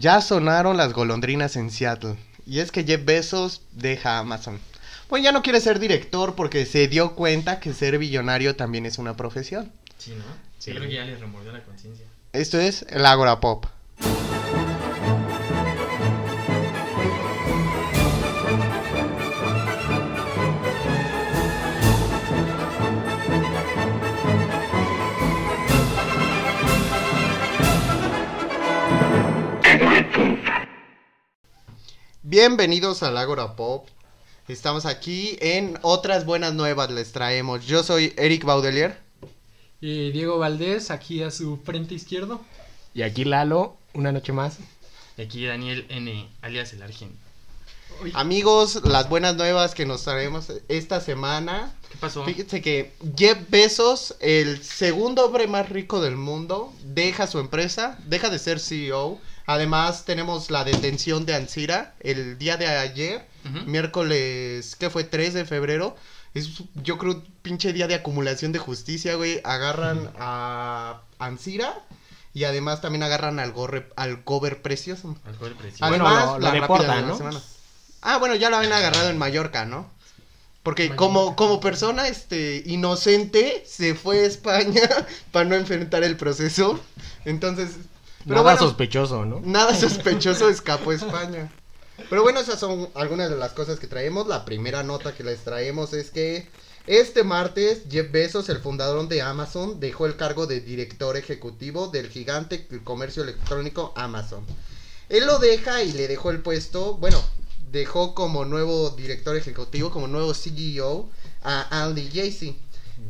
Ya 0.00 0.22
sonaron 0.22 0.78
las 0.78 0.94
golondrinas 0.94 1.56
en 1.56 1.70
Seattle. 1.70 2.16
Y 2.46 2.60
es 2.60 2.72
que 2.72 2.84
Jeff 2.84 3.04
Bezos 3.04 3.60
deja 3.72 4.18
Amazon. 4.18 4.58
Pues 5.08 5.22
ya 5.22 5.30
no 5.30 5.42
quiere 5.42 5.60
ser 5.60 5.78
director 5.78 6.34
porque 6.34 6.64
se 6.64 6.88
dio 6.88 7.14
cuenta 7.14 7.60
que 7.60 7.74
ser 7.74 7.98
billonario 7.98 8.56
también 8.56 8.86
es 8.86 8.96
una 8.96 9.14
profesión. 9.14 9.70
Sí, 9.98 10.12
¿no? 10.12 10.24
Sí. 10.58 10.70
Yo 10.70 10.78
creo 10.78 10.88
que 10.88 10.94
ya 10.94 11.04
les 11.04 11.20
remordió 11.20 11.52
la 11.52 11.62
conciencia. 11.64 12.06
Esto 12.32 12.58
es 12.58 12.86
el 12.88 13.04
Agora 13.04 13.40
Pop. 13.40 13.66
Bienvenidos 32.30 33.02
al 33.02 33.16
Agora 33.16 33.56
Pop. 33.56 33.88
Estamos 34.46 34.86
aquí 34.86 35.36
en 35.40 35.76
otras 35.82 36.24
buenas 36.24 36.54
nuevas 36.54 36.88
les 36.88 37.10
traemos. 37.10 37.66
Yo 37.66 37.82
soy 37.82 38.14
Eric 38.16 38.44
Baudelier. 38.44 39.00
Y 39.80 40.12
Diego 40.12 40.38
Valdés, 40.38 40.92
aquí 40.92 41.24
a 41.24 41.32
su 41.32 41.56
frente 41.56 41.96
izquierdo. 41.96 42.40
Y 42.94 43.02
aquí 43.02 43.24
Lalo, 43.24 43.76
una 43.94 44.12
noche 44.12 44.32
más. 44.32 44.58
Y 45.18 45.22
aquí 45.22 45.44
Daniel 45.44 45.86
N, 45.88 46.28
alias 46.40 46.72
el 46.72 46.84
Argen. 46.84 47.18
Amigos, 48.14 48.80
las 48.84 49.08
buenas 49.08 49.34
nuevas 49.34 49.74
que 49.74 49.84
nos 49.84 50.04
traemos 50.04 50.52
esta 50.68 51.00
semana. 51.00 51.74
¿Qué 51.90 51.98
pasó? 51.98 52.24
Fíjense 52.24 52.62
que 52.62 52.92
Jeff 53.16 53.38
Bezos, 53.48 54.14
el 54.20 54.62
segundo 54.62 55.26
hombre 55.26 55.48
más 55.48 55.68
rico 55.68 56.00
del 56.00 56.14
mundo, 56.14 56.72
deja 56.84 57.26
su 57.26 57.40
empresa, 57.40 57.98
deja 58.06 58.30
de 58.30 58.38
ser 58.38 58.60
CEO. 58.60 59.20
Además, 59.50 60.04
tenemos 60.04 60.48
la 60.52 60.62
detención 60.62 61.26
de 61.26 61.34
Ansira 61.34 61.94
el 61.98 62.38
día 62.38 62.56
de 62.56 62.68
ayer, 62.68 63.26
miércoles, 63.66 64.76
¿qué 64.78 64.90
fue? 64.90 65.02
3 65.02 65.34
de 65.34 65.44
febrero. 65.44 65.96
Es, 66.34 66.62
yo 66.76 66.98
creo, 66.98 67.14
un 67.14 67.22
pinche 67.42 67.72
día 67.72 67.88
de 67.88 67.96
acumulación 67.96 68.52
de 68.52 68.60
justicia, 68.60 69.16
güey. 69.16 69.40
Agarran 69.42 70.08
a 70.20 71.00
Ansira 71.18 71.74
y 72.32 72.44
además 72.44 72.80
también 72.80 73.02
agarran 73.02 73.40
al, 73.40 73.50
gorre, 73.50 73.88
al 73.96 74.22
Gober 74.22 74.62
Precioso. 74.62 75.16
Alcohol 75.24 75.56
precioso. 75.58 75.88
Bueno, 75.88 76.06
Además, 76.06 76.34
lo 76.34 76.38
la 76.38 76.52
de 76.52 76.86
la 76.86 77.02
¿no? 77.02 77.16
semana. 77.16 77.40
Ah, 78.02 78.18
bueno, 78.18 78.36
ya 78.36 78.50
lo 78.50 78.56
habían 78.56 78.72
agarrado 78.72 79.10
en 79.10 79.18
Mallorca, 79.18 79.64
¿no? 79.64 79.90
Porque 80.62 80.84
Mallorca. 80.84 80.96
como, 80.96 81.34
como 81.34 81.58
persona 81.58 82.06
este, 82.06 82.62
inocente 82.66 83.64
se 83.66 83.96
fue 83.96 84.20
a 84.20 84.26
España 84.26 84.88
para 85.32 85.44
no 85.48 85.56
enfrentar 85.56 86.04
el 86.04 86.16
proceso. 86.16 86.78
Entonces, 87.24 87.70
pero 88.24 88.36
Nada 88.36 88.54
bueno, 88.54 88.58
sospechoso, 88.58 89.24
¿no? 89.24 89.40
nada 89.44 89.74
sospechoso 89.74 90.48
escapó 90.48 90.90
a 90.90 90.94
España. 90.94 91.52
Pero 92.08 92.22
bueno, 92.22 92.40
esas 92.40 92.58
son 92.58 92.88
algunas 92.94 93.30
de 93.30 93.36
las 93.36 93.52
cosas 93.52 93.78
que 93.78 93.86
traemos. 93.86 94.26
La 94.26 94.44
primera 94.44 94.82
nota 94.82 95.14
que 95.14 95.22
les 95.22 95.40
traemos 95.40 95.92
es 95.92 96.10
que 96.10 96.48
este 96.86 97.24
martes 97.24 97.82
Jeff 97.90 98.10
Bezos, 98.10 98.48
el 98.48 98.58
fundador 98.58 99.06
de 99.08 99.22
Amazon, 99.22 99.80
dejó 99.80 100.06
el 100.06 100.16
cargo 100.16 100.46
de 100.46 100.60
director 100.60 101.16
ejecutivo 101.16 101.88
del 101.88 102.08
gigante 102.08 102.66
del 102.70 102.82
comercio 102.82 103.22
electrónico 103.22 103.92
Amazon. 103.96 104.44
Él 105.08 105.26
lo 105.26 105.38
deja 105.38 105.82
y 105.82 105.92
le 105.92 106.08
dejó 106.08 106.30
el 106.30 106.40
puesto, 106.40 106.94
bueno, 106.94 107.22
dejó 107.70 108.14
como 108.14 108.44
nuevo 108.44 108.90
director 108.90 109.36
ejecutivo, 109.36 109.90
como 109.90 110.06
nuevo 110.08 110.34
CEO 110.34 111.08
a 111.42 111.82
Andy 111.84 112.10
Jassy. 112.12 112.58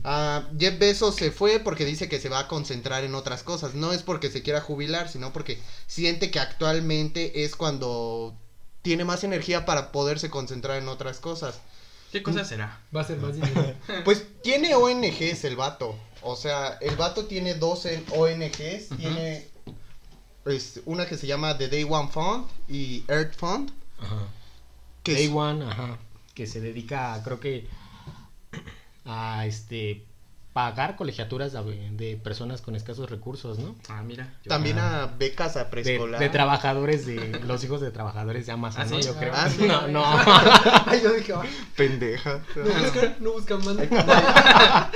Ah, 0.04 0.44
Jeff 0.58 0.78
Bezos 0.78 1.16
se 1.16 1.30
fue 1.30 1.58
porque 1.60 1.84
dice 1.84 2.08
que 2.08 2.20
se 2.20 2.28
va 2.28 2.40
a 2.40 2.48
concentrar 2.48 3.04
en 3.04 3.14
otras 3.14 3.42
cosas. 3.42 3.74
No 3.74 3.92
es 3.92 4.02
porque 4.02 4.30
se 4.30 4.42
quiera 4.42 4.60
jubilar, 4.60 5.08
sino 5.08 5.32
porque 5.32 5.58
siente 5.86 6.30
que 6.30 6.40
actualmente 6.40 7.44
es 7.44 7.56
cuando 7.56 8.34
tiene 8.82 9.04
más 9.04 9.24
energía 9.24 9.64
para 9.66 9.92
poderse 9.92 10.30
concentrar 10.30 10.78
en 10.78 10.88
otras 10.88 11.18
cosas. 11.18 11.60
¿Qué 12.12 12.22
cosa 12.22 12.44
será? 12.44 12.80
Va 12.94 13.02
a 13.02 13.04
ser 13.04 13.18
más 13.18 13.34
dinero. 13.34 13.74
Pues 14.04 14.24
tiene 14.42 14.74
ONGs 14.74 15.44
el 15.44 15.56
vato. 15.56 15.96
O 16.22 16.34
sea, 16.36 16.78
el 16.80 16.96
vato 16.96 17.26
tiene 17.26 17.54
dos 17.54 17.86
ONGs. 18.16 18.88
Tiene 18.96 19.46
pues, 20.44 20.80
una 20.86 21.06
que 21.06 21.16
se 21.16 21.26
llama 21.26 21.56
The 21.56 21.68
Day 21.68 21.84
One 21.88 22.08
Fund 22.08 22.46
y 22.68 23.04
Earth 23.08 23.34
Fund. 23.36 23.70
Ajá. 24.00 24.16
Que 25.02 25.14
Day 25.14 25.26
es- 25.26 25.32
One, 25.32 25.64
ajá. 25.64 25.98
Que 26.34 26.46
se 26.46 26.60
dedica, 26.60 27.20
creo 27.24 27.38
que, 27.38 27.66
a 29.04 29.46
este 29.46 30.04
pagar 30.52 30.96
colegiaturas 30.96 31.52
de, 31.52 31.90
de 31.92 32.16
personas 32.16 32.60
con 32.60 32.74
escasos 32.74 33.08
recursos, 33.08 33.60
¿no? 33.60 33.76
Ah, 33.88 34.02
mira. 34.02 34.34
también 34.48 34.80
a 34.80 35.06
becas 35.06 35.56
a 35.56 35.60
De, 35.60 35.64
preescolar. 35.66 36.18
de 36.20 36.28
trabajadores 36.28 37.06
de 37.06 37.38
los 37.46 37.62
hijos 37.62 37.80
de 37.80 37.92
trabajadores 37.92 38.46
de 38.46 38.52
Amazon, 38.52 38.82
¿Ah, 38.82 38.86
¿no? 38.90 38.96
sí? 39.00 39.02
Yo 39.06 39.14
creo. 39.14 39.32
Ah, 39.32 39.48
sí. 39.48 39.62
No, 39.68 39.86
no. 39.86 40.02
Ay, 40.04 41.00
yo 41.04 41.12
dije, 41.12 41.32
ay, 41.40 41.48
Pendeja. 41.76 42.40
no 42.56 42.64
buscan, 42.64 43.16
no 43.20 43.32
buscan 43.32 43.64
más. 43.64 43.76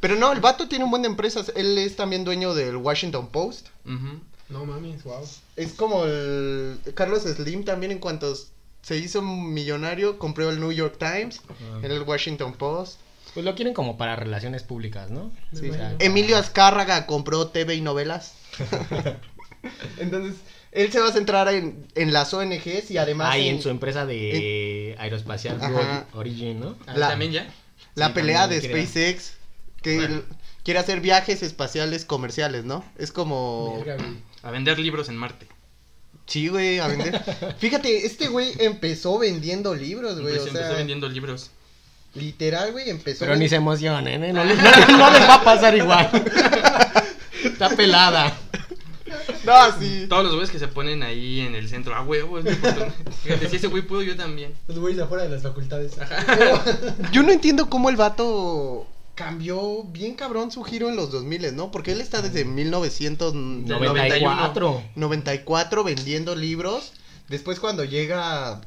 Pero 0.00 0.16
no, 0.16 0.32
el 0.32 0.40
vato 0.40 0.68
tiene 0.68 0.84
un 0.84 0.90
buen 0.90 1.02
de 1.02 1.08
empresas. 1.08 1.52
Él 1.54 1.76
es 1.78 1.96
también 1.96 2.24
dueño 2.24 2.54
del 2.54 2.76
Washington 2.76 3.28
Post. 3.28 3.68
Ujú. 3.84 4.20
No 4.48 4.64
mames, 4.64 5.04
wow. 5.04 5.20
Es 5.56 5.74
como 5.74 6.04
el 6.06 6.78
Carlos 6.94 7.24
Slim 7.24 7.64
también 7.64 7.92
en 7.92 7.98
cuanto 7.98 8.34
se 8.80 8.96
hizo 8.96 9.20
millonario, 9.20 10.18
compró 10.18 10.48
el 10.48 10.60
New 10.60 10.72
York 10.72 10.96
Times, 10.98 11.42
Ajá. 11.48 11.86
el 11.86 12.02
Washington 12.02 12.54
Post. 12.54 13.00
Pues 13.38 13.44
lo 13.44 13.54
quieren 13.54 13.72
como 13.72 13.96
para 13.96 14.16
relaciones 14.16 14.64
públicas, 14.64 15.10
¿no? 15.12 15.30
Sí. 15.54 15.70
O 15.70 15.72
sea, 15.72 15.94
Emilio 16.00 16.36
Azcárraga 16.36 17.06
compró 17.06 17.46
TV 17.46 17.76
y 17.76 17.80
novelas. 17.80 18.34
Entonces, 19.98 20.34
él 20.72 20.90
se 20.90 20.98
va 20.98 21.06
a 21.06 21.12
centrar 21.12 21.46
en, 21.46 21.86
en 21.94 22.12
las 22.12 22.34
ONGs 22.34 22.90
y 22.90 22.98
además 22.98 23.32
Ahí 23.32 23.48
en, 23.48 23.54
en 23.54 23.62
su 23.62 23.68
empresa 23.68 24.06
de 24.06 24.96
aeroespacial 24.98 25.58
Ajá. 25.62 26.06
Origin, 26.14 26.58
¿no? 26.58 26.76
Ah, 26.88 26.94
La- 26.96 27.08
¿También 27.10 27.30
ya? 27.30 27.48
la 27.94 28.08
sí, 28.08 28.12
pelea 28.14 28.48
de 28.48 28.60
SpaceX, 28.60 29.34
que 29.82 29.94
Bueno. 29.98 30.14
él 30.16 30.24
quiere 30.64 30.80
hacer 30.80 31.00
viajes 31.00 31.44
espaciales 31.44 32.04
comerciales, 32.04 32.64
¿no? 32.64 32.84
Es 32.98 33.12
como... 33.12 33.80
A 34.42 34.50
vender 34.50 34.80
libros 34.80 35.08
en 35.08 35.16
Marte. 35.16 35.46
Sí, 36.26 36.48
güey, 36.48 36.80
a 36.80 36.88
vender. 36.88 37.22
Fíjate, 37.60 38.04
este 38.04 38.26
güey 38.26 38.50
empezó 38.58 39.16
vendiendo 39.16 39.76
libros, 39.76 40.20
güey. 40.20 40.34
Empezó, 40.34 40.50
o 40.50 40.52
sea, 40.52 40.60
empezó 40.62 40.76
vendiendo 40.76 41.08
libros. 41.08 41.52
Literal, 42.18 42.72
güey, 42.72 42.90
empezó. 42.90 43.20
Pero 43.20 43.36
ni 43.36 43.48
se 43.48 43.54
emocionen, 43.56 44.24
¿eh? 44.24 44.32
No, 44.32 44.44
les- 44.44 44.58
no 44.62 44.70
les- 44.70 44.88
no 44.88 45.10
les 45.10 45.22
va 45.22 45.34
a 45.34 45.44
pasar 45.44 45.74
igual. 45.76 46.10
Está 47.44 47.68
pelada. 47.70 48.36
No, 49.44 49.78
sí. 49.80 50.06
Todos 50.08 50.24
los 50.24 50.32
güeyes 50.34 50.50
que 50.50 50.58
se 50.58 50.66
ponen 50.68 51.02
ahí 51.02 51.40
en 51.40 51.54
el 51.54 51.68
centro, 51.68 51.94
ah, 51.94 52.02
huevo, 52.02 52.38
es 52.38 52.44
mi 52.44 52.52
oportunidad. 52.52 52.92
Fíjate, 53.24 53.48
si 53.48 53.56
ese 53.56 53.66
güey 53.68 53.82
pudo, 53.82 54.02
yo 54.02 54.14
también. 54.16 54.52
Los 54.66 54.78
güeyes 54.78 55.00
afuera 55.00 55.24
de 55.24 55.30
las 55.30 55.42
facultades. 55.42 55.92
Yo 57.12 57.22
no 57.22 57.32
entiendo 57.32 57.70
cómo 57.70 57.88
el 57.88 57.96
vato 57.96 58.86
cambió 59.14 59.84
bien 59.84 60.14
cabrón 60.14 60.50
su 60.52 60.62
giro 60.64 60.88
en 60.90 60.96
los 60.96 61.10
2000, 61.10 61.56
¿no? 61.56 61.70
Porque 61.70 61.92
él 61.92 62.00
está 62.02 62.20
desde 62.22 62.44
1994 62.44 64.82
94. 64.94 65.84
vendiendo 65.84 66.36
libros. 66.36 66.92
Después 67.28 67.60
cuando 67.60 67.84
llega 67.84 68.60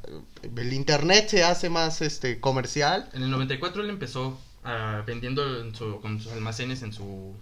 eh, 0.43 0.49
el 0.55 0.73
internet 0.73 1.27
se 1.29 1.43
hace 1.43 1.69
más 1.69 2.01
este 2.01 2.39
comercial. 2.39 3.09
En 3.13 3.23
el 3.23 3.31
94 3.31 3.81
él 3.83 3.89
empezó 3.89 4.39
ah, 4.63 5.03
vendiendo 5.05 5.61
en 5.61 5.73
su- 5.75 5.99
con 6.01 6.19
sus 6.21 6.31
almacenes 6.31 6.83
en 6.83 6.93
su... 6.93 7.33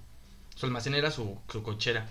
Su 0.56 0.66
almacén 0.66 0.94
era 0.96 1.12
su, 1.12 1.38
su 1.50 1.64
cochera. 1.64 2.10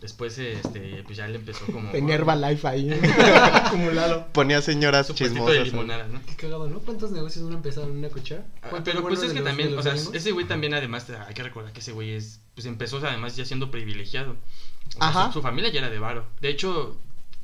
Después, 0.00 0.38
este, 0.38 1.02
pues 1.04 1.16
ya 1.16 1.24
él 1.26 1.36
empezó 1.36 1.64
como... 1.66 1.90
En 1.92 2.10
Herbalife 2.10 2.68
ahí. 2.68 2.90
acumulado. 3.52 4.26
Ponía 4.32 4.60
señoras 4.60 5.06
Su 5.06 5.14
puestito 5.14 5.46
de 5.48 5.64
chismosas. 5.64 5.72
¿no? 5.74 5.82
limonada, 5.82 6.08
¿no? 6.08 6.20
Qué 6.26 6.36
cagado, 6.36 6.68
¿no? 6.68 6.80
¿Cuántos 6.80 7.12
negocios 7.12 7.44
uno 7.44 7.56
empezaron 7.56 7.92
en 7.92 7.98
una 7.98 8.10
cochera? 8.10 8.44
Ah, 8.60 8.68
¿Cuántos 8.70 8.92
Pero 8.92 9.06
pues 9.06 9.22
es 9.22 9.32
que 9.32 9.40
también, 9.40 9.76
o 9.76 9.82
sea, 9.82 9.94
ese 9.94 10.32
güey 10.32 10.46
también 10.46 10.74
además, 10.74 11.06
hay 11.08 11.32
que 11.34 11.42
recordar 11.42 11.72
que 11.72 11.80
ese 11.80 11.92
güey 11.92 12.12
es, 12.12 12.40
pues 12.54 12.66
empezó 12.66 12.98
además 12.98 13.36
ya 13.36 13.46
siendo 13.46 13.70
privilegiado. 13.70 14.32
O 14.32 14.92
sea, 14.92 15.08
Ajá. 15.08 15.26
Su, 15.28 15.34
su 15.34 15.42
familia 15.42 15.70
ya 15.72 15.78
era 15.78 15.90
de 15.90 15.98
varo. 15.98 16.26
De 16.40 16.50
hecho, 16.50 16.96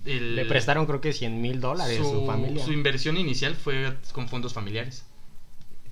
el, 0.04 0.36
Le 0.36 0.44
prestaron 0.46 0.86
creo 0.86 1.00
que 1.00 1.12
100 1.12 1.40
mil 1.40 1.60
dólares 1.60 2.00
a 2.00 2.02
su 2.04 2.26
familia. 2.26 2.64
su 2.64 2.72
inversión 2.72 3.16
inicial 3.16 3.54
fue 3.56 3.96
con 4.12 4.28
fondos 4.28 4.52
familiares. 4.52 5.04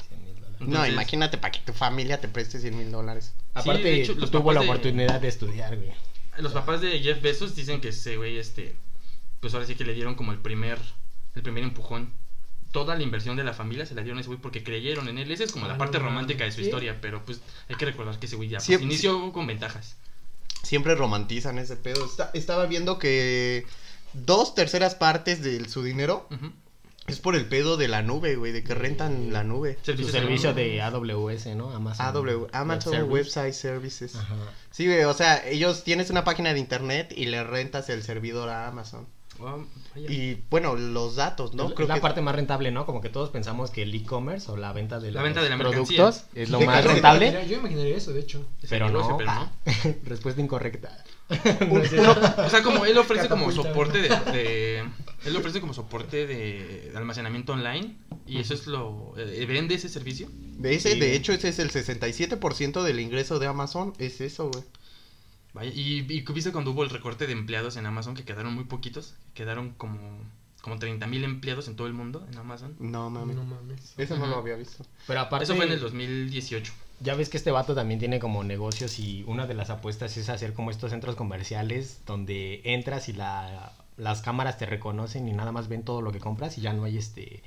100,000 0.09 0.35
dólares. 0.35 0.57
No, 0.61 0.67
Entonces- 0.67 0.93
imagínate 0.93 1.39
para 1.39 1.53
que 1.53 1.61
tu 1.61 1.73
familia 1.73 2.21
te 2.21 2.29
preste 2.29 2.59
100 2.59 2.77
mil 2.77 2.91
dólares. 2.91 3.33
Aparte, 3.55 3.83
de 3.83 4.03
hecho, 4.03 4.15
los 4.15 4.31
tuvo 4.31 4.53
la 4.53 4.61
de- 4.61 4.67
oportunidad 4.67 5.21
de 5.21 5.29
estudiar, 5.29 5.77
güey. 5.77 5.93
Los 6.39 6.53
papás 6.53 6.81
de 6.81 6.99
Jeff 7.01 7.21
Bezos 7.21 7.55
dicen 7.55 7.81
que 7.81 7.89
ese 7.89 8.17
güey, 8.17 8.39
este, 8.39 8.75
pues 9.41 9.53
ahora 9.55 9.67
sí 9.67 9.75
que 9.75 9.85
le 9.85 9.95
dieron 9.95 10.15
como 10.15 10.33
el 10.33 10.39
primer, 10.39 10.79
el 11.35 11.43
primer 11.43 11.63
empujón. 11.65 12.13
Toda 12.73 12.95
la 12.97 13.03
inversión 13.03 13.37
de 13.37 13.43
la 13.45 13.53
familia 13.53 13.85
se 13.85 13.95
la 13.97 14.03
dieron 14.03 14.19
a 14.19 14.21
ese 14.21 14.29
güey 14.29 14.41
porque 14.41 14.63
creyeron 14.63 15.09
en 15.09 15.19
él. 15.19 15.31
Esa 15.31 15.43
es 15.45 15.51
como 15.53 15.67
Ah, 15.67 15.71
la 15.71 15.79
parte 15.79 15.99
no 15.99 16.05
romántica 16.05 16.45
de 16.45 16.53
su 16.53 16.61
historia, 16.61 16.99
pero 17.01 17.25
pues 17.25 17.41
hay 17.69 17.75
que 17.77 17.85
recordar 17.85 18.19
que 18.21 18.27
ese 18.27 18.37
güey 18.37 18.49
ya 18.49 18.59
pues, 18.59 18.67
Siempre- 18.67 18.87
inició 18.87 19.33
con 19.33 19.47
ventajas. 19.49 19.97
Siempre 20.63 20.95
romantizan 20.95 21.59
ese 21.59 21.75
pedo. 21.77 22.05
Está- 22.07 22.31
estaba 22.33 22.67
viendo 22.67 22.99
que 22.99 23.67
dos 24.13 24.55
terceras 24.55 24.95
partes 24.95 25.43
de 25.43 25.69
su 25.69 25.83
dinero. 25.83 26.27
Es 27.07 27.19
por 27.19 27.35
el 27.35 27.47
pedo 27.47 27.77
de 27.77 27.89
la 27.89 28.03
nube, 28.03 28.37
güey, 28.37 28.53
de 28.53 28.63
que 28.63 28.73
rentan 28.75 29.33
la 29.33 29.43
nube. 29.43 29.79
Su 29.83 30.09
servicio 30.09 30.55
de- 30.55 30.81
AWS, 30.81 31.57
¿no? 31.57 31.71
Amazon. 31.73 32.07
AW, 32.07 32.47
Amazon 32.53 32.93
Web 32.93 33.01
Service. 33.01 33.13
Website 33.13 33.55
Services. 33.55 34.17
Ajá. 34.17 34.37
Sí, 34.71 34.87
güey, 34.87 35.03
o 35.05 35.15
sea, 35.15 35.45
ellos 35.49 35.83
tienes 35.83 36.11
una 36.11 36.23
página 36.23 36.53
de 36.55 36.61
internet 36.61 37.13
y 37.17 37.25
le 37.27 37.43
rentas 37.43 37.89
el 37.91 38.03
servidor 38.05 38.49
a 38.51 38.69
Amazon. 38.69 39.07
Wow. 39.39 39.67
Y 39.97 40.35
bueno, 40.51 40.77
los 40.77 41.17
datos, 41.17 41.55
¿no? 41.55 41.69
Es 41.69 41.75
Creo 41.75 41.89
la 41.89 41.95
que 41.95 42.01
parte 42.03 42.21
más 42.21 42.35
rentable, 42.35 42.71
¿no? 42.71 42.85
Como 42.87 43.01
que 43.01 43.09
todos 43.09 43.31
pensamos 43.31 43.71
que 43.71 43.83
el 43.83 43.95
e-commerce 43.95 44.51
o 44.51 44.57
la 44.57 44.73
venta 44.75 45.01
de 45.01 45.11
La 45.11 45.21
los 45.21 45.25
venta 45.25 45.43
de 45.43 45.49
la 45.49 45.57
productos 45.57 46.25
es 46.35 46.51
lo 46.51 46.61
más 46.61 46.85
rentable, 46.85 47.47
Yo 47.49 47.57
imaginaría 47.57 47.97
eso, 47.97 48.13
de 48.13 48.21
hecho. 48.21 48.47
Pero 48.69 48.87
negocio, 48.89 49.13
no. 49.13 49.17
pero 49.17 49.31
Ah, 49.31 49.51
Respuesta 50.05 50.41
incorrecta. 50.43 51.05
uno- 51.71 51.83
O 52.47 52.51
sea, 52.51 52.63
como 52.63 52.85
él 52.85 52.97
ofrece 52.99 53.29
como 53.29 53.51
soporte 53.53 53.99
de, 54.03 54.09
de- 54.09 54.85
Él 55.25 55.37
ofrece 55.37 55.61
como 55.61 55.75
soporte 55.75 56.27
de 56.27 56.93
almacenamiento 56.95 57.53
online. 57.53 57.97
Y 58.27 58.39
eso 58.39 58.55
es 58.55 58.67
lo. 58.67 59.15
eh, 59.17 59.45
¿Vende 59.47 59.75
ese 59.75 59.89
servicio? 59.89 60.29
de 60.59 60.75
ese, 60.75 60.95
de 60.97 61.15
hecho, 61.17 61.33
ese 61.33 61.49
es 61.49 61.59
el 61.59 61.71
67% 61.71 62.83
del 62.83 63.01
ingreso 63.01 63.39
de 63.39 63.47
Amazon, 63.47 63.95
es 63.99 64.21
eso, 64.21 64.51
güey. 64.51 64.63
Vaya, 65.55 65.71
y, 65.75 66.07
y 66.09 66.25
¿qué 66.25 66.33
viste 66.33 66.53
cuando 66.53 66.71
hubo 66.71 66.85
el 66.85 66.91
recorte 66.91 67.27
de 67.27 67.33
empleados 67.33 67.77
en 67.77 67.87
Amazon? 67.87 68.15
Que 68.15 68.25
quedaron 68.25 68.55
muy 68.55 68.65
poquitos. 68.65 69.15
Quedaron 69.35 69.71
como. 69.75 69.99
Como 70.63 70.79
30 70.79 71.07
mil 71.07 71.25
empleados 71.25 71.69
en 71.69 71.75
todo 71.77 71.87
el 71.87 71.95
mundo 71.95 72.27
en 72.31 72.37
Amazon. 72.39 72.77
No, 72.79 73.09
mami. 73.09 73.33
No 73.35 73.45
mames. 73.45 73.95
Eso 73.97 74.19
no 74.19 74.27
lo 74.27 74.37
había 74.37 74.57
visto. 74.57 74.85
Pero 75.07 75.21
aparte, 75.21 75.45
Eso 75.45 75.57
fue 75.57 75.65
en 75.65 75.73
el 75.73 75.81
2018. 75.81 76.71
Ya 77.01 77.15
ves 77.15 77.31
que 77.31 77.39
este 77.39 77.51
vato 77.51 77.75
también 77.75 77.99
tiene 77.99 78.19
como 78.19 78.45
negocios 78.45 78.99
y 78.99 79.25
una 79.27 79.47
de 79.47 79.55
las 79.55 79.71
apuestas 79.71 80.17
es 80.17 80.29
hacer 80.29 80.53
como 80.53 80.71
estos 80.71 80.91
centros 80.91 81.17
comerciales 81.17 82.03
donde 82.07 82.61
entras 82.65 83.09
y 83.09 83.15
la, 83.15 83.73
las 83.97 84.21
cámaras 84.23 84.59
te 84.59 84.67
reconocen 84.67 85.27
y 85.27 85.33
nada 85.33 85.51
más 85.51 85.69
ven 85.69 85.83
todo 85.83 86.03
lo 86.03 86.13
que 86.13 86.21
compras 86.21 86.59
y 86.59 86.61
ya 86.61 86.73
no 86.75 86.85
hay 86.85 86.99
este 86.99 87.43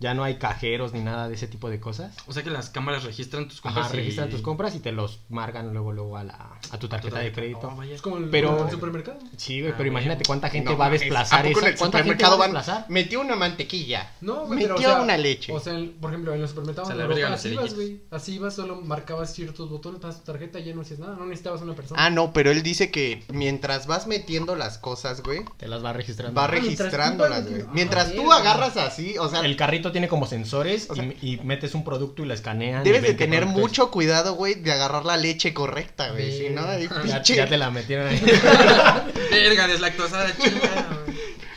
ya 0.00 0.12
no 0.14 0.24
hay 0.24 0.36
cajeros 0.36 0.92
ni 0.92 1.00
nada 1.00 1.28
de 1.28 1.34
ese 1.34 1.46
tipo 1.46 1.70
de 1.70 1.80
cosas. 1.80 2.14
O 2.26 2.32
sea 2.32 2.42
que 2.42 2.50
las 2.50 2.68
cámaras 2.70 3.04
registran 3.04 3.48
tus 3.48 3.60
compras. 3.60 3.86
Ajá, 3.86 3.94
y- 3.94 3.98
registran 3.98 4.28
tus 4.30 4.40
compras 4.42 4.74
y 4.74 4.80
te 4.80 4.92
los 4.92 5.20
marcan 5.28 5.72
luego 5.72 5.92
luego 5.92 6.16
a, 6.16 6.24
la, 6.24 6.50
a 6.70 6.78
tu 6.78 6.88
tarjeta 6.88 7.18
de 7.20 7.32
crédito. 7.32 7.70
Oh, 7.72 7.76
vaya. 7.76 7.94
Es 7.94 8.02
como 8.02 8.18
el, 8.18 8.28
Pero- 8.28 8.64
el 8.64 8.70
supermercado. 8.70 9.18
Sí, 9.36 9.60
güey, 9.60 9.72
Ah, 9.72 9.74
pero 9.78 9.84
güey. 9.84 9.88
imagínate 9.90 10.24
cuánta 10.26 10.50
gente 10.50 10.70
No 10.72 10.76
va 10.78 10.86
a 10.86 10.90
desplazar 10.90 11.40
¿a 11.46 11.48
poco 11.48 11.60
eso. 11.60 11.66
en 11.68 11.72
el 11.72 11.78
¿Cuánta 11.78 12.02
gente 12.04 12.22
va 12.24 12.28
a 12.32 12.36
van- 12.36 12.52
desplazar? 12.52 12.86
Metió 12.88 13.20
una 13.20 13.36
mantequilla. 13.36 14.10
No, 14.20 14.46
güey, 14.46 14.58
Metió 14.60 14.74
pero, 14.76 14.90
o 14.90 14.92
sea, 14.94 15.02
una 15.02 15.16
leche. 15.16 15.52
O 15.52 15.60
sea, 15.60 15.74
el- 15.74 15.90
por 15.90 16.10
ejemplo, 16.10 16.34
en 16.34 16.40
los 16.40 16.50
supermercados 16.50 16.90
O 16.90 16.94
sea, 16.94 17.02
Europa, 17.04 17.32
así 17.34 17.48
ibas, 17.50 17.74
güey. 17.74 18.00
Así 18.10 18.34
ibas, 18.34 18.54
solo 18.54 18.80
marcabas 18.82 19.32
ciertos 19.32 19.70
botones, 19.70 20.00
pasas 20.00 20.20
tu 20.22 20.32
tarjeta 20.32 20.58
y 20.60 20.64
ya 20.64 20.74
no 20.74 20.82
hacías 20.82 20.98
nada. 20.98 21.14
No 21.16 21.24
necesitabas 21.24 21.62
una 21.62 21.74
persona. 21.74 22.04
Ah, 22.04 22.10
no, 22.10 22.32
pero 22.32 22.50
él 22.50 22.62
dice 22.62 22.90
que 22.90 23.24
mientras 23.32 23.86
vas 23.86 24.06
metiendo 24.06 24.56
las 24.56 24.78
cosas, 24.78 25.22
güey, 25.22 25.44
Te 25.56 25.68
las 25.68 25.84
va 25.84 25.92
registrando. 25.92 26.34
va 26.38 26.44
Ah, 26.44 26.48
registrándolas, 26.48 27.48
güey. 27.48 27.64
Mientras 27.72 28.08
Ah, 28.08 28.12
tú 28.16 28.32
agarras 28.32 28.76
así, 28.76 29.16
o 29.18 29.28
sea, 29.28 29.40
El 29.40 29.56
carrito 29.56 29.83
tiene 29.92 30.08
como 30.08 30.26
sensores 30.26 30.88
O 30.90 30.94
sea, 30.94 31.04
y, 31.04 31.34
y 31.34 31.40
metes 31.44 31.74
un 31.74 31.84
producto 31.84 32.22
y 32.22 32.26
lo 32.26 32.34
escanean. 32.34 32.82
y 32.82 32.84
debes 32.84 33.02
de 33.02 33.14
tener 33.14 33.40
producto 33.40 33.58
es. 33.60 33.62
mucho 33.62 33.90
cuidado, 33.90 34.34
güey, 34.34 34.54
de 34.54 34.72
agarrar 34.72 35.04
la 35.04 35.16
leche 35.16 35.52
correcta, 35.54 36.10
güey. 36.10 36.38
Si 36.38 36.50
no, 36.50 36.62
ahí 36.64 36.88
Ya, 37.06 37.22
ya 37.22 37.48
te 37.48 37.56
la 37.58 37.70
metieron 37.70 38.06
ahí. 38.08 38.20
Verga, 39.30 39.66
deslactosada, 39.68 40.30
chingada. 40.40 41.00
güey. 41.04 41.14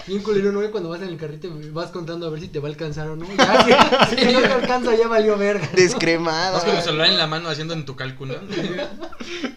Bien 0.07 0.21
culero, 0.23 0.53
¿no? 0.53 0.59
güey? 0.59 0.71
Cuando 0.71 0.87
vas 0.87 1.01
en 1.01 1.09
el 1.09 1.17
carrito 1.17 1.47
y 1.47 1.69
vas 1.69 1.91
contando 1.91 2.27
a 2.27 2.29
ver 2.29 2.39
si 2.39 2.47
te 2.47 2.59
va 2.59 2.69
a 2.69 2.71
alcanzar 2.71 3.09
o 3.09 3.17
no. 3.17 3.25
Ya, 3.37 4.07
si, 4.09 4.15
si 4.15 4.31
no 4.33 4.39
te 4.39 4.45
alcanza, 4.53 4.95
ya 4.95 5.07
valió 5.09 5.37
verga. 5.37 5.67
descremada. 5.73 6.51
Vas 6.51 6.63
con 6.63 6.77
el 6.77 6.81
celular 6.81 7.07
en 7.09 7.17
la 7.17 7.27
mano 7.27 7.49
haciendo 7.49 7.73
en 7.73 7.83
tu 7.85 7.97
cálculo. 7.97 8.35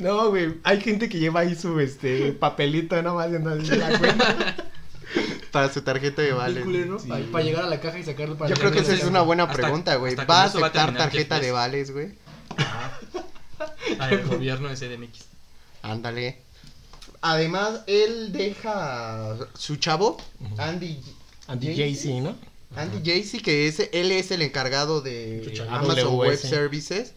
No, 0.01 0.31
güey. 0.31 0.55
Hay 0.65 0.81
gente 0.81 1.09
que 1.09 1.19
lleva 1.21 1.41
ahí 1.41 1.55
su 1.55 1.79
este 1.79 2.33
papelito 2.33 3.01
nomás 3.01 3.29
así 3.29 3.77
la 3.77 3.97
cuenta. 3.99 4.57
Para 5.51 5.73
su 5.73 5.83
tarjeta 5.83 6.23
de 6.23 6.33
vales. 6.33 6.65
culero, 6.65 6.99
Sí. 6.99 7.09
Para, 7.09 7.25
para 7.27 7.45
llegar 7.45 7.65
a 7.65 7.69
la 7.69 7.81
caja 7.81 7.99
y 7.99 8.05
sacarlo 8.05 8.37
para 8.37 8.51
Yo 8.51 8.57
creo 8.57 8.71
que 8.71 8.81
esa 8.81 8.95
es 8.95 9.05
una 9.05 9.23
buena 9.23 9.51
pregunta, 9.51 9.97
güey. 9.97 10.15
¿Va 10.15 10.23
a 10.45 10.47
eso 10.47 10.61
va 10.61 10.67
a 10.67 10.71
aceptar 10.71 10.97
tarjeta 10.97 11.41
de 11.41 11.51
vales, 11.53 11.91
güey? 11.91 12.15
Al 13.99 14.27
gobierno 14.27 14.69
de 14.69 14.77
CDMX. 14.77 15.25
Ándale. 15.83 16.39
Además, 17.23 17.83
él 17.87 18.33
deja 18.33 19.37
su 19.55 19.77
chavo, 19.77 20.17
Andy. 20.57 21.01
Andy 21.49 21.67
Jassy. 21.69 21.81
Jay-Z, 21.81 22.21
¿no? 22.23 22.37
Andy 22.77 22.99
Jassy, 23.05 23.41
que 23.41 23.67
es, 23.67 23.89
él 23.93 24.13
es 24.13 24.31
el 24.31 24.43
encargado 24.43 25.01
de 25.01 25.67
Amazon. 25.69 26.15
Web 26.17 26.39
Services. 26.39 27.15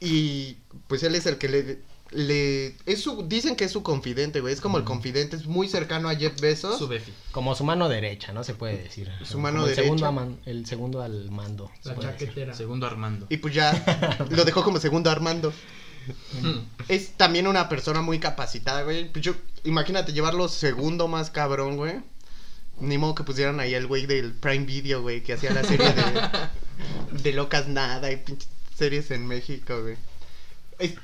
Y 0.00 0.56
pues 0.86 1.02
él 1.02 1.14
es 1.14 1.26
el 1.26 1.38
que 1.38 1.48
le... 1.48 1.78
le 2.14 2.76
es 2.86 3.02
su, 3.02 3.26
dicen 3.28 3.56
que 3.56 3.64
es 3.64 3.72
su 3.72 3.82
confidente, 3.82 4.40
güey. 4.40 4.54
Es 4.54 4.60
como 4.60 4.78
el 4.78 4.84
confidente, 4.84 5.36
es 5.36 5.46
muy 5.46 5.68
cercano 5.68 6.08
a 6.08 6.14
Jeff 6.14 6.40
Bezos. 6.40 6.78
Su 6.78 6.86
Befi. 6.88 7.12
Como 7.32 7.54
su 7.54 7.64
mano 7.64 7.88
derecha, 7.88 8.32
¿no? 8.32 8.44
Se 8.44 8.54
puede 8.54 8.78
decir. 8.82 9.10
Su 9.24 9.38
mano 9.38 9.56
Como 9.58 9.66
el 9.68 9.70
derecha. 9.76 9.82
Segundo 9.82 10.06
a 10.06 10.12
man- 10.12 10.38
el 10.46 10.66
segundo 10.66 11.02
al 11.02 11.30
mando. 11.30 11.70
se 11.82 11.88
La 11.90 11.94
decir. 11.96 12.10
chaquetera. 12.10 12.54
Segundo 12.54 12.86
Armando. 12.86 13.26
Y 13.28 13.36
pues 13.38 13.52
ya 13.54 14.18
lo 14.30 14.44
dejó 14.44 14.62
como 14.64 14.78
segundo 14.80 15.10
Armando. 15.10 15.52
Es 16.88 17.12
también 17.16 17.46
una 17.46 17.68
persona 17.68 18.00
muy 18.02 18.18
capacitada, 18.18 18.82
güey. 18.82 19.10
Pues 19.10 19.24
yo, 19.24 19.34
imagínate 19.64 20.12
llevarlo 20.12 20.48
segundo 20.48 21.08
más 21.08 21.30
cabrón, 21.30 21.76
güey. 21.76 21.94
Ni 22.80 22.98
modo 22.98 23.14
que 23.14 23.22
pusieran 23.24 23.60
ahí 23.60 23.74
el 23.74 23.86
güey 23.86 24.06
del 24.06 24.32
Prime 24.32 24.64
Video, 24.66 25.00
güey, 25.02 25.22
que 25.22 25.32
hacía 25.32 25.52
la 25.52 25.62
serie 25.64 25.86
de, 25.92 27.22
de 27.22 27.32
Locas 27.32 27.68
Nada 27.68 28.10
y 28.10 28.16
pinches 28.16 28.48
series 28.76 29.10
en 29.12 29.26
México, 29.26 29.80
güey. 29.82 29.96
Es- 30.78 30.94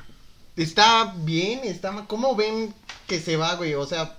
está 0.62 1.14
bien, 1.18 1.60
está 1.64 2.04
¿Cómo 2.06 2.34
ven 2.36 2.74
que 3.06 3.20
se 3.20 3.36
va, 3.36 3.54
güey? 3.54 3.74
O 3.74 3.86
sea, 3.86 4.16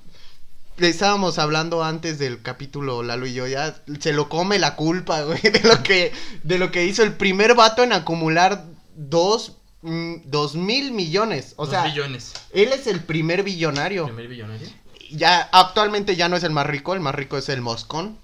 le 0.78 0.90
estábamos 0.90 1.38
hablando 1.40 1.84
antes 1.84 2.18
del 2.20 2.42
capítulo, 2.42 3.04
Lalo 3.04 3.28
y 3.28 3.34
yo, 3.34 3.48
ya 3.48 3.82
se 4.00 4.14
lo 4.14 4.30
come 4.30 4.58
la 4.60 4.76
culpa, 4.76 5.22
güey, 5.24 5.42
de 5.42 5.62
lo 5.64 5.84
que, 5.84 6.12
de 6.44 6.58
lo 6.58 6.72
que 6.72 6.86
hizo 6.86 7.04
el 7.04 7.14
primer 7.14 7.56
vato 7.56 7.84
en 7.84 7.94
acumular 7.94 8.66
dos, 8.96 9.58
mm, 9.82 10.16
dos 10.26 10.56
mil 10.56 10.92
millones. 10.92 11.54
O 11.58 11.66
Dos 11.66 11.72
sea, 11.72 11.84
billones. 11.86 12.34
él 12.52 12.72
es 12.74 12.88
el 12.88 13.02
primer 13.02 13.44
billonario. 13.44 14.06
Primer 14.06 14.28
billonario. 14.28 14.68
Ya, 15.12 15.50
actualmente 15.52 16.16
ya 16.16 16.30
no 16.30 16.38
es 16.38 16.44
el 16.44 16.52
más 16.52 16.66
rico, 16.66 16.94
el 16.94 17.02
más 17.02 17.14
rico 17.14 17.38
es 17.38 17.50
el 17.50 17.62
Moscón. 17.62 18.18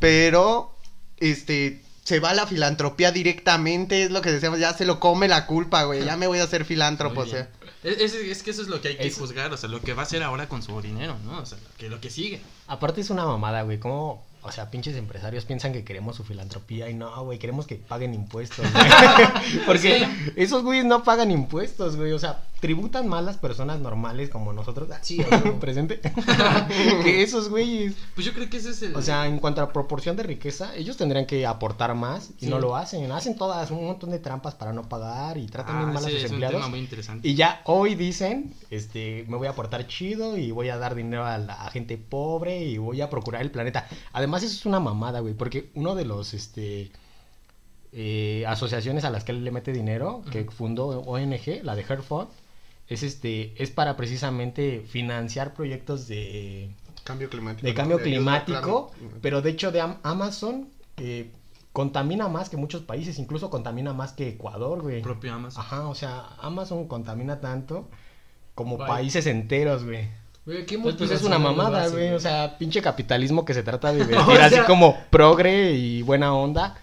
Pero, 0.00 0.74
este, 1.18 1.83
se 2.04 2.20
va 2.20 2.30
a 2.30 2.34
la 2.34 2.46
filantropía 2.46 3.10
directamente, 3.12 4.04
es 4.04 4.10
lo 4.10 4.20
que 4.22 4.30
decíamos, 4.30 4.58
ya 4.60 4.72
se 4.74 4.84
lo 4.86 5.00
come 5.00 5.26
la 5.26 5.46
culpa, 5.46 5.84
güey, 5.84 6.04
ya 6.04 6.16
me 6.16 6.26
voy 6.26 6.38
a 6.38 6.44
hacer 6.44 6.64
filántropo, 6.64 7.22
o 7.22 7.26
sea. 7.26 7.48
Es, 7.82 7.98
es- 8.00 8.14
es 8.14 8.42
que 8.42 8.50
eso 8.50 8.62
es 8.62 8.68
lo 8.68 8.80
que 8.80 8.88
hay 8.88 8.96
que 8.96 9.06
Es- 9.06 9.18
juzgar, 9.18 9.52
o 9.52 9.56
sea, 9.56 9.68
lo 9.68 9.80
que 9.80 9.92
va 9.94 10.02
a 10.02 10.04
hacer 10.06 10.22
ahora 10.22 10.48
con 10.48 10.62
su 10.62 10.80
dinero, 10.80 11.16
¿no? 11.24 11.38
O 11.40 11.46
sea, 11.46 11.58
lo 11.58 11.76
que, 11.76 11.88
lo 11.88 12.00
que 12.00 12.10
sigue. 12.10 12.40
Aparte 12.66 13.00
es 13.00 13.10
una 13.10 13.24
mamada, 13.26 13.62
güey. 13.62 13.78
¿Cómo, 13.78 14.24
o 14.42 14.52
sea, 14.52 14.70
pinches 14.70 14.96
empresarios 14.96 15.44
piensan 15.44 15.72
que 15.72 15.84
queremos 15.84 16.16
su 16.16 16.24
filantropía 16.24 16.88
y 16.88 16.94
no, 16.94 17.24
güey, 17.24 17.38
queremos 17.38 17.66
que 17.66 17.76
paguen 17.76 18.14
impuestos, 18.14 18.64
güey. 18.72 18.84
Porque 19.66 20.06
esos 20.36 20.62
güeyes 20.62 20.84
no 20.86 21.04
pagan 21.04 21.30
impuestos, 21.30 21.96
güey. 21.96 22.12
O 22.12 22.18
sea, 22.18 22.42
tributan 22.60 23.06
más 23.08 23.22
las 23.24 23.36
personas 23.36 23.80
normales 23.80 24.30
como 24.30 24.52
nosotros. 24.52 24.88
Sí, 25.02 25.18
presente. 25.60 26.00
que 27.02 27.22
esos 27.22 27.48
güeyes. 27.50 27.94
Pues 28.14 28.26
yo 28.26 28.32
creo 28.32 28.48
que 28.48 28.56
ese 28.56 28.70
es 28.70 28.82
el... 28.82 28.96
O 28.96 29.02
sea, 29.02 29.26
en 29.26 29.38
cuanto 29.38 29.60
a 29.60 29.72
proporción 29.72 30.16
de 30.16 30.22
riqueza, 30.22 30.74
ellos 30.76 30.96
tendrían 30.96 31.26
que 31.26 31.46
aportar 31.46 31.94
más 31.94 32.30
y 32.40 32.46
Sí. 32.46 32.50
no 32.50 32.58
lo 32.58 32.76
hacen. 32.76 33.10
Hacen 33.12 33.36
todas 33.36 33.70
un 33.70 33.84
montón 33.84 34.10
de 34.10 34.18
trampas 34.18 34.54
para 34.54 34.72
no 34.72 34.88
pagar 34.88 35.36
y 35.38 35.46
tratan 35.46 35.76
Ah, 35.76 35.78
bien 35.80 35.94
mal 35.94 36.04
a 36.04 36.08
sus 36.08 36.14
es 36.18 36.24
un 36.24 36.30
empleados. 36.32 36.56
tema 36.56 36.68
muy 36.68 36.78
interesante. 36.78 37.28
Y 37.28 37.34
ya 37.34 37.60
hoy 37.64 37.94
dicen, 37.94 38.54
este, 38.70 39.24
me 39.28 39.36
voy 39.36 39.46
a 39.48 39.52
portar 39.54 39.86
chido 39.86 40.38
y 40.38 40.50
voy 40.50 40.70
a 40.70 40.78
dar 40.78 40.94
dinero 40.94 41.24
a 41.26 41.36
la 41.38 41.54
a 41.54 41.70
gente 41.70 41.98
pobre 41.98 42.64
y 42.64 42.78
voy 42.78 43.00
a 43.00 43.10
procurar 43.10 43.42
el 43.42 43.50
planeta. 43.50 43.86
Además, 44.12 44.42
eso 44.42 44.54
es 44.54 44.64
una 44.66 44.80
mamada, 44.80 45.20
güey, 45.20 45.34
porque 45.34 45.70
uno 45.74 45.94
de 45.94 46.04
los, 46.04 46.32
este, 46.34 46.90
eh, 47.92 48.44
asociaciones 48.48 49.04
a 49.04 49.10
las 49.10 49.24
que 49.24 49.32
él 49.32 49.44
le 49.44 49.50
mete 49.50 49.72
dinero, 49.72 50.22
que 50.30 50.44
fundó 50.44 50.88
ONG, 51.00 51.62
la 51.62 51.76
de 51.76 51.82
Herford, 51.88 52.28
es 52.94 53.02
este, 53.02 53.54
es 53.62 53.70
para 53.70 53.96
precisamente 53.96 54.84
financiar 54.88 55.52
proyectos 55.54 56.08
de, 56.08 56.70
Cambio 57.04 57.28
climático. 57.28 57.66
de 57.66 57.72
¿no? 57.72 57.76
cambio 57.76 57.96
ayuda 57.98 58.06
al 58.08 58.14
climático, 58.44 58.90
cambio- 58.92 59.18
pero 59.20 59.42
de 59.42 59.50
hecho 59.50 59.70
de 59.72 59.80
Am- 59.82 59.98
Amazon 60.02 60.68
eh, 60.96 61.30
contamina 61.72 62.28
más 62.28 62.48
que 62.48 62.56
muchos 62.56 62.82
países, 62.82 63.18
incluso 63.18 63.50
contamina 63.50 63.92
más 63.92 64.12
que 64.12 64.28
Ecuador, 64.28 64.80
güey. 64.82 65.02
propio 65.02 65.34
Amazon. 65.34 65.60
Ajá, 65.62 65.88
o 65.88 65.94
sea, 65.94 66.24
Amazon 66.40 66.86
contamina 66.88 67.40
tanto 67.40 67.88
como 68.54 68.78
países 68.78 69.26
enteros, 69.26 69.84
güey. 69.84 70.08
Güey, 70.46 70.66
qué 70.66 70.78
Pues, 70.78 70.94
pues 70.96 71.10
es 71.10 71.22
una 71.24 71.38
mamada, 71.38 71.80
base, 71.80 71.90
güey. 71.92 72.10
O 72.12 72.20
sea, 72.20 72.58
pinche 72.58 72.80
capitalismo 72.82 73.44
que 73.44 73.54
se 73.54 73.62
trata 73.62 73.92
de 73.92 73.98
vestir 74.04 74.16
O 74.18 74.36
sea- 74.36 74.46
así 74.46 74.58
como 74.66 74.96
progre 75.10 75.72
y 75.72 76.02
buena 76.02 76.32
onda. 76.34 76.76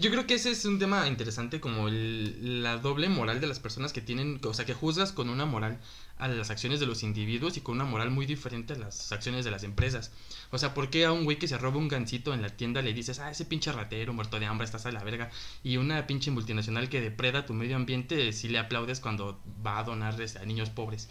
Yo 0.00 0.10
creo 0.10 0.26
que 0.26 0.32
ese 0.34 0.50
es 0.50 0.64
un 0.64 0.78
tema 0.78 1.06
interesante 1.06 1.60
como 1.60 1.86
el- 1.86 2.62
la 2.62 2.78
doble 2.78 3.10
moral 3.10 3.42
de 3.42 3.46
las 3.46 3.60
personas 3.60 3.92
que 3.92 4.00
tienen, 4.00 4.40
o 4.42 4.54
sea, 4.54 4.64
que 4.64 4.72
juzgas 4.72 5.12
con 5.12 5.28
una 5.28 5.44
moral 5.44 5.78
a 6.16 6.28
las 6.28 6.48
acciones 6.48 6.80
de 6.80 6.86
los 6.86 7.02
individuos 7.02 7.58
y 7.58 7.60
con 7.60 7.74
una 7.74 7.84
moral 7.84 8.10
muy 8.10 8.24
diferente 8.24 8.72
a 8.72 8.78
las 8.78 9.12
acciones 9.12 9.44
de 9.44 9.50
las 9.50 9.64
empresas. 9.64 10.10
O 10.50 10.56
sea, 10.56 10.72
¿por 10.72 10.88
qué 10.88 11.04
a 11.04 11.12
un 11.12 11.24
güey 11.24 11.38
que 11.38 11.46
se 11.46 11.58
roba 11.58 11.76
un 11.76 11.88
gancito 11.88 12.32
en 12.32 12.40
la 12.40 12.48
tienda 12.48 12.80
le 12.80 12.94
dices, 12.94 13.18
ah, 13.18 13.30
ese 13.30 13.44
pinche 13.44 13.70
ratero, 13.70 14.14
muerto 14.14 14.40
de 14.40 14.46
hambre, 14.46 14.64
estás 14.64 14.86
a 14.86 14.92
la 14.92 15.04
verga? 15.04 15.30
Y 15.62 15.76
una 15.76 16.06
pinche 16.06 16.30
multinacional 16.30 16.88
que 16.88 17.02
depreda 17.02 17.44
tu 17.44 17.52
medio 17.52 17.76
ambiente, 17.76 18.32
si 18.32 18.48
le 18.48 18.58
aplaudes 18.58 18.98
cuando 18.98 19.38
va 19.66 19.78
a 19.78 19.84
donar 19.84 20.18
este, 20.22 20.38
a 20.38 20.46
niños 20.46 20.70
pobres. 20.70 21.10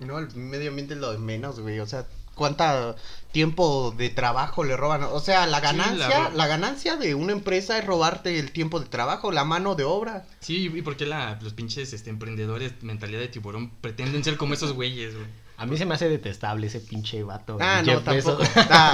No, 0.00 0.18
el 0.18 0.28
medio 0.36 0.68
ambiente 0.68 0.92
es 0.94 1.00
lo 1.00 1.12
de 1.12 1.18
menos, 1.18 1.60
güey. 1.60 1.80
O 1.80 1.86
sea, 1.86 2.06
cuánta 2.38 2.96
tiempo 3.32 3.94
de 3.96 4.08
trabajo 4.08 4.64
le 4.64 4.74
roban. 4.76 5.02
O 5.02 5.20
sea, 5.20 5.46
la 5.46 5.58
Sí, 5.58 5.64
ganancia, 5.64 6.30
la 6.34 6.46
ganancia 6.46 6.96
de 6.96 7.14
una 7.14 7.32
empresa 7.32 7.76
es 7.78 7.84
robarte 7.84 8.38
el 8.38 8.52
tiempo 8.52 8.80
de 8.80 8.86
trabajo, 8.86 9.30
la 9.32 9.44
mano 9.44 9.74
de 9.74 9.84
obra. 9.84 10.24
Sí, 10.40 10.70
y 10.74 10.80
por 10.82 10.96
qué 10.96 11.04
la, 11.04 11.38
los 11.42 11.52
pinches 11.52 11.92
este, 11.92 12.08
emprendedores, 12.08 12.72
mentalidad 12.82 13.20
de 13.20 13.28
tiburón, 13.28 13.70
pretenden 13.82 14.24
ser 14.24 14.38
como 14.38 14.54
esos 14.54 14.72
güeyes, 14.72 15.14
güey. 15.14 15.26
A 15.60 15.66
mí 15.66 15.76
se 15.76 15.84
me 15.84 15.94
hace 15.94 16.08
detestable 16.08 16.68
ese 16.68 16.78
pinche 16.78 17.20
vato. 17.24 17.58
Ah, 17.60 17.82
Jeff 17.84 17.96
no, 17.96 18.00
tampoco. 18.02 18.38
Ah, 18.70 18.92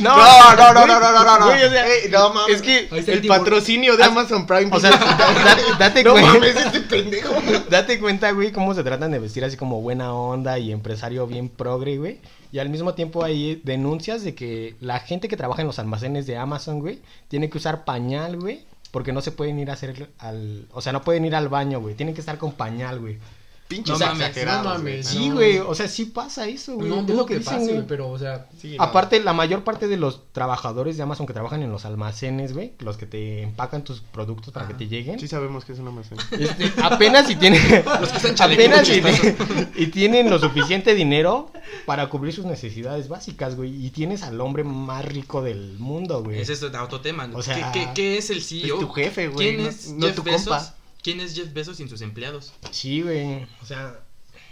No, 0.00 0.16
no, 0.16 0.56
no, 0.56 0.72
no, 0.72 0.86
no, 0.86 1.00
no, 1.00 1.12
no, 1.12 1.24
no, 1.24 1.38
no. 1.38 1.46
Güey, 1.48 1.64
o 1.64 1.70
sea, 1.70 1.86
Ey, 1.86 2.10
no 2.10 2.32
mames. 2.32 2.56
es 2.56 2.62
que 2.62 2.78
el 2.90 2.96
el 3.10 3.20
tiburón. 3.20 3.44
patrocinio 3.44 3.94
de 3.96 4.04
Amazon 4.04 4.46
Prime. 4.46 4.70
O 4.72 4.80
sea, 4.80 4.90
date, 4.96 5.62
date 5.78 6.04
no 6.04 6.12
cuenta. 6.12 6.32
mames, 6.32 6.56
este 6.56 6.80
pendejo. 6.80 7.34
Date 7.70 8.00
cuenta, 8.00 8.30
güey, 8.30 8.52
cómo 8.52 8.74
se 8.74 8.82
tratan 8.82 9.10
de 9.10 9.18
vestir 9.18 9.44
así 9.44 9.58
como 9.58 9.82
buena 9.82 10.14
onda 10.14 10.58
y 10.58 10.72
empresario 10.72 11.26
bien 11.26 11.50
progre, 11.50 11.98
güey. 11.98 12.20
Y 12.50 12.58
al 12.58 12.70
mismo 12.70 12.94
tiempo 12.94 13.24
hay 13.24 13.60
denuncias 13.64 14.22
de 14.24 14.34
que 14.34 14.74
la 14.80 15.00
gente 15.00 15.28
que 15.28 15.36
trabaja 15.36 15.62
en 15.62 15.66
los 15.66 15.78
almacenes 15.78 16.26
de 16.26 16.36
Amazon, 16.36 16.80
güey, 16.80 17.00
tiene 17.28 17.50
que 17.50 17.58
usar 17.58 17.84
pañal, 17.84 18.38
güey, 18.38 18.64
porque 18.90 19.12
no 19.12 19.20
se 19.20 19.32
pueden 19.32 19.58
ir 19.58 19.70
a 19.70 19.74
hacer 19.74 20.10
al... 20.18 20.66
O 20.72 20.80
sea, 20.80 20.92
no 20.92 21.02
pueden 21.02 21.24
ir 21.24 21.34
al 21.34 21.48
baño, 21.48 21.80
güey. 21.80 21.94
Tienen 21.94 22.14
que 22.14 22.20
estar 22.20 22.38
con 22.38 22.52
pañal, 22.52 23.00
güey. 23.00 23.18
Pinches 23.68 23.98
No 24.00 24.06
mames, 24.06 24.28
exagerados, 24.28 24.64
no 24.64 24.70
güey. 24.80 24.94
mames. 24.94 25.06
Sí, 25.08 25.28
No. 25.28 25.34
güey. 25.34 25.58
O 25.58 25.74
sea, 25.74 25.88
sí 25.88 26.06
pasa 26.06 26.46
eso, 26.48 26.74
güey. 26.76 26.88
No 26.88 27.00
es 27.00 27.08
lo 27.10 27.26
que 27.26 27.34
que 27.34 27.38
dicen, 27.40 27.58
pase, 27.58 27.72
güey. 27.74 27.86
pero, 27.86 28.08
o 28.08 28.18
sea, 28.18 28.46
Sí, 28.58 28.76
no. 28.78 28.82
Aparte, 28.82 29.20
la 29.20 29.34
mayor 29.34 29.62
parte 29.62 29.88
de 29.88 29.98
los 29.98 30.32
trabajadores 30.32 30.96
de 30.96 31.02
Amazon 31.02 31.26
que 31.26 31.34
trabajan 31.34 31.62
en 31.62 31.70
los 31.70 31.84
almacenes, 31.84 32.54
güey, 32.54 32.72
los 32.78 32.96
que 32.96 33.04
te 33.06 33.42
empacan 33.42 33.84
tus 33.84 34.00
productos 34.00 34.54
para 34.54 34.64
Ajá. 34.66 34.72
que 34.76 34.84
te 34.84 34.88
lleguen, 34.88 35.20
Sí 35.20 35.28
sabemos 35.28 35.66
que 35.66 35.72
es 35.74 35.78
una 35.80 35.90
almacén. 35.90 36.16
este, 36.32 36.72
apenas 36.82 37.26
si 37.26 37.36
tienen 37.36 37.60
Los 38.00 38.10
que 38.10 38.28
están 38.28 38.52
apenas 38.52 38.88
tienen- 38.88 39.68
y 39.76 39.86
tienen 39.88 40.30
lo 40.30 40.38
suficiente 40.38 40.94
dinero 40.94 41.52
para 41.84 42.08
cubrir 42.08 42.32
sus 42.32 42.46
necesidades 42.46 43.08
básicas, 43.08 43.54
güey, 43.54 43.84
y 43.84 43.90
tienes 43.90 44.22
al 44.22 44.40
hombre 44.40 44.64
más 44.64 45.04
rico 45.04 45.42
del 45.42 45.78
mundo, 45.78 46.22
güey. 46.22 46.40
Ese 46.40 46.54
es 46.54 46.62
otro 46.62 47.00
tema. 47.02 47.28
O 47.34 47.42
sea, 47.42 47.70
¿Qué, 47.72 47.80
qué, 47.80 47.88
qué 47.94 48.18
es 48.18 48.30
el 48.30 48.38
Es 48.38 48.48
CEO? 48.48 48.78
tu 48.78 48.88
jefe, 48.88 49.28
güey. 49.28 49.48
¿Quién 49.50 49.62
no- 49.64 49.68
es 49.68 49.88
no 49.90 50.06
Jeff 50.06 50.16
tu 50.16 50.22
Bezos? 50.22 50.44
compa. 50.48 50.74
¿Quién 51.08 51.20
es 51.22 51.34
Jeff 51.34 51.54
Bezos 51.54 51.78
sin 51.78 51.88
sus 51.88 52.02
empleados? 52.02 52.52
Sí, 52.70 53.00
güey. 53.00 53.46
O 53.62 53.64
sea, 53.66 53.98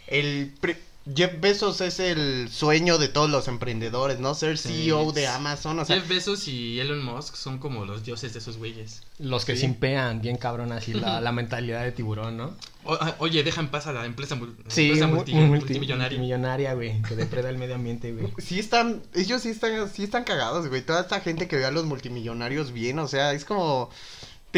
El 0.06 0.54
pre- 0.58 0.78
Jeff 1.14 1.38
Bezos 1.38 1.82
es 1.82 2.00
el 2.00 2.48
sueño 2.50 2.96
de 2.96 3.08
todos 3.08 3.28
los 3.28 3.46
emprendedores, 3.46 4.20
¿no? 4.20 4.34
Ser 4.34 4.56
Sí. 4.56 4.70
CEO 4.86 5.12
de 5.12 5.26
Amazon, 5.28 5.78
o 5.80 5.84
sea, 5.84 5.96
Jeff 5.96 6.08
Bezos 6.08 6.48
y 6.48 6.80
Elon 6.80 7.04
Musk 7.04 7.34
son 7.34 7.58
como 7.58 7.84
los 7.84 8.04
dioses 8.04 8.32
de 8.32 8.38
esos 8.38 8.56
güeyes. 8.56 9.02
los 9.18 9.44
que 9.44 9.54
Sí. 9.54 9.60
simpean 9.62 10.22
bien 10.22 10.38
cabrón 10.38 10.72
así 10.72 10.94
la, 10.94 11.20
la 11.20 11.30
mentalidad 11.30 11.84
de 11.84 11.92
tiburón, 11.92 12.38
¿no? 12.38 12.56
O- 12.84 12.94
ah, 12.94 13.16
oye, 13.18 13.42
deja 13.44 13.60
en 13.60 13.68
paz 13.68 13.86
a 13.86 13.92
la 13.92 14.06
empresa, 14.06 14.38
Sí, 14.68 14.84
empresa 14.86 15.06
mu- 15.08 15.16
multi- 15.16 15.34
multi- 15.34 15.46
multimillonaria. 15.58 16.18
multimillonaria, 16.18 16.72
güey, 16.72 17.02
que 17.02 17.16
depreda 17.16 17.50
el 17.50 17.58
medio 17.58 17.74
ambiente, 17.74 18.12
güey. 18.12 18.32
sí 18.38 18.58
están, 18.58 19.02
ellos 19.14 19.42
sí 19.42 19.50
están, 19.50 19.90
sí 19.90 20.04
están 20.04 20.24
cagados, 20.24 20.68
güey. 20.68 20.80
Toda 20.80 21.02
esta 21.02 21.20
gente 21.20 21.48
que 21.48 21.56
ve 21.56 21.66
a 21.66 21.70
los 21.70 21.84
multimillonarios 21.84 22.72
bien, 22.72 22.98
o 22.98 23.08
sea, 23.08 23.34
es 23.34 23.44
como 23.44 23.90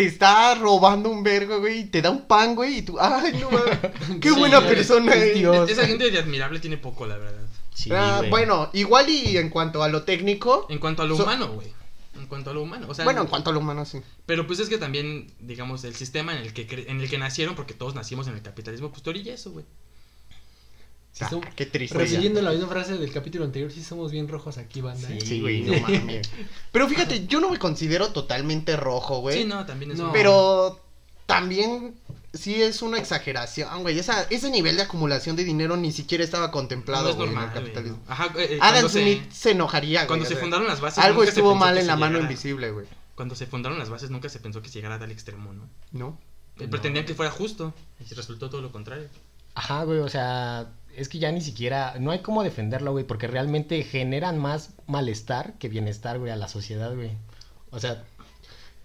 te 0.00 0.06
está 0.06 0.54
robando 0.54 1.08
un 1.10 1.22
vergo, 1.24 1.58
güey, 1.58 1.80
y 1.80 1.84
te 1.86 2.00
da 2.02 2.10
un 2.10 2.22
pan, 2.26 2.54
güey, 2.54 2.78
y 2.78 2.82
tú, 2.82 2.96
ay, 3.00 3.32
no 3.40 3.50
mames, 3.50 3.78
qué 4.20 4.28
Sí, 4.30 4.38
buena 4.38 4.58
güey. 4.58 4.74
persona 4.74 5.12
Es 5.14 5.22
es. 5.24 5.34
Dios. 5.38 5.68
Esa 5.70 5.86
gente 5.86 6.08
de 6.10 6.18
admirable 6.18 6.60
tiene 6.60 6.76
poco, 6.76 7.06
la 7.06 7.16
verdad. 7.16 7.42
Sí, 7.74 7.90
Ah, 7.92 8.22
bueno, 8.30 8.70
igual 8.74 9.08
y 9.08 9.36
en 9.38 9.50
cuanto 9.50 9.82
a 9.82 9.88
lo 9.88 10.02
técnico, 10.04 10.66
En 10.68 10.78
cuanto 10.78 11.02
a 11.02 11.06
lo 11.06 11.16
So- 11.16 11.24
humano, 11.24 11.48
güey. 11.48 11.68
En 12.16 12.26
cuanto 12.26 12.50
a 12.50 12.54
lo 12.54 12.62
humano. 12.62 12.86
O 12.88 12.94
sea, 12.94 13.04
bueno, 13.04 13.22
en 13.22 13.26
cuanto 13.28 13.50
a 13.50 13.52
lo 13.52 13.60
humano, 13.60 13.84
sí. 13.84 14.00
Pero 14.26 14.46
pues 14.46 14.58
es 14.60 14.68
que 14.68 14.78
también, 14.78 15.32
digamos, 15.40 15.84
el 15.84 15.94
sistema 15.94 16.32
en 16.36 16.42
el 16.42 16.52
que 16.52 16.68
cre- 16.68 16.84
en 16.88 17.00
el 17.00 17.08
que 17.08 17.18
nacieron, 17.18 17.54
porque 17.54 17.74
todos 17.74 17.94
nacimos 17.94 18.26
en 18.28 18.34
el 18.34 18.42
capitalismo, 18.42 18.90
pues 18.90 19.02
te 19.02 19.10
orilla 19.10 19.34
eso, 19.34 19.50
güey. 19.52 19.64
Sí 21.28 21.36
Ah, 21.44 21.50
qué 21.56 21.66
triste. 21.66 21.96
repitiendo 21.98 22.40
la 22.42 22.50
misma 22.52 22.68
frase 22.68 22.96
del 22.98 23.12
capítulo 23.12 23.44
anterior, 23.44 23.70
sí 23.72 23.82
somos 23.82 24.12
bien 24.12 24.28
rojos 24.28 24.58
aquí, 24.58 24.80
banda. 24.80 25.08
¿eh? 25.10 25.20
Sí, 25.20 25.40
güey, 25.40 25.62
no 25.62 25.80
mames. 25.80 26.30
Pero 26.72 26.88
fíjate, 26.88 27.26
yo 27.26 27.40
no 27.40 27.50
me 27.50 27.58
considero 27.58 28.12
totalmente 28.12 28.76
rojo, 28.76 29.20
güey. 29.20 29.38
Sí, 29.38 29.44
no, 29.44 29.64
también 29.66 29.92
es 29.92 29.98
No. 29.98 30.12
Pero 30.12 30.80
también 31.26 31.94
sí 32.32 32.62
es 32.62 32.82
una 32.82 32.98
exageración, 32.98 33.82
güey. 33.82 33.98
Esa, 33.98 34.22
ese 34.30 34.50
nivel 34.50 34.76
de 34.76 34.82
acumulación 34.82 35.36
de 35.36 35.44
dinero 35.44 35.76
ni 35.76 35.92
siquiera 35.92 36.22
estaba 36.24 36.50
contemplado 36.50 37.04
no 37.04 37.10
es 37.10 37.16
güey, 37.16 37.28
en 37.28 37.34
normal, 37.34 37.48
el 37.56 37.60
güey, 37.62 37.64
capitalismo. 37.74 38.02
no. 38.06 38.12
Ajá, 38.12 38.26
eh, 38.36 38.46
eh, 38.52 38.58
Adam 38.60 38.72
cuando 38.74 38.88
se- 38.88 39.02
Smith 39.02 39.30
se, 39.32 39.50
enojaría, 39.50 40.00
güey. 40.00 40.06
Cuando 40.08 40.24
se 40.26 40.36
fundaron 40.36 40.66
las 40.66 40.80
bases. 40.80 41.02
Algo 41.04 41.22
estuvo 41.24 41.54
mal 41.54 41.76
en 41.78 41.86
la 41.86 41.96
mano 41.96 42.14
llegara- 42.18 42.30
invisible, 42.30 42.70
güey. 42.70 42.86
Cuando 43.14 43.34
se 43.34 43.46
fundaron 43.46 43.78
las 43.78 43.90
bases 43.90 44.10
nunca 44.10 44.28
se 44.28 44.38
pensó 44.38 44.62
que 44.62 44.68
se 44.68 44.74
llegara 44.76 44.94
a 44.94 44.98
tal 45.00 45.10
extremo, 45.10 45.52
¿no? 45.52 45.68
¿No? 45.92 46.18
No. 46.56 46.70
Pretendían 46.70 47.04
que 47.04 47.14
fuera 47.14 47.30
justo 47.32 47.72
y 48.08 48.14
resultó 48.14 48.48
todo 48.50 48.60
lo 48.60 48.70
contrario. 48.72 49.08
Ajá, 49.54 49.82
güey, 49.84 49.98
o 49.98 50.08
sea, 50.08 50.68
es 50.98 51.08
que 51.08 51.18
ya 51.18 51.30
ni 51.32 51.40
siquiera, 51.40 51.94
no 51.98 52.10
hay 52.10 52.20
cómo 52.20 52.42
defenderlo, 52.42 52.92
güey, 52.92 53.04
porque 53.04 53.26
realmente 53.26 53.82
generan 53.84 54.38
más 54.38 54.70
malestar 54.86 55.54
que 55.58 55.68
bienestar, 55.68 56.18
güey, 56.18 56.32
a 56.32 56.36
la 56.36 56.48
sociedad, 56.48 56.94
güey. 56.94 57.12
O 57.70 57.80
sea, 57.80 58.04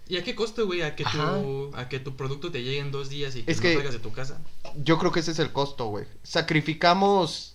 ¿Y 0.06 0.18
a 0.18 0.24
qué 0.24 0.34
costo, 0.34 0.66
güey? 0.66 0.82
A 0.82 0.96
que 0.96 1.04
Ajá. 1.04 1.40
tu 1.40 1.70
a 1.74 1.88
que 1.88 1.98
tu 1.98 2.14
producto 2.14 2.50
te 2.50 2.62
llegue 2.62 2.78
en 2.78 2.90
dos 2.90 3.08
días 3.08 3.34
y 3.36 3.42
que 3.42 3.50
Es 3.50 3.62
no 3.62 3.72
salgas 3.72 3.94
de 3.94 4.00
tu 4.00 4.12
casa. 4.12 4.38
Yo 4.76 4.98
creo 4.98 5.12
que 5.12 5.20
ese 5.20 5.30
es 5.30 5.38
el 5.38 5.50
costo, 5.52 5.86
güey. 5.86 6.04
Sacrificamos 6.22 7.54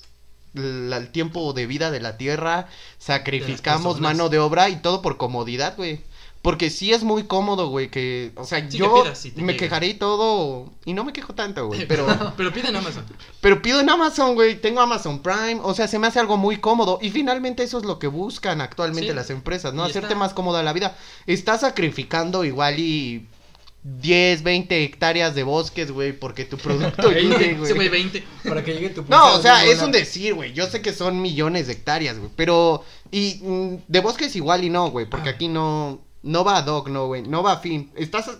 el 0.55 1.11
tiempo 1.11 1.53
de 1.53 1.67
vida 1.67 1.91
de 1.91 1.99
la 1.99 2.17
tierra, 2.17 2.67
sacrificamos 2.97 3.99
mano 3.99 4.29
de 4.29 4.39
obra 4.39 4.69
y 4.69 4.77
todo 4.77 5.01
por 5.03 5.17
comodidad, 5.17 5.75
güey. 5.77 6.01
Porque 6.41 6.69
sí 6.69 6.93
es 6.93 7.03
muy 7.03 7.23
cómodo, 7.23 7.67
güey, 7.67 7.89
que, 7.91 8.31
o 8.35 8.45
sea, 8.45 8.59
Sí, 8.69 8.77
yo 8.77 8.93
que 8.93 9.01
pidas 9.09 9.25
me 9.35 9.41
llegue. 9.41 9.57
quejaré 9.57 9.87
y 9.87 9.93
todo, 9.95 10.71
y 10.85 10.93
no 10.93 11.03
me 11.03 11.11
quejo 11.11 11.35
tanto, 11.35 11.67
güey, 11.67 11.85
pero, 11.85 12.07
Pero 12.37 12.53
pide 12.53 12.69
en 12.69 12.77
Amazon. 12.77 13.05
pero 13.41 13.61
pido 13.61 13.81
en 13.81 13.89
Amazon, 13.89 14.35
güey, 14.35 14.55
tengo 14.61 14.79
Amazon 14.79 15.19
Prime, 15.21 15.59
o 15.61 15.73
sea, 15.73 15.89
se 15.89 15.99
me 15.99 16.07
hace 16.07 16.17
algo 16.19 16.37
muy 16.37 16.55
cómodo, 16.57 16.97
y 17.01 17.09
finalmente 17.09 17.63
eso 17.63 17.77
es 17.77 17.83
lo 17.83 17.99
que 17.99 18.07
buscan 18.07 18.61
actualmente 18.61 19.09
Sí. 19.09 19.13
las 19.15 19.29
empresas, 19.31 19.73
¿no? 19.73 19.85
Y 19.85 19.89
Hacerte 19.89 20.07
está- 20.07 20.17
más 20.19 20.33
cómoda 20.33 20.63
la 20.63 20.71
vida. 20.71 20.95
Estás 21.27 21.59
sacrificando 21.61 22.45
igual 22.45 22.79
y 22.79 23.27
10, 23.83 24.43
20 24.43 24.83
hectáreas 24.83 25.35
de 25.35 25.43
bosques, 25.43 25.91
güey, 25.91 26.13
porque 26.13 26.45
tu 26.45 26.57
producto 26.57 27.11
llegue, 27.11 27.55
güey 27.55 27.73
güey. 27.73 27.89
20. 27.89 28.23
Para 28.47 28.63
que 28.63 28.73
llegue 28.73 28.89
tu 28.91 29.03
No, 29.09 29.35
o 29.35 29.41
sea, 29.41 29.65
es 29.65 29.81
un 29.81 29.91
decir, 29.91 30.33
güey. 30.35 30.53
Yo 30.53 30.67
sé 30.67 30.81
que 30.81 30.93
son 30.93 31.21
millones 31.21 31.67
de 31.67 31.73
hectáreas, 31.73 32.17
güey. 32.19 32.29
Pero, 32.35 32.83
y 33.11 33.39
mm, 33.41 33.75
de 33.87 33.99
bosques 34.01 34.35
igual 34.35 34.63
y 34.63 34.69
no, 34.69 34.89
güey. 34.91 35.05
Porque 35.05 35.29
Ah. 35.29 35.33
aquí 35.33 35.47
no, 35.47 36.01
no 36.23 36.43
va 36.43 36.57
a 36.57 36.61
dog, 36.61 36.89
no, 36.89 37.07
güey. 37.07 37.23
No 37.23 37.43
va 37.43 37.53
a 37.53 37.59
fin. 37.59 37.91
Estás, 37.95 38.39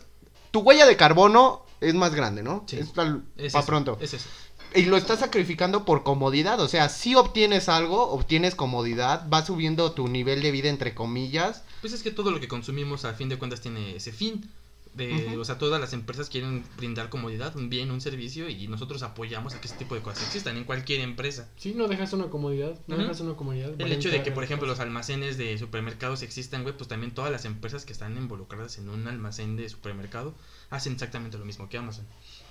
tu 0.52 0.60
huella 0.62 0.86
de 0.86 0.98
carbono 0.98 1.66
es 1.82 1.94
más 1.94 2.14
grande, 2.14 2.44
¿no? 2.44 2.64
Sí. 2.68 2.78
Es 2.78 2.90
para 2.90 3.22
Es 3.38 3.54
pronto. 3.66 3.98
Es 4.02 4.14
eso. 4.14 4.30
Y 4.76 4.84
lo 4.84 4.98
estás 4.98 5.20
sacrificando 5.20 5.84
por 5.84 6.04
comodidad. 6.04 6.60
O 6.60 6.68
sea, 6.68 6.90
si 6.90 7.16
obtienes 7.16 7.70
algo, 7.70 8.12
obtienes 8.12 8.54
comodidad, 8.54 9.28
va 9.30 9.44
subiendo 9.44 9.94
tu 9.94 10.08
nivel 10.08 10.44
de 10.44 10.52
vida, 10.52 10.70
entre 10.70 10.94
comillas. 10.94 11.64
Pues 11.82 11.94
es 11.94 12.04
que 12.04 12.12
todo 12.12 12.30
lo 12.30 12.40
que 12.40 12.48
consumimos 12.48 13.06
a 13.06 13.14
fin 13.14 13.30
de 13.30 13.40
cuentas 13.40 13.62
tiene 13.62 13.96
ese 13.96 14.12
fin. 14.12 14.50
De. 14.94 15.38
O 15.38 15.46
sea, 15.46 15.58
todas 15.58 15.80
las 15.80 15.94
empresas 15.94 16.30
quieren 16.30 16.64
brindar 16.78 17.10
comodidad, 17.10 17.56
un 17.56 17.70
bien, 17.70 17.92
un 17.92 18.02
servicio 18.02 18.50
y 18.50 18.68
nosotros 18.68 19.04
apoyamos 19.04 19.54
a 19.54 19.62
que 19.62 19.68
ese 19.68 19.78
tipo 19.78 19.96
de 19.96 20.02
cosas 20.02 20.24
existan 20.24 20.58
en 20.58 20.64
cualquier 20.64 21.02
empresa. 21.02 21.50
Sí, 21.58 21.74
no 21.76 21.88
dejas 21.88 22.14
una 22.14 22.30
comodidad, 22.30 22.78
no 22.88 22.98
dejas 22.98 23.22
una 23.22 23.36
comodidad. 23.36 23.80
El 23.80 23.92
hecho 23.92 24.10
de 24.10 24.24
que, 24.24 24.32
por 24.32 24.44
ejemplo, 24.44 24.68
los 24.68 24.80
almacenes 24.80 25.38
de 25.38 25.58
supermercados 25.58 26.22
existan, 26.22 26.64
güey, 26.64 26.76
pues 26.76 26.88
también 26.88 27.14
todas 27.14 27.32
las 27.32 27.46
empresas 27.46 27.86
que 27.86 27.94
están 27.94 28.18
involucradas 28.18 28.78
en 28.78 28.90
un 28.90 29.08
almacén 29.08 29.56
de 29.56 29.70
supermercado 29.70 30.34
hacen 30.70 30.94
exactamente 30.94 31.38
lo 31.38 31.46
mismo 31.46 31.70
que 31.70 31.78
Amazon. 31.78 32.06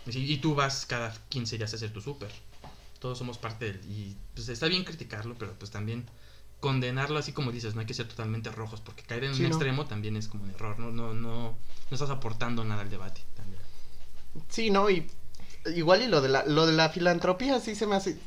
Y, 0.06 0.38
tú 0.38 0.54
vas 0.54 0.86
cada 0.86 1.14
15 1.28 1.58
días 1.58 1.72
a 1.72 1.76
hacer 1.76 1.92
tu 1.92 2.00
super. 2.00 2.30
Todos 2.98 3.18
somos 3.18 3.38
parte 3.38 3.66
del... 3.66 3.84
Y 3.84 4.16
pues 4.34 4.48
está 4.48 4.66
bien 4.66 4.84
criticarlo, 4.84 5.36
pero 5.38 5.52
pues 5.58 5.70
también 5.70 6.06
condenarlo 6.60 7.18
así 7.18 7.32
como 7.32 7.52
dices, 7.52 7.74
no 7.74 7.80
hay 7.80 7.86
que 7.86 7.94
ser 7.94 8.08
totalmente 8.08 8.50
rojos, 8.50 8.80
porque 8.80 9.02
caer 9.02 9.24
en 9.24 9.34
Sí, 9.34 9.42
un 9.44 9.50
no. 9.50 9.54
extremo 9.56 9.86
también 9.86 10.16
es 10.16 10.28
como 10.28 10.44
un 10.44 10.50
error, 10.50 10.78
no, 10.78 10.90
no, 10.90 11.14
no, 11.14 11.50
no 11.50 11.56
estás 11.90 12.10
aportando 12.10 12.64
nada 12.64 12.82
al 12.82 12.90
debate 12.90 13.22
también. 13.36 13.62
Sí, 14.48 14.70
¿no? 14.70 14.90
Y 14.90 15.06
igual 15.74 16.02
y 16.02 16.06
lo 16.08 16.20
de 16.20 16.28
la, 16.28 16.44
lo 16.44 16.66
de 16.66 16.72
la 16.72 16.88
filantropía 16.90 17.60
sí 17.60 17.74
se 17.74 17.86
me 17.86 17.96
hace... 17.96 18.18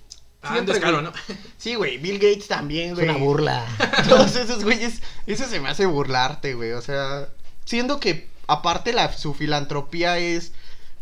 Ah, 0.44 0.54
siempre, 0.54 0.76
es 0.76 0.82
caro, 0.82 1.02
güey. 1.02 1.12
¿no? 1.12 1.38
Sí, 1.58 1.76
güey. 1.76 1.98
Bill 2.00 2.18
Gates 2.18 2.48
también, 2.48 2.90
es 2.90 2.96
güey. 2.96 3.10
una 3.10 3.18
burla. 3.20 3.66
Todos 4.10 4.36
esos 4.36 4.64
güeyes, 4.64 5.02
eso 5.28 5.46
se 5.46 5.60
me 5.60 5.70
hace 5.70 5.86
burlarte, 5.86 6.56
güey. 6.56 6.72
O 6.72 6.82
sea, 6.82 7.30
siendo 7.66 8.00
que 8.00 8.28
aparte 8.48 8.92
la, 8.92 9.14
su 9.14 9.36
filantropía 9.36 10.18
es 10.18 10.52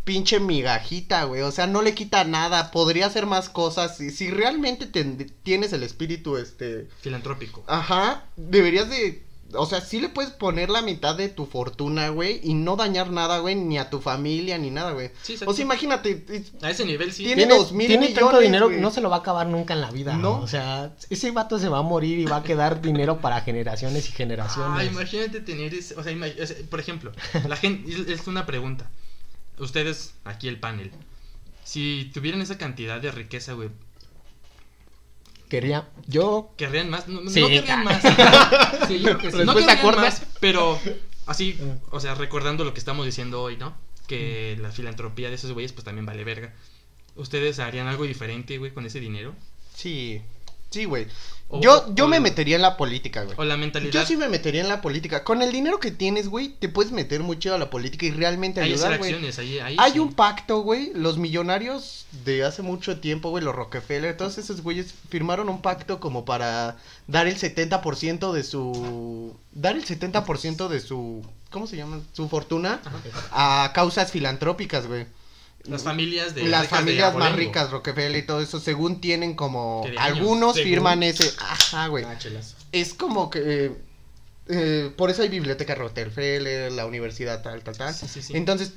pinche 0.03 0.39
migajita, 0.39 1.23
güey. 1.25 1.41
O 1.41 1.51
sea, 1.51 1.67
no 1.67 1.81
le 1.81 1.93
quita 1.93 2.23
nada. 2.23 2.71
Podría 2.71 3.05
hacer 3.07 3.25
más 3.25 3.49
cosas. 3.49 3.97
Si, 3.97 4.09
si 4.11 4.29
realmente 4.29 4.85
ten- 4.87 5.31
tienes 5.43 5.73
el 5.73 5.83
espíritu, 5.83 6.37
este. 6.37 6.87
Filantrópico. 7.01 7.63
Ajá, 7.67 8.25
deberías 8.35 8.89
de. 8.89 9.27
O 9.53 9.65
sea, 9.65 9.81
sí 9.81 9.99
le 9.99 10.09
puedes 10.09 10.29
poner 10.29 10.69
la 10.69 10.83
mitad 10.83 11.15
de 11.15 11.27
tu 11.27 11.47
fortuna, 11.47 12.09
güey, 12.09 12.39
y 12.43 12.53
no 12.53 12.75
dañar 12.75 13.09
nada, 13.09 13.39
güey, 13.39 13.55
ni 13.55 13.79
a 13.79 13.89
tu 13.89 13.99
familia, 13.99 14.59
ni 14.59 14.69
nada, 14.69 14.91
güey. 14.91 15.09
Sí. 15.23 15.39
O 15.43 15.53
sea, 15.53 15.65
imagínate, 15.65 16.23
A 16.61 16.69
ese 16.69 16.85
nivel 16.85 17.11
sí. 17.11 17.23
Tiene 17.23 17.45
Tiene, 17.47 17.55
dos 17.55 17.71
mil 17.71 17.87
tiene 17.87 18.09
tanto 18.09 18.27
millones, 18.27 18.41
dinero 18.43 18.65
güey. 18.67 18.75
que 18.77 18.81
no 18.83 18.91
se 18.91 19.01
lo 19.01 19.09
va 19.09 19.15
a 19.15 19.19
acabar 19.21 19.47
nunca 19.47 19.73
en 19.73 19.81
la 19.81 19.89
vida. 19.89 20.13
¿No? 20.13 20.37
¿no? 20.37 20.41
O 20.43 20.47
sea, 20.47 20.93
ese 21.09 21.31
vato 21.31 21.57
se 21.57 21.67
va 21.67 21.79
a 21.79 21.81
morir 21.81 22.19
y 22.19 22.25
va 22.25 22.37
a 22.37 22.43
quedar 22.43 22.79
dinero 22.83 23.21
para 23.21 23.41
generaciones 23.41 24.07
y 24.07 24.11
generaciones. 24.11 24.71
Ah, 24.81 24.83
imagínate 24.85 25.39
tener 25.41 25.73
ese, 25.73 25.95
o 25.95 26.03
sea, 26.03 26.13
o 26.15 26.45
sea, 26.45 26.55
por 26.69 26.79
ejemplo, 26.79 27.11
la 27.47 27.55
gente, 27.55 28.13
es 28.13 28.27
una 28.27 28.45
pregunta. 28.45 28.91
Ustedes, 29.59 30.15
aquí 30.23 30.47
el 30.47 30.59
panel, 30.59 30.91
si 31.63 32.09
tuvieran 32.13 32.41
esa 32.41 32.57
cantidad 32.57 32.99
de 33.01 33.11
riqueza, 33.11 33.53
güey, 33.53 33.69
quería, 35.49 35.89
yo, 36.07 36.51
¿Querrían 36.57 36.89
más? 36.89 37.07
No, 37.07 37.21
no 37.21 37.29
Sí, 37.29 37.41
querrían 37.41 37.83
más. 37.83 38.01
Sí, 38.87 38.99
yo 38.99 39.17
creo 39.17 39.17
que 39.17 39.31
sí. 39.31 39.37
no 39.45 39.55
querrían 39.55 39.95
más, 39.95 40.25
pero 40.39 40.79
así, 41.25 41.57
o 41.91 41.99
sea, 41.99 42.15
recordando 42.15 42.63
lo 42.63 42.73
que 42.73 42.79
estamos 42.79 43.05
diciendo 43.05 43.41
hoy, 43.41 43.57
¿no? 43.57 43.75
Que 44.07 44.57
la 44.59 44.71
filantropía 44.71 45.29
de 45.29 45.35
esos 45.35 45.51
güeyes 45.51 45.73
pues 45.73 45.85
también 45.85 46.05
vale 46.05 46.23
verga. 46.23 46.53
¿Ustedes 47.15 47.59
harían 47.59 47.87
algo 47.87 48.05
diferente, 48.05 48.57
güey, 48.57 48.71
con 48.71 48.85
ese 48.85 48.99
dinero? 48.99 49.35
Sí, 49.75 50.21
sí, 50.69 50.85
güey. 50.85 51.07
O- 51.51 51.59
Yo, 51.61 51.93
yo 51.95 52.05
o- 52.05 52.07
me 52.07 52.19
metería 52.19 52.55
en 52.57 52.61
la 52.61 52.77
política, 52.77 53.23
güey. 53.23 53.35
O 53.37 53.43
la 53.43 53.57
mentalidad 53.57 53.91
Yo 53.91 54.05
sí 54.05 54.15
me 54.15 54.29
metería 54.29 54.61
en 54.61 54.69
la 54.69 54.81
política. 54.81 55.23
Con 55.23 55.41
el 55.41 55.51
dinero 55.51 55.79
que 55.79 55.89
tienes, 55.89 56.27
güey, 56.29 56.49
te 56.49 56.69
puedes 56.69 56.91
meter 56.91 57.21
mucho 57.23 57.55
a 57.55 57.57
la 57.57 57.71
política 57.71 58.05
y 58.05 58.11
realmente 58.11 58.61
hay 58.61 58.73
ayudar, 58.73 58.99
güey. 58.99 59.15
ahí, 59.15 59.59
ahí 59.59 59.75
Hay 59.79 59.93
sí. 59.93 59.99
un 59.99 60.13
pacto, 60.13 60.61
güey. 60.61 60.91
Los 60.93 61.17
millonarios 61.17 62.05
de 62.23 62.43
hace 62.43 62.61
mucho 62.61 62.99
tiempo, 62.99 63.31
güey, 63.31 63.43
los 63.43 63.55
Rockefeller, 63.55 64.15
todos 64.15 64.37
esos 64.37 64.61
güeyes 64.61 64.93
firmaron 65.09 65.49
un 65.49 65.61
pacto 65.63 65.99
como 65.99 66.23
para 66.23 66.77
dar 67.07 67.25
el 67.25 67.37
70% 67.37 68.31
de 68.31 68.43
su. 68.43 69.35
Dar 69.51 69.75
el 69.75 69.83
70% 69.85 70.67
de 70.67 70.79
su. 70.79 71.25
¿Cómo 71.49 71.65
se 71.65 71.77
llama? 71.77 71.99
Su 72.13 72.29
fortuna 72.29 72.79
a 73.31 73.71
causas 73.73 74.11
filantrópicas, 74.11 74.85
güey. 74.85 75.07
Las 75.65 75.83
familias 75.83 76.33
de 76.35 76.43
Las 76.43 76.61
ricas 76.63 76.71
de 76.71 76.77
familias 76.85 77.15
más 77.15 77.35
ricas, 77.35 77.69
Rockefeller 77.71 78.23
y 78.23 78.25
todo 78.25 78.41
eso, 78.41 78.59
según 78.59 79.01
tienen 79.01 79.35
como. 79.35 79.85
Algunos 79.97 80.55
según. 80.55 80.69
firman 80.71 81.03
ese. 81.03 81.31
Ajá, 81.39 81.87
güey. 81.87 82.05
Ah. 82.05 82.17
Es 82.71 82.93
como 82.93 83.29
que. 83.29 83.39
eh, 83.65 83.71
eh, 84.47 84.91
por 84.97 85.09
eso 85.09 85.21
hay 85.21 85.29
biblioteca 85.29 85.75
Rockefeller, 85.75 86.71
la 86.71 86.85
universidad 86.85 87.41
tal, 87.43 87.61
tal, 87.63 87.77
tal. 87.77 87.93
Sí, 87.93 88.07
sí, 88.07 88.21
sí. 88.21 88.33
Entonces, 88.35 88.73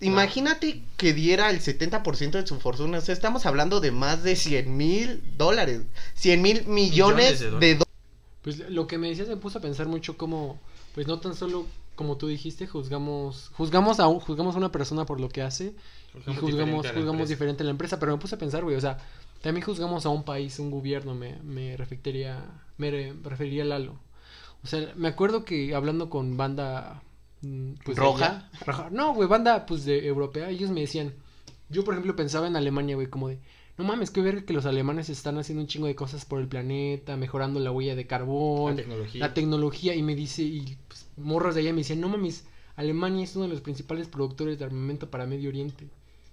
imagínate 0.00 0.82
que 0.96 1.12
diera 1.12 1.50
el 1.50 1.60
70% 1.60 2.30
de 2.32 2.46
su 2.46 2.60
fortuna. 2.60 2.98
O 2.98 3.00
sea, 3.00 3.12
estamos 3.14 3.46
hablando 3.46 3.80
de 3.80 3.90
más 3.90 4.22
de 4.22 4.36
100 4.36 4.76
mil 4.76 5.22
dólares. 5.36 5.82
100 6.14 6.42
mil 6.42 6.66
millones 6.66 7.40
Millones 7.40 7.40
de 7.40 7.50
de 7.50 7.66
dólares. 7.74 7.86
Pues 8.42 8.58
lo 8.70 8.86
que 8.86 8.98
me 8.98 9.08
decías 9.08 9.28
me 9.28 9.36
puso 9.36 9.58
a 9.58 9.60
pensar 9.62 9.86
mucho 9.86 10.16
como, 10.16 10.58
pues 10.94 11.06
no 11.06 11.18
tan 11.20 11.34
solo 11.36 11.66
como 11.94 12.16
tú 12.16 12.28
dijiste, 12.28 12.66
juzgamos, 12.66 13.50
juzgamos 13.52 14.00
a 14.00 14.06
un- 14.08 14.20
juzgamos 14.20 14.54
a 14.54 14.58
una 14.58 14.72
persona 14.72 15.04
por 15.04 15.20
lo 15.20 15.28
que 15.28 15.42
hace 15.42 15.74
y 16.14 16.18
Juzgamos 16.18 16.40
juzgamos, 16.40 16.82
diferente 16.82 16.88
a 16.88 16.92
la 16.92 16.98
juzgamos 16.98 17.20
empresa. 17.20 17.28
diferente 17.34 17.62
a 17.62 17.64
la 17.64 17.70
empresa, 17.70 18.00
pero 18.00 18.12
me 18.12 18.18
puse 18.18 18.34
a 18.34 18.38
pensar, 18.38 18.64
güey, 18.64 18.76
o 18.76 18.80
sea, 18.80 18.98
también 19.42 19.64
juzgamos 19.64 20.04
a 20.06 20.08
un 20.10 20.24
país, 20.24 20.58
un 20.58 20.70
gobierno, 20.70 21.14
me, 21.14 21.36
me 21.42 21.76
referiría, 21.76 22.44
me 22.78 22.90
re- 22.90 23.14
referiría 23.22 23.62
a 23.62 23.66
Lalo. 23.66 23.94
O 24.62 24.66
sea, 24.66 24.92
me 24.96 25.08
acuerdo 25.08 25.44
que 25.44 25.74
hablando 25.74 26.10
con 26.10 26.36
banda 26.36 27.02
mm, 27.42 27.72
pues 27.84 27.96
¿Roja? 27.96 28.48
allá- 28.66 28.90
No, 28.90 29.14
güey, 29.14 29.28
banda 29.28 29.64
pues 29.66 29.84
de 29.84 30.06
europea, 30.06 30.50
ellos 30.50 30.70
me 30.70 30.80
decían, 30.80 31.14
yo 31.68 31.84
por 31.84 31.94
ejemplo 31.94 32.16
pensaba 32.16 32.46
en 32.46 32.56
Alemania, 32.56 32.96
güey, 32.96 33.06
como 33.06 33.28
de, 33.28 33.38
no 33.78 33.84
mames, 33.84 34.10
qué 34.10 34.20
ver 34.20 34.44
que 34.44 34.52
los 34.52 34.66
alemanes 34.66 35.08
están 35.08 35.38
haciendo 35.38 35.62
un 35.62 35.68
chingo 35.68 35.86
de 35.86 35.94
cosas 35.94 36.26
por 36.26 36.40
el 36.40 36.48
planeta, 36.48 37.16
mejorando 37.16 37.60
la 37.60 37.70
huella 37.70 37.94
de 37.94 38.06
carbón, 38.06 38.72
La 38.76 38.82
tecnología. 38.82 39.20
la 39.20 39.32
tecnología 39.34 39.94
y 39.94 40.02
me 40.02 40.14
dice 40.14 40.42
y 40.42 40.76
pues, 40.88 41.08
morros 41.16 41.54
de 41.54 41.62
allá 41.62 41.72
me 41.72 41.78
decían 41.78 42.00
no 42.00 42.08
mames 42.10 42.44
Alemania 42.76 43.24
es 43.24 43.36
uno 43.36 43.44
de 43.46 43.50
los 43.52 43.60
principales 43.62 44.08
productores 44.08 44.58
de 44.58 44.64
armamento 44.66 45.10
para 45.10 45.24
Medio 45.26 45.48
Oriente 45.48 45.88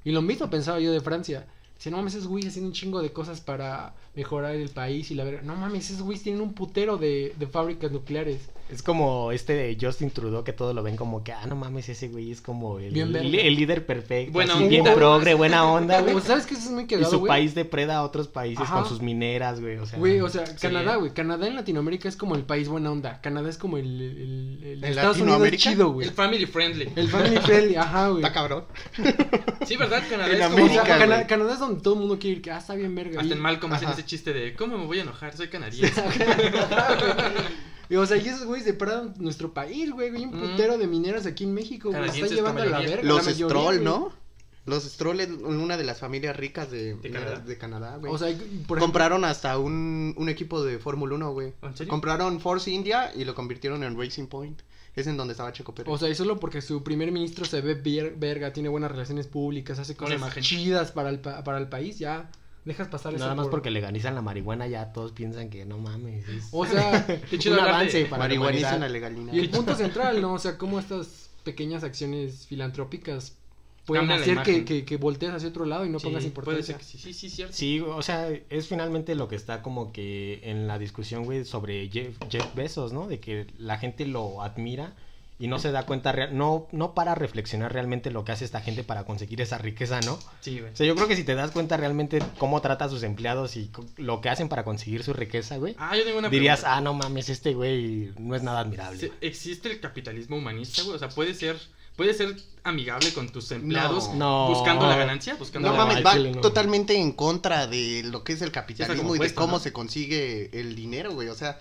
y 0.08 0.12
lo 0.14 0.22
mismo 0.22 0.50
pensaba 0.50 0.80
yo 0.80 0.94
de 0.94 1.02
Francia 1.02 1.46
Dice, 1.76 1.92
no 1.92 1.98
mames, 1.98 2.16
esos 2.16 2.28
güeyes 2.28 2.50
haciendo 2.50 2.70
un 2.70 2.74
chingo 2.74 3.02
de 3.02 3.12
cosas 3.12 3.40
para 3.40 3.94
mejorar 4.16 4.56
el 4.56 4.70
país 4.70 5.12
y 5.12 5.16
la 5.16 5.24
verga. 5.24 5.44
No 5.44 5.56
mames, 5.56 5.92
esos 5.92 6.02
güeyes 6.02 6.24
tienen 6.24 6.42
un 6.42 6.54
putero 6.54 6.98
de, 6.98 7.36
de 7.38 7.46
fábricas 7.46 7.92
nucleares. 7.92 8.50
Es 8.70 8.84
como 8.84 9.32
este 9.32 9.54
de 9.54 9.78
Justin 9.80 10.12
Trudeau 10.12 10.44
que 10.44 10.52
todos 10.52 10.76
lo 10.76 10.84
ven 10.84 10.98
como 10.98 11.24
que, 11.24 11.32
ah, 11.32 11.46
no 11.48 11.56
mames, 11.56 11.88
ese 11.88 12.10
güey 12.10 12.32
es 12.32 12.42
como 12.42 12.80
el, 12.80 12.92
Bien 12.94 13.16
el, 13.16 13.34
el 13.34 13.56
líder 13.56 13.86
perfecto. 13.86 14.34
Buena 14.34 14.56
así, 14.56 14.68
bien 14.68 14.84
progre, 14.84 15.36
buena 15.36 15.64
onda, 15.72 16.02
güey. 16.02 16.14
O 16.16 16.20
sea, 16.20 16.32
¿Sabes 16.32 16.46
qué? 16.48 16.56
Eso 16.56 16.66
es 16.66 16.72
muy 16.72 16.84
Y 16.84 16.88
quedado, 16.88 17.10
su 17.10 17.20
güey. 17.20 17.30
país 17.30 17.56
depreda 17.56 17.96
a 17.98 18.04
otros 18.04 18.28
países 18.28 18.66
Ajá. 18.66 18.76
con 18.82 18.86
sus 18.90 19.02
mineras, 19.02 19.62
güey. 19.62 19.78
O 19.78 19.86
sea, 19.86 19.98
Güey, 19.98 20.20
o 20.20 20.28
sea, 20.28 20.46
Sí. 20.48 20.56
Canadá, 20.60 20.98
güey. 20.98 21.14
Canadá 21.14 21.48
en 21.48 21.56
Latinoamérica 21.56 22.10
es 22.10 22.18
como 22.18 22.36
el 22.36 22.44
país 22.44 22.68
buena 22.68 22.92
onda. 22.92 23.22
Canadá 23.22 23.50
es 23.50 23.58
como 23.58 23.78
el, 23.78 23.86
el, 24.02 24.60
el- 24.64 24.84
¿En 24.84 24.90
Estados 24.90 25.20
Unidos 25.22 25.50
chido, 25.52 25.92
güey. 25.94 26.08
El 26.10 26.14
family 26.14 26.46
friendly. 26.46 26.92
El 26.98 27.08
family 27.08 27.38
friendly, 27.38 27.76
ajá, 27.78 28.10
güey. 28.10 28.22
Está 28.22 28.34
cabrón. 28.34 28.66
Sí, 29.66 29.78
¿verdad? 29.78 30.04
Canadá 30.10 30.30
En 30.34 30.42
es 30.42 30.46
O 30.48 30.52
como... 30.52 30.68
sea, 30.68 30.82
América, 30.82 30.98
Cana- 31.00 31.16
güey. 31.16 31.28
Canadá 31.28 31.54
es 31.54 31.60
donde 31.60 31.82
todo 31.82 31.94
el 31.94 32.00
mundo 32.02 32.20
quiere 32.20 32.36
ir, 32.38 32.42
que 32.42 32.52
ah, 32.52 32.58
está 32.58 32.76
bien 32.76 32.94
verga. 32.94 33.22
Hasta 33.22 33.34
Y- 33.34 33.38
en 33.38 33.42
Malcolm 33.42 33.72
hacen 33.72 33.88
ese 33.90 34.04
chiste 34.06 34.34
de 34.34 34.54
¿Cómo 34.56 34.78
me 34.78 34.86
voy 34.86 35.00
a 35.00 35.04
enojar? 35.04 35.36
Soy 35.38 35.48
canadiense. 35.50 36.04
Y, 37.89 37.96
o 37.96 38.06
sea, 38.06 38.17
y 38.17 38.27
esos 38.27 38.46
güeyes 38.46 38.65
depradan 38.65 39.13
nuestro 39.17 39.53
país, 39.53 39.91
güey. 39.91 40.15
Hay 40.15 40.24
un 40.25 40.36
Mm. 40.36 40.39
putero 40.51 40.77
de 40.77 40.88
mineras 40.88 41.25
aquí 41.25 41.44
en 41.46 41.53
México, 41.53 41.90
güey. 41.90 42.05
Están 42.09 42.29
llevando 42.29 42.62
a 42.62 42.66
la 42.66 42.79
verga. 42.79 43.03
Los 43.03 43.18
la 43.25 43.31
mayoría, 43.31 43.46
Stroll, 43.48 43.75
güey. 43.75 43.85
¿no? 43.85 44.12
Los 44.66 44.83
Stroll 44.83 45.20
es 45.22 45.29
una 45.29 45.77
de 45.77 45.85
las 45.85 46.00
familias 46.00 46.35
ricas 46.35 46.70
de, 46.70 46.96
¿De 46.96 47.09
Canadá? 47.09 47.40
de 47.40 47.57
Canadá, 47.57 47.96
güey. 47.98 48.12
O 48.14 48.18
sea, 48.18 48.27
por 48.35 48.44
ejemplo, 48.46 48.79
Compraron 48.79 49.24
hasta 49.24 49.57
un, 49.57 50.14
un 50.18 50.27
equipo 50.27 50.62
de 50.62 50.77
Fórmula 50.77 51.16
1, 51.16 51.31
güey. 51.31 51.53
¿En 51.62 51.77
serio? 51.77 51.90
Compraron 51.90 52.42
Force 52.42 52.70
India 52.70 53.12
y 53.16 53.24
lo 53.24 53.33
convirtieron 53.33 53.81
en 53.83 53.98
Racing 53.98 54.25
Point. 54.27 54.62
Es 54.94 55.07
en 55.07 55.16
donde 55.16 55.33
estaba 55.33 55.53
Checo 55.53 55.74
Pérez. 55.75 55.94
O 55.94 55.98
sea, 55.98 56.09
y 56.09 56.16
solo 56.16 56.40
porque 56.40 56.59
su 56.62 56.83
primer 56.83 57.12
ministro 57.14 57.46
se 57.46 57.62
ve 57.62 57.75
verga, 58.18 58.51
tiene 58.51 58.68
buenas 58.68 58.92
relaciones 58.92 59.27
públicas, 59.27 59.77
hace 59.79 59.96
cosas 59.96 60.20
chidas 60.42 60.92
para 60.92 61.12
el, 61.12 61.20
pa- 61.20 61.44
para 61.44 61.59
el 61.59 61.70
país, 61.70 62.00
ya 62.00 62.29
dejas 62.68 62.88
pasar 62.90 63.14
eso 63.16 63.24
Nada 63.24 63.34
más 63.36 63.46
por- 63.46 63.51
porque 63.51 63.72
legalizan 63.72 64.14
la 64.14 64.22
marihuana, 64.22 64.68
ya 64.68 64.94
todos 64.94 65.12
piensan 65.14 65.50
que 65.50 65.66
no 65.66 65.77
mames. 65.80 66.27
Es 66.30 66.50
O 66.51 66.66
sea, 66.66 67.06
Qué 67.30 67.40
chido 67.40 67.56
un 67.56 67.64
de- 67.64 67.70
avance 67.70 68.06
para 68.06 68.18
la 68.24 68.24
Marihuanizan 68.25 68.82
la 68.82 68.90
legalidad. 68.90 69.34
y 69.34 69.40
el 69.40 69.50
punto 69.50 69.74
central, 69.75 70.22
¿no? 70.22 70.34
O 70.34 70.40
sea, 70.40 70.58
cómo 70.58 70.80
estas 70.80 71.30
pequeñas 71.44 71.84
acciones 71.84 72.46
filantrópicas 72.48 73.36
pueden 73.86 74.12
hacer 74.12 74.42
que, 74.44 74.66
que, 74.66 74.84
que 74.84 74.98
voltees 74.98 75.32
hacia 75.32 75.48
otro 75.48 75.64
lado 75.64 75.86
y 75.86 75.90
no 75.90 75.98
Sí, 76.00 76.08
pongas 76.08 76.20
puede 76.25 76.27
importancia. 76.27 76.66
ser 76.66 76.77
que 76.77 76.84
sí, 76.84 76.98
sí, 76.98 77.14
sí, 77.14 77.30
cierto. 77.30 77.53
Sí, 77.56 77.80
o 77.80 78.01
sea, 78.01 78.30
es 78.50 78.68
finalmente 78.68 79.16
lo 79.16 79.30
que 79.30 79.38
está 79.38 79.62
como 79.62 79.94
que 79.94 80.42
en 80.44 80.68
la 80.68 80.77
discusión, 80.77 81.24
güey, 81.24 81.46
sobre 81.46 81.88
Jeff, 81.90 82.18
Jeff 82.30 82.53
Bezos, 82.53 82.92
¿no? 82.92 83.08
De 83.08 83.22
que 83.22 83.48
la 83.58 83.77
gente 83.77 84.06
lo 84.06 84.42
admira 84.42 84.94
y 85.40 85.48
no 85.48 85.60
se 85.60 85.72
da 85.72 85.86
cuenta, 85.86 86.12
real- 86.12 86.36
no, 86.36 86.68
no 86.72 86.94
para 86.96 87.14
reflexionar 87.14 87.72
realmente 87.72 88.10
lo 88.10 88.26
que 88.26 88.32
hace 88.32 88.44
esta 88.46 88.60
gente 88.62 88.84
para 88.84 89.04
conseguir 89.06 89.40
esa 89.42 89.58
riqueza, 89.60 90.00
¿no? 90.02 90.18
Sí, 90.42 90.60
güey. 90.60 90.74
O 90.74 90.76
sea, 90.76 90.86
yo 90.88 90.96
creo 90.96 91.08
que 91.08 91.16
si 91.16 91.24
te 91.24 91.36
das 91.36 91.52
cuenta 91.52 91.78
realmente 91.78 92.20
cómo 92.40 92.60
trata 92.62 92.86
a 92.86 92.90
sus 92.90 93.04
empleados 93.04 93.56
y 93.56 93.70
lo 93.98 94.20
que 94.22 94.30
hacen 94.30 94.50
para 94.50 94.64
conseguir 94.64 95.04
su 95.04 95.14
riqueza, 95.14 95.58
güey, 95.58 95.76
Ah, 95.78 95.96
yo 95.96 96.04
tengo 96.04 96.18
una 96.20 96.30
dirías, 96.30 96.62
pregunta. 96.62 96.78
ah, 96.78 96.82
no 96.82 96.94
mames, 96.96 97.30
este 97.30 97.54
güey 97.54 98.12
no 98.18 98.36
es 98.36 98.42
nada 98.42 98.62
admirable. 98.62 99.00
¿Se- 99.00 99.12
¿Existe 99.22 99.70
el 99.72 99.80
capitalismo 99.80 100.38
humanista, 100.38 100.82
güey? 100.82 100.96
O 100.96 101.00
sea, 101.00 101.10
puede 101.10 101.36
ser, 101.36 101.56
puede 101.96 102.16
ser 102.16 102.36
amigable 102.64 103.14
con 103.14 103.30
tus 103.30 103.52
empleados 103.52 104.14
No. 104.16 104.48
buscando 104.50 104.88
la 104.88 104.98
ganancia, 104.98 105.36
buscando 105.36 105.70
No 105.70 105.78
la 105.78 105.86
mames, 105.86 106.04
va 106.04 106.42
totalmente 106.42 106.96
en 106.96 107.12
contra 107.12 107.68
de 107.68 108.02
lo 108.06 108.24
que 108.24 108.34
es 108.34 108.42
el 108.42 108.52
capitalismo 108.52 109.16
y 109.16 109.20
de 109.20 109.34
cómo 109.36 109.54
¿no? 109.54 109.60
se 109.60 109.72
consigue 109.72 110.50
el 110.60 110.76
dinero, 110.76 111.14
güey. 111.14 111.28
O 111.30 111.36
sea, 111.36 111.60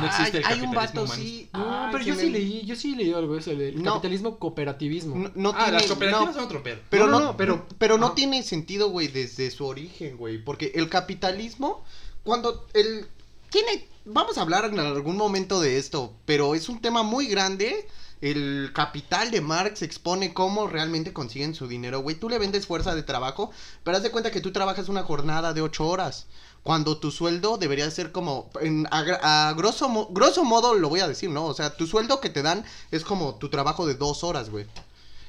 No 0.00 0.06
existe 0.06 0.38
hay, 0.38 0.44
el 0.44 0.60
hay 0.60 0.60
un 0.66 0.74
vato, 0.74 1.02
humanista. 1.04 1.14
sí. 1.16 1.48
No, 1.52 1.88
pero 1.92 2.04
yo 2.04 2.14
me- 2.14 2.20
sí 2.20 2.30
leí, 2.30 2.64
yo 2.66 2.76
sí 2.76 2.94
leí 2.94 3.12
algo 3.12 3.34
de 3.34 3.40
eso, 3.40 3.50
el, 3.50 3.82
No. 3.82 3.92
capitalismo 3.94 4.38
cooperativismo. 4.38 5.16
No, 5.16 5.30
no 5.34 5.50
ah, 5.56 5.64
tiene, 5.64 5.72
las 5.72 5.86
cooperativas 5.86 6.26
no, 6.26 6.32
son 6.34 6.44
otro 6.44 6.62
pedo. 6.62 6.80
pero 6.90 7.06
No, 7.06 7.12
no, 7.12 7.18
no, 7.18 7.24
no, 7.26 7.36
pero, 7.36 7.66
pero- 7.78 7.98
no 7.98 8.12
tiene 8.12 8.42
sentido, 8.42 8.90
güey, 8.90 9.08
desde 9.08 9.50
su 9.50 9.66
origen, 9.66 10.16
güey. 10.16 10.38
Porque 10.42 10.72
el 10.74 10.88
capitalismo, 10.88 11.84
cuando 12.22 12.66
el 12.74 13.06
tiene, 13.50 13.88
vamos 14.04 14.36
a 14.38 14.42
hablar 14.42 14.64
en 14.66 14.78
algún 14.78 15.16
momento 15.16 15.60
de 15.60 15.78
esto, 15.78 16.12
pero 16.24 16.54
es 16.54 16.68
un 16.68 16.80
tema 16.80 17.02
muy 17.02 17.26
grande. 17.26 17.88
El 18.22 18.70
capital 18.74 19.30
de 19.30 19.40
Marx 19.42 19.82
expone 19.82 20.32
cómo 20.32 20.66
realmente 20.66 21.12
consiguen 21.12 21.54
su 21.54 21.68
dinero, 21.68 22.00
güey. 22.00 22.16
Tú 22.16 22.28
le 22.30 22.38
vendes 22.38 22.66
fuerza 22.66 22.94
de 22.94 23.02
trabajo, 23.02 23.50
pero 23.84 23.96
haz 23.98 24.02
de 24.02 24.10
cuenta 24.10 24.30
que 24.30 24.40
tú 24.40 24.52
trabajas 24.52 24.88
una 24.88 25.02
jornada 25.02 25.52
de 25.52 25.60
ocho 25.60 25.86
horas. 25.86 26.26
Cuando 26.66 26.98
tu 26.98 27.10
sueldo 27.10 27.56
debería 27.56 27.90
ser 27.90 28.12
como, 28.12 28.50
en- 28.60 28.86
a, 28.90 29.54
grosso, 29.56 29.88
mo- 29.88 30.08
grosso 30.10 30.44
modo 30.44 30.74
lo 30.74 30.88
voy 30.90 31.00
a 31.00 31.08
decir, 31.08 31.30
¿no? 31.30 31.46
O 31.46 31.54
sea, 31.54 31.76
tu 31.76 31.86
sueldo 31.86 32.20
que 32.20 32.28
te 32.28 32.42
dan 32.42 32.64
es 32.90 33.04
como 33.04 33.36
tu 33.36 33.48
trabajo 33.48 33.86
de 33.86 33.94
dos 33.94 34.22
horas, 34.24 34.50
güey. 34.50 34.66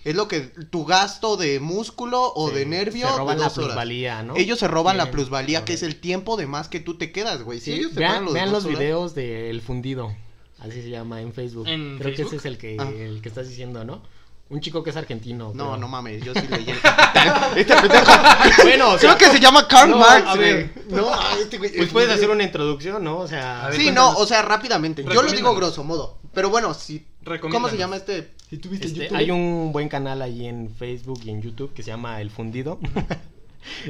Es 0.04 0.16
lo 0.16 0.28
que, 0.28 0.40
tu 0.70 0.86
gasto 0.86 1.38
de 1.38 1.60
músculo 1.60 2.32
o 2.34 2.50
Sí, 2.50 2.56
de 2.56 2.66
nervio. 2.66 3.08
Se 3.08 3.18
roban 3.18 3.36
de 3.36 3.42
la 3.42 3.46
horas. 3.48 3.54
plusvalía, 3.54 4.24
¿no? 4.24 4.36
Ellos 4.36 4.58
se 4.60 4.68
roban 4.68 4.98
la 4.98 5.12
plusvalía, 5.12 5.64
que 5.66 5.74
es 5.74 5.84
el 5.84 5.98
tiempo 6.00 6.38
de 6.38 6.48
más 6.48 6.70
que 6.70 6.80
tú 6.80 6.98
te 6.98 7.12
quedas, 7.12 7.44
güey. 7.44 7.60
Si 7.60 7.72
Sí, 7.74 7.80
ellos 7.80 7.94
te 7.94 8.00
vean 8.00 8.26
los 8.26 8.34
vean 8.34 8.52
los 8.52 8.66
horas- 8.66 8.80
videos 8.80 9.16
del 9.16 9.62
fundido. 9.62 10.16
Así 10.60 10.82
se 10.82 10.90
llama 10.90 11.22
en 11.22 11.34
Facebook. 11.34 11.68
¿En 11.68 11.98
Creo 12.00 12.16
que 12.16 12.22
ese 12.24 12.38
es 12.38 12.46
el 12.46 12.58
que, 12.58 12.78
Ah. 12.80 12.90
el 12.90 13.22
que 13.22 13.30
estás 13.30 13.48
diciendo, 13.50 13.84
¿no? 13.84 14.02
Un 14.50 14.62
chico 14.62 14.82
que 14.82 14.92
es 14.92 14.96
argentino. 14.96 15.52
No, 15.54 15.66
pero- 15.66 15.78
no 15.78 15.88
mames, 15.90 16.24
yo 16.24 16.34
sí 16.34 16.48
leí 16.50 16.70
el. 16.70 16.78
Este 17.58 17.76
pendejo. 17.76 18.12
Bueno, 18.64 18.92
o 18.92 18.98
sea, 18.98 19.16
Creo 19.16 19.30
que 19.32 19.38
se 19.38 19.42
llama 19.42 19.68
Karl 19.68 19.90
no, 19.92 19.98
Marx, 19.98 20.28
a 20.28 20.36
güey. 20.36 20.54
ver. 20.54 20.72
No, 20.90 21.12
este 21.42 21.58
güey. 21.58 21.76
Pues 21.76 21.90
puedes 21.90 22.10
hacer 22.10 22.30
una 22.30 22.44
introducción, 22.44 23.04
¿no? 23.04 23.18
O 23.20 23.28
sea, 23.28 23.66
A 23.66 23.70
ver, 23.70 23.80
Sí, 23.80 23.92
no, 23.92 24.12
o 24.12 24.26
sea, 24.26 24.42
rápidamente. 24.42 25.04
Yo 25.04 25.22
lo 25.22 25.32
digo 25.32 25.54
grosso 25.56 25.84
modo. 25.84 26.18
Pero 26.34 26.50
bueno, 26.50 26.74
sí. 26.74 27.06
¿Cómo 27.42 27.68
se 27.70 27.78
llama 27.78 27.98
este? 27.98 28.32
Si 28.50 28.58
tuviste 28.58 28.88
este, 28.88 29.00
YouTube, 29.04 29.18
hay 29.18 29.32
un 29.32 29.72
buen 29.74 29.90
canal 29.90 30.22
ahí 30.22 30.48
en 30.48 30.74
Facebook 30.74 31.20
y 31.26 31.32
en 31.32 31.42
YouTube 31.42 31.74
que 31.74 31.84
se 31.84 31.92
llama 31.92 32.22
El 32.22 32.30
Fundido. 32.30 32.80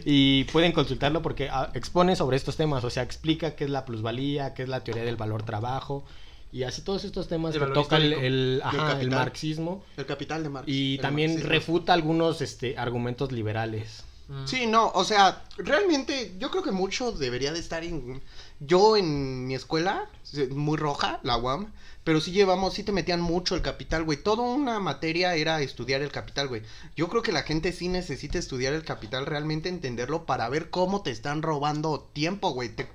y 0.06 0.46
pueden 0.46 0.72
consultarlo 0.72 1.22
porque 1.22 1.50
ah, 1.52 1.70
expone 1.76 2.16
sobre 2.16 2.38
estos 2.38 2.58
temas, 2.58 2.84
o 2.84 2.90
sea, 2.90 3.04
explica 3.04 3.56
qué 3.56 3.66
es 3.66 3.70
la 3.70 3.86
plusvalía, 3.86 4.56
qué 4.56 4.64
es 4.64 4.70
la 4.70 4.84
teoría 4.84 5.04
del 5.04 5.18
valor 5.18 5.44
trabajo 5.44 6.04
y 6.52 6.64
así 6.64 6.82
todos 6.82 7.04
estos 7.04 7.28
temas 7.28 7.54
El 7.56 7.62
que 7.66 7.72
toca 7.72 7.98
el, 7.98 8.14
el- 8.14 8.62
ajá, 8.64 8.78
el 8.78 8.88
capital. 8.94 9.10
marxismo 9.20 9.84
El 9.98 10.06
capital 10.06 10.44
de 10.44 10.50
Marx. 10.50 10.70
y 10.70 10.96
El 10.96 11.02
también 11.02 11.32
marxismo. 11.32 11.50
refuta 11.52 11.94
algunos 11.94 12.42
este, 12.42 12.78
argumentos 12.78 13.32
liberales. 13.32 14.04
Mm. 14.30 14.46
Sí, 14.46 14.66
no, 14.68 14.92
o 14.94 15.04
sea, 15.06 15.44
realmente 15.58 16.34
yo 16.38 16.50
creo 16.52 16.62
que 16.64 16.72
mucho 16.72 17.12
debería 17.14 17.54
de 17.54 17.60
estar 17.60 17.84
en... 17.84 18.22
Yo 18.60 18.98
en 18.98 19.46
mi 19.48 19.56
escuela, 19.56 20.10
muy 20.50 20.78
roja, 20.78 21.20
la 21.24 21.38
UAM, 21.38 21.72
pero 22.04 22.20
sí 22.22 22.32
llevamos, 22.32 22.74
sí 22.74 22.84
te 22.84 22.92
metían 22.92 23.22
mucho 23.22 23.56
el 23.56 23.62
capital, 23.62 24.04
güey. 24.04 24.22
Toda 24.22 24.44
una 24.44 24.80
materia 24.80 25.36
era 25.36 25.62
estudiar 25.62 26.02
el 26.02 26.12
capital, 26.12 26.48
güey. 26.48 26.64
Yo 26.96 27.08
creo 27.08 27.22
que 27.22 27.32
la 27.32 27.44
gente 27.44 27.72
sí 27.72 27.88
necesita 27.88 28.38
estudiar 28.40 28.74
el 28.74 28.84
capital, 28.84 29.26
realmente 29.26 29.70
entenderlo 29.70 30.26
para 30.26 30.50
ver 30.50 30.70
cómo 30.72 31.04
te 31.04 31.12
están 31.12 31.42
robando 31.42 32.10
tiempo, 32.14 32.50
güey. 32.52 32.70
Te, 32.70 32.88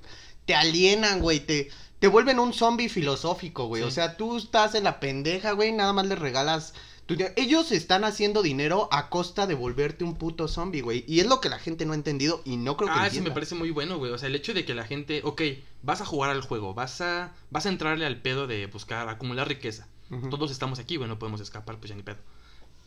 te 0.46 0.54
alienan, 0.54 1.20
güey, 1.20 1.40
te... 1.40 1.70
Te 2.02 2.08
vuelven 2.08 2.40
un 2.40 2.52
zombie 2.52 2.88
filosófico, 2.88 3.66
güey. 3.66 3.82
Sí. 3.82 3.88
O 3.88 3.90
sea, 3.92 4.16
tú 4.16 4.36
estás 4.36 4.74
en 4.74 4.82
la 4.82 4.98
pendeja, 4.98 5.52
güey, 5.52 5.70
nada 5.70 5.92
más 5.92 6.04
le 6.06 6.16
regalas 6.16 6.74
tu 7.06 7.14
dinero. 7.14 7.32
Ellos 7.36 7.70
están 7.70 8.02
haciendo 8.02 8.42
dinero 8.42 8.88
a 8.90 9.08
costa 9.08 9.46
de 9.46 9.54
volverte 9.54 10.02
un 10.02 10.16
puto 10.16 10.48
zombie, 10.48 10.80
güey. 10.80 11.04
Y 11.06 11.20
es 11.20 11.26
lo 11.28 11.40
que 11.40 11.48
la 11.48 11.60
gente 11.60 11.86
no 11.86 11.92
ha 11.92 11.94
entendido 11.94 12.42
y 12.44 12.56
no 12.56 12.76
creo 12.76 12.88
que 12.92 12.98
Ah, 12.98 13.06
entienda. 13.06 13.30
me 13.30 13.34
parece 13.34 13.54
muy 13.54 13.70
bueno, 13.70 13.98
güey. 13.98 14.10
O 14.10 14.18
sea, 14.18 14.26
el 14.28 14.34
hecho 14.34 14.52
de 14.52 14.64
que 14.64 14.74
la 14.74 14.84
gente, 14.84 15.20
ok, 15.22 15.42
vas 15.82 16.00
a 16.00 16.04
jugar 16.04 16.30
al 16.30 16.40
juego, 16.42 16.74
vas 16.74 17.00
a, 17.00 17.32
vas 17.50 17.66
a 17.66 17.68
entrarle 17.68 18.04
al 18.04 18.20
pedo 18.20 18.48
de 18.48 18.66
buscar, 18.66 19.08
acumular 19.08 19.46
riqueza. 19.46 19.86
Todos 20.28 20.50
estamos 20.50 20.80
aquí, 20.80 20.96
güey, 20.96 21.08
no 21.08 21.20
podemos 21.20 21.40
escapar, 21.40 21.78
pues 21.78 21.88
ya 21.90 21.94
ni 21.94 22.02
pedo. 22.02 22.18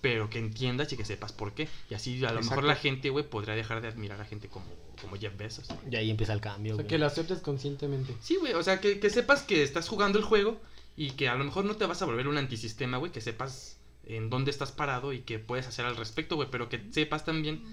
Pero 0.06 0.30
que 0.30 0.38
entiendas 0.38 0.94
y 0.94 0.98
que 0.98 1.04
sepas 1.04 1.34
por 1.34 1.54
qué. 1.56 1.68
Y 1.90 1.96
así 1.96 2.18
a 2.18 2.30
lo 2.32 2.38
Exacto. 2.38 2.50
mejor 2.52 2.64
la 2.66 2.76
gente, 2.76 3.10
güey, 3.10 3.28
podría 3.28 3.56
dejar 3.56 3.82
de 3.82 3.88
admirar 3.88 4.22
a 4.22 4.26
gente 4.26 4.48
como, 4.50 4.68
como 5.02 5.16
Jeff 5.18 5.36
Bezos. 5.36 5.66
Y 5.90 5.96
ahí 5.96 6.12
empieza 6.12 6.32
el 6.34 6.42
cambio, 6.42 6.74
O 6.74 6.76
sea, 6.76 6.84
güey. 6.84 6.88
que 6.90 6.98
lo 7.00 7.08
aceptes 7.08 7.40
conscientemente. 7.40 8.14
Sí, 8.22 8.36
güey, 8.36 8.54
o 8.54 8.62
sea, 8.62 8.80
que, 8.80 9.00
que 9.00 9.10
sepas 9.10 9.42
que 9.42 9.64
estás 9.64 9.90
jugando 9.90 10.20
el 10.20 10.24
juego 10.24 10.62
y 10.96 11.10
que 11.12 11.28
a 11.28 11.34
lo 11.34 11.44
mejor 11.44 11.66
no 11.66 11.76
te 11.76 11.88
vas 11.88 12.04
a 12.04 12.06
volver 12.06 12.28
un 12.28 12.38
antisistema, 12.38 12.98
güey, 12.98 13.12
que 13.12 13.20
sepas 13.20 13.78
en 14.06 14.30
dónde 14.30 14.52
estás 14.52 14.72
parado 14.72 15.12
y 15.12 15.22
qué 15.22 15.40
puedes 15.40 15.66
hacer 15.66 15.86
al 15.86 15.98
respecto, 15.98 16.36
güey, 16.36 16.50
pero 16.52 16.70
que 16.70 16.84
sepas 16.92 17.26
también 17.26 17.64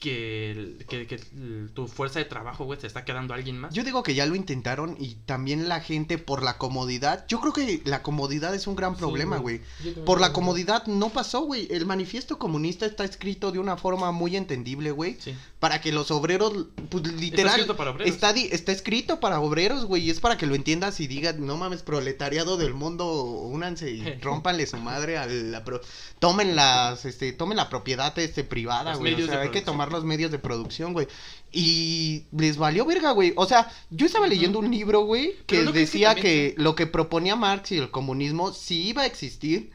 que, 0.00 0.50
el- 0.52 0.84
que, 0.88 1.06
que 1.06 1.16
el- 1.16 1.70
tu 1.74 1.88
fuerza 1.88 2.18
de 2.20 2.24
trabajo, 2.24 2.64
güey, 2.64 2.80
se 2.80 2.86
está 2.86 3.04
quedando 3.04 3.34
alguien 3.34 3.58
más. 3.58 3.74
Yo 3.74 3.82
digo 3.82 4.02
que 4.02 4.14
ya 4.14 4.26
lo 4.26 4.34
intentaron 4.36 4.96
y 5.00 5.14
también 5.26 5.68
la 5.68 5.80
gente 5.80 6.18
por 6.18 6.42
la 6.42 6.56
comodidad. 6.58 7.24
Yo 7.28 7.40
creo 7.40 7.52
que 7.52 7.82
la 7.84 8.02
comodidad 8.02 8.54
es 8.54 8.66
un 8.66 8.76
gran 8.76 8.94
Sí, 8.94 9.00
problema, 9.00 9.38
güey. 9.38 9.60
Por 10.06 10.20
la 10.20 10.32
comodidad 10.32 10.86
no 10.86 11.08
pasó, 11.10 11.40
güey. 11.42 11.66
El 11.70 11.84
manifiesto 11.86 12.38
comunista 12.38 12.86
está 12.86 13.04
escrito 13.04 13.50
de 13.50 13.58
una 13.58 13.76
forma 13.76 14.12
muy 14.12 14.36
entendible, 14.36 14.90
güey. 14.92 15.16
Sí. 15.18 15.34
Para 15.58 15.80
que 15.80 15.90
los 15.90 16.10
obreros, 16.12 16.66
pues 16.88 17.04
literal, 17.14 17.54
escrito 17.54 17.76
para 17.76 17.90
obreros. 17.90 18.14
Está, 18.14 18.32
di- 18.32 18.48
está 18.52 18.70
escrito 18.70 19.18
para 19.18 19.40
obreros, 19.40 19.84
güey. 19.86 20.04
Y 20.04 20.10
es 20.10 20.20
para 20.20 20.36
que 20.36 20.46
lo 20.46 20.54
entiendas 20.54 21.00
y 21.00 21.08
digas, 21.08 21.36
no 21.38 21.56
mames, 21.56 21.82
proletariado 21.82 22.56
del 22.56 22.72
mundo, 22.74 23.12
únanse 23.22 23.90
y 23.90 24.04
rompanle 24.22 24.66
su 24.66 24.76
madre 24.76 25.18
a 25.18 25.26
la... 25.26 25.64
Pro 25.64 25.80
tomen 26.20 26.56
las, 26.56 27.04
este, 27.04 27.32
tomen 27.32 27.56
la 27.56 27.68
propiedad, 27.68 28.16
este, 28.18 28.42
privada, 28.44 28.90
Los 28.92 28.98
güey. 29.00 29.14
O 29.14 29.26
sea, 29.26 29.40
hay 29.40 29.48
que 29.50 29.62
producción. 29.62 29.64
Tomar 29.78 29.92
los 29.92 30.04
medios 30.04 30.30
de 30.32 30.38
producción, 30.40 30.92
güey. 30.92 31.06
Y 31.52 32.24
les 32.36 32.56
valió 32.56 32.84
verga, 32.84 33.12
güey. 33.12 33.32
O 33.36 33.46
sea, 33.46 33.70
yo 33.90 34.06
estaba 34.06 34.26
leyendo 34.26 34.58
un 34.58 34.70
libro, 34.70 35.00
güey, 35.02 35.34
que 35.46 35.56
Pero 35.56 35.64
¿no 35.66 35.72
crees 35.72 35.90
que 35.90 35.98
decía 35.98 36.14
también 36.14 36.54
que 36.54 36.54
lo 36.60 36.74
que 36.74 36.86
proponía 36.88 37.36
Marx 37.36 37.70
y 37.72 37.78
el 37.78 37.90
comunismo, 37.90 38.52
si 38.52 38.88
iba 38.88 39.02
a 39.02 39.06
existir, 39.06 39.70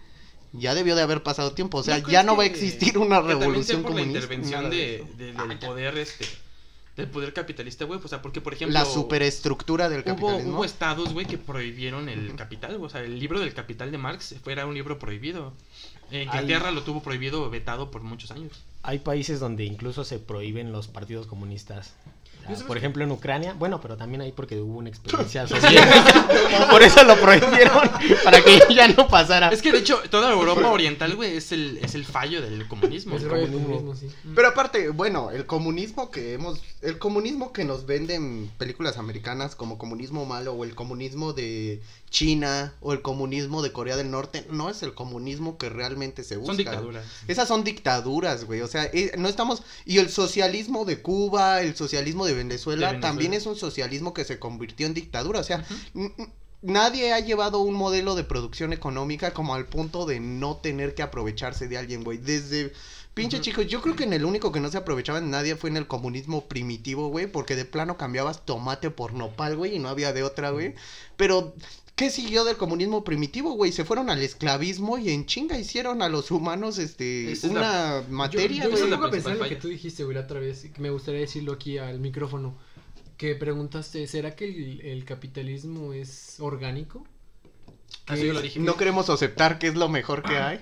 ya 0.51 0.75
debió 0.75 0.95
de 0.97 1.01
haber 1.03 1.23
pasado 1.23 1.53
tiempo. 1.53 1.77
O 1.77 1.83
sea, 1.83 1.99
¿No 1.99 2.09
ya 2.09 2.21
no 2.23 2.35
va 2.35 2.43
a 2.43 2.47
que- 2.47 2.51
existir 2.53 2.97
una 2.97 3.21
que 3.21 3.27
revolución 3.29 3.81
por 3.81 3.91
comunista. 3.93 4.19
la 4.19 4.23
intervención 4.25 4.69
de 4.69 5.03
Ah, 5.37 5.45
del 5.47 5.59
ya. 5.59 5.67
poder, 5.67 5.97
este, 5.97 6.25
del 6.97 7.07
poder 7.07 7.33
capitalista, 7.33 7.85
güey, 7.85 7.99
o 8.03 8.07
sea, 8.07 8.21
porque, 8.21 8.41
por 8.41 8.53
ejemplo... 8.53 8.73
La 8.77 8.85
superestructura 8.85 9.87
del 9.89 10.01
Hubo, 10.01 10.05
capitalismo. 10.05 10.53
hubo 10.55 10.65
estados, 10.65 11.13
güey, 11.13 11.25
que 11.25 11.37
prohibieron 11.37 12.09
el 12.09 12.35
capital. 12.35 12.77
O 12.81 12.89
sea, 12.89 13.01
el 13.01 13.17
libro 13.19 13.39
del 13.39 13.53
capital 13.53 13.89
de 13.89 13.97
Marx 13.97 14.35
era 14.45 14.65
un 14.67 14.73
libro 14.75 14.99
prohibido. 14.99 15.53
En 16.11 16.23
Inglaterra 16.23 16.69
lo 16.71 16.83
tuvo 16.83 17.01
prohibido, 17.01 17.49
vetado 17.49 17.89
por 17.89 18.03
muchos 18.03 18.29
años. 18.29 18.51
Hay 18.85 18.99
países 18.99 19.39
donde 19.39 19.63
incluso 19.63 20.03
se 20.03 20.19
prohíben 20.19 20.73
los 20.73 20.89
partidos 20.89 21.25
comunistas. 21.25 21.93
O 22.43 22.45
sea, 22.45 22.51
¿Y 22.51 22.55
sabes 22.55 22.67
por 22.67 22.77
ejemplo 22.77 23.03
en 23.03 23.11
Ucrania, 23.11 23.53
bueno, 23.57 23.79
pero 23.79 23.95
también 23.97 24.21
ahí 24.21 24.31
porque 24.31 24.59
hubo 24.59 24.79
una 24.79 24.89
experiencia 24.89 25.47
social. 25.47 25.87
por 26.69 26.83
eso 26.83 27.03
lo 27.03 27.15
prohibieron, 27.19 27.89
para 28.23 28.41
que 28.43 28.59
ya 28.75 28.87
no 28.87 29.07
pasara. 29.07 29.49
Es 29.49 29.61
que, 29.61 29.71
de 29.71 29.79
hecho, 29.79 30.01
toda 30.09 30.31
Europa 30.31 30.69
oriental, 30.69 31.15
güey, 31.15 31.37
es 31.37 31.51
el, 31.51 31.77
es 31.81 31.95
el 31.95 32.05
fallo 32.05 32.41
del 32.41 32.67
comunismo. 32.67 33.15
Es 33.15 33.23
El 33.23 33.29
rollo 33.29 33.41
del 33.43 33.51
comunismo. 33.53 33.77
comunismo, 33.91 34.09
sí. 34.09 34.15
Pero 34.35 34.47
aparte, 34.49 34.89
bueno, 34.89 35.31
el 35.31 35.45
comunismo 35.45 36.11
que 36.11 36.33
hemos, 36.33 36.59
el 36.81 36.97
comunismo 36.97 37.53
que 37.53 37.63
nos 37.65 37.85
venden 37.85 38.51
películas 38.57 38.97
americanas 38.97 39.55
como 39.55 39.77
comunismo 39.77 40.25
malo 40.25 40.53
o 40.53 40.63
el 40.63 40.75
comunismo 40.75 41.33
de 41.33 41.81
China 42.09 42.73
o 42.79 42.93
el 42.93 43.01
comunismo 43.01 43.63
de 43.63 43.71
Corea 43.71 43.97
del 43.97 44.11
Norte 44.11 44.45
no 44.51 44.69
es 44.69 44.83
el 44.83 44.93
comunismo 44.93 45.57
que 45.57 45.69
realmente 45.69 46.23
se 46.23 46.37
busca. 46.37 46.47
Son 46.53 46.57
dictaduras. 46.57 47.05
Esas 47.27 47.47
son 47.47 47.63
dictaduras, 47.63 48.45
güey. 48.45 48.61
O 48.61 48.67
sea, 48.67 48.85
eh, 48.85 49.13
no 49.17 49.27
estamos. 49.27 49.63
Y 49.85 49.97
el 49.97 50.09
socialismo 50.09 50.85
de 50.85 51.01
Cuba, 51.01 51.61
el 51.61 51.75
socialismo 51.75 52.25
de 52.25 52.32
Venezuela, 52.35 52.87
De 52.87 52.93
Venezuela. 52.93 53.07
también 53.07 53.33
es 53.33 53.45
un 53.45 53.55
socialismo 53.55 54.13
que 54.13 54.23
se 54.23 54.39
convirtió 54.39 54.87
en 54.87 54.93
dictadura. 54.93 55.39
O 55.39 55.43
sea, 55.43 55.65
nadie 56.61 57.13
ha 57.13 57.19
llevado 57.19 57.59
un 57.59 57.75
modelo 57.75 58.15
de 58.15 58.23
producción 58.23 58.73
económica 58.73 59.33
como 59.33 59.53
al 59.53 59.65
punto 59.67 60.05
de 60.05 60.19
no 60.19 60.57
tener 60.57 60.95
que 60.95 61.03
aprovecharse 61.03 61.67
de 61.67 61.77
alguien, 61.77 62.03
güey. 62.03 62.17
Desde. 62.17 62.73
Pinche 63.13 63.41
chicos, 63.41 63.67
yo 63.67 63.79
creo 63.83 63.95
que 63.95 64.05
en 64.05 64.13
el 64.13 64.25
único 64.25 64.51
que 64.51 64.59
no 64.59 64.71
se 64.71 64.77
aprovechaba 64.77 65.19
en 65.19 65.29
nadie 65.29 65.55
fue 65.55 65.69
en 65.69 65.77
el 65.77 65.85
comunismo 65.85 66.47
primitivo, 66.47 67.09
güey, 67.09 67.27
porque 67.27 67.55
de 67.55 67.63
plano 67.63 67.95
cambiabas 67.95 68.43
tomate 68.43 68.89
por 68.89 69.13
nopal, 69.13 69.55
güey, 69.55 69.75
y 69.75 69.79
no 69.79 69.89
había 69.89 70.13
de 70.13 70.23
otra, 70.23 70.49
güey. 70.49 70.73
Pero, 71.15 71.53
¿qué 71.95 72.09
siguió 72.09 72.43
del 72.43 72.57
comunismo 72.57 73.03
primitivo, 73.03 73.53
güey? 73.53 73.71
Se 73.71 73.85
fueron 73.85 74.09
al 74.09 74.21
esclavismo 74.21 74.97
y 74.97 75.09
en 75.09 75.25
chinga 75.25 75.57
hicieron 75.57 76.01
a 76.01 76.09
los 76.09 76.31
humanos, 76.31 76.77
este, 76.77 77.31
Esa 77.31 77.47
una 77.49 78.03
materia, 78.09 78.63
yo, 78.69 78.87
yo 78.87 78.95
a 78.95 79.11
pensar 79.11 79.37
lo 79.37 79.47
que 79.47 79.55
tú 79.55 79.67
dijiste, 79.67 80.03
güey, 80.03 80.15
la 80.15 80.21
otra 80.21 80.39
vez, 80.39 80.69
que 80.73 80.81
me 80.81 80.89
gustaría 80.89 81.21
decirlo 81.21 81.53
aquí 81.53 81.77
al 81.77 81.99
micrófono, 81.99 82.57
que 83.17 83.35
preguntaste, 83.35 84.05
¿será 84.07 84.35
que 84.35 84.45
el, 84.45 84.81
el 84.81 85.05
capitalismo 85.05 85.93
es 85.93 86.37
orgánico? 86.39 87.05
Ah, 88.07 88.17
sí, 88.17 88.25
yo 88.25 88.33
lo 88.33 88.41
dije. 88.41 88.59
No 88.59 88.75
queremos 88.75 89.09
aceptar 89.09 89.59
que 89.59 89.67
es 89.67 89.75
lo 89.75 89.87
mejor 89.89 90.23
que 90.23 90.37
hay. 90.37 90.59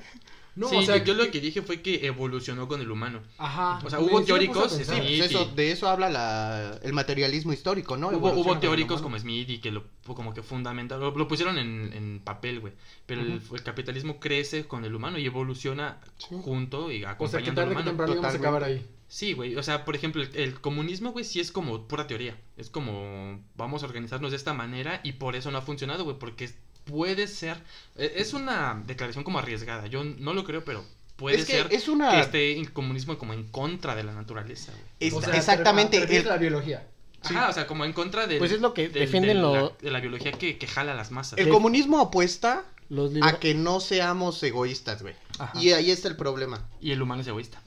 No, 0.53 0.67
sí, 0.67 0.75
o 0.75 0.81
sea, 0.81 0.97
yo, 0.97 1.05
yo 1.05 1.13
lo 1.13 1.31
que 1.31 1.39
dije 1.39 1.61
fue 1.61 1.81
que 1.81 2.05
evolucionó 2.05 2.67
con 2.67 2.81
el 2.81 2.91
humano. 2.91 3.21
Ajá. 3.37 3.79
O 3.85 3.89
sea, 3.89 3.99
hubo 4.01 4.21
teóricos. 4.23 4.73
Sí, 4.73 4.83
Sí, 4.83 4.91
pues 4.91 5.31
eso, 5.31 5.45
de 5.55 5.71
eso 5.71 5.87
habla 5.87 6.09
la, 6.09 6.77
el 6.83 6.91
materialismo 6.93 7.53
histórico, 7.53 7.95
¿no? 7.95 8.09
hubo, 8.09 8.33
hubo 8.33 8.57
teóricos 8.59 9.01
como 9.01 9.17
Smith 9.17 9.49
y 9.49 9.59
que 9.59 9.71
lo 9.71 9.85
como 10.03 10.33
que 10.33 10.41
fundamental, 10.43 10.99
lo, 10.99 11.11
lo 11.15 11.27
pusieron 11.27 11.57
en, 11.57 11.93
en 11.93 12.19
papel, 12.19 12.59
güey. 12.59 12.73
Pero 13.05 13.21
el, 13.21 13.41
el 13.53 13.63
capitalismo 13.63 14.19
crece 14.19 14.65
con 14.67 14.83
el 14.83 14.93
humano 14.93 15.17
y 15.17 15.25
evoluciona 15.25 15.99
Sí. 16.17 16.35
junto 16.43 16.91
y 16.91 17.03
O 17.03 17.27
sea, 17.27 17.41
que 17.41 17.49
acompañando 17.51 17.61
al 17.61 17.67
que 17.67 17.71
humano. 17.73 17.85
temprano 17.91 18.11
íbamos 18.13 18.33
a 18.33 18.37
acabar 18.37 18.63
ahí. 18.65 18.85
Sí, 19.07 19.33
güey. 19.33 19.55
O 19.57 19.63
sea, 19.63 19.83
por 19.85 19.95
ejemplo, 19.95 20.21
el, 20.21 20.29
el 20.35 20.59
comunismo, 20.61 21.11
güey, 21.11 21.23
sí 21.25 21.39
es 21.39 21.51
como 21.51 21.87
pura 21.87 22.07
teoría. 22.07 22.37
Es 22.57 22.69
como 22.69 23.41
vamos 23.55 23.83
a 23.83 23.85
organizarnos 23.85 24.31
de 24.31 24.37
esta 24.37 24.53
manera 24.53 24.99
y 25.03 25.13
por 25.13 25.35
eso 25.35 25.51
no 25.51 25.57
ha 25.57 25.61
funcionado, 25.61 26.03
güey. 26.03 26.17
Porque 26.19 26.49
puede 26.91 27.27
ser. 27.27 27.57
eh, 27.97 28.13
Es 28.17 28.33
una 28.33 28.81
declaración 28.85 29.23
como 29.23 29.39
arriesgada. 29.39 29.87
Yo 29.87 30.03
no 30.03 30.33
lo 30.33 30.43
creo, 30.43 30.63
pero 30.63 30.83
puede 31.15 31.37
Es 31.37 31.45
que 31.45 31.53
ser 31.53 31.67
es 31.71 31.87
una... 31.87 32.11
que 32.11 32.19
esté 32.19 32.59
el 32.59 32.71
comunismo 32.73 33.17
como 33.17 33.33
en 33.33 33.43
contra 33.49 33.95
de 33.95 34.03
la 34.03 34.13
naturaleza, 34.13 34.71
güey. 34.71 34.83
es- 34.99 35.13
O 35.13 35.21
sea, 35.21 35.35
exactamente. 35.35 36.05
te 36.05 36.17
el- 36.17 36.25
a 36.27 36.31
la 36.31 36.37
biología. 36.37 36.87
Sí. 37.23 37.35
Ajá, 37.35 37.49
o 37.49 37.53
sea, 37.53 37.67
como 37.67 37.85
en 37.85 37.93
contra 37.93 38.25
de. 38.25 38.37
Pues 38.39 38.51
es 38.51 38.61
lo 38.61 38.73
que 38.73 38.89
defienden 38.89 39.37
la, 39.37 39.43
lo- 39.43 39.77
de 39.79 39.91
la 39.91 39.99
biología 39.99 40.31
que, 40.31 40.57
que 40.57 40.67
jala 40.67 40.93
a 40.93 40.95
las 40.95 41.11
masas. 41.11 41.37
el 41.37 41.45
de- 41.45 41.51
comunismo 41.51 41.99
apuesta 41.99 42.65
Los 42.89 43.11
a 43.11 43.13
liber- 43.13 43.37
que 43.39 43.53
no 43.53 43.79
seamos 43.79 44.41
egoístas, 44.41 45.03
güey. 45.03 45.13
Ajá. 45.37 45.51
Y 45.59 45.71
ahí 45.73 45.91
está 45.91 46.07
el 46.07 46.15
problema. 46.15 46.67
Y 46.81 46.91
el 46.91 47.01
humano 47.01 47.21
es 47.21 47.27
egoísta. 47.27 47.61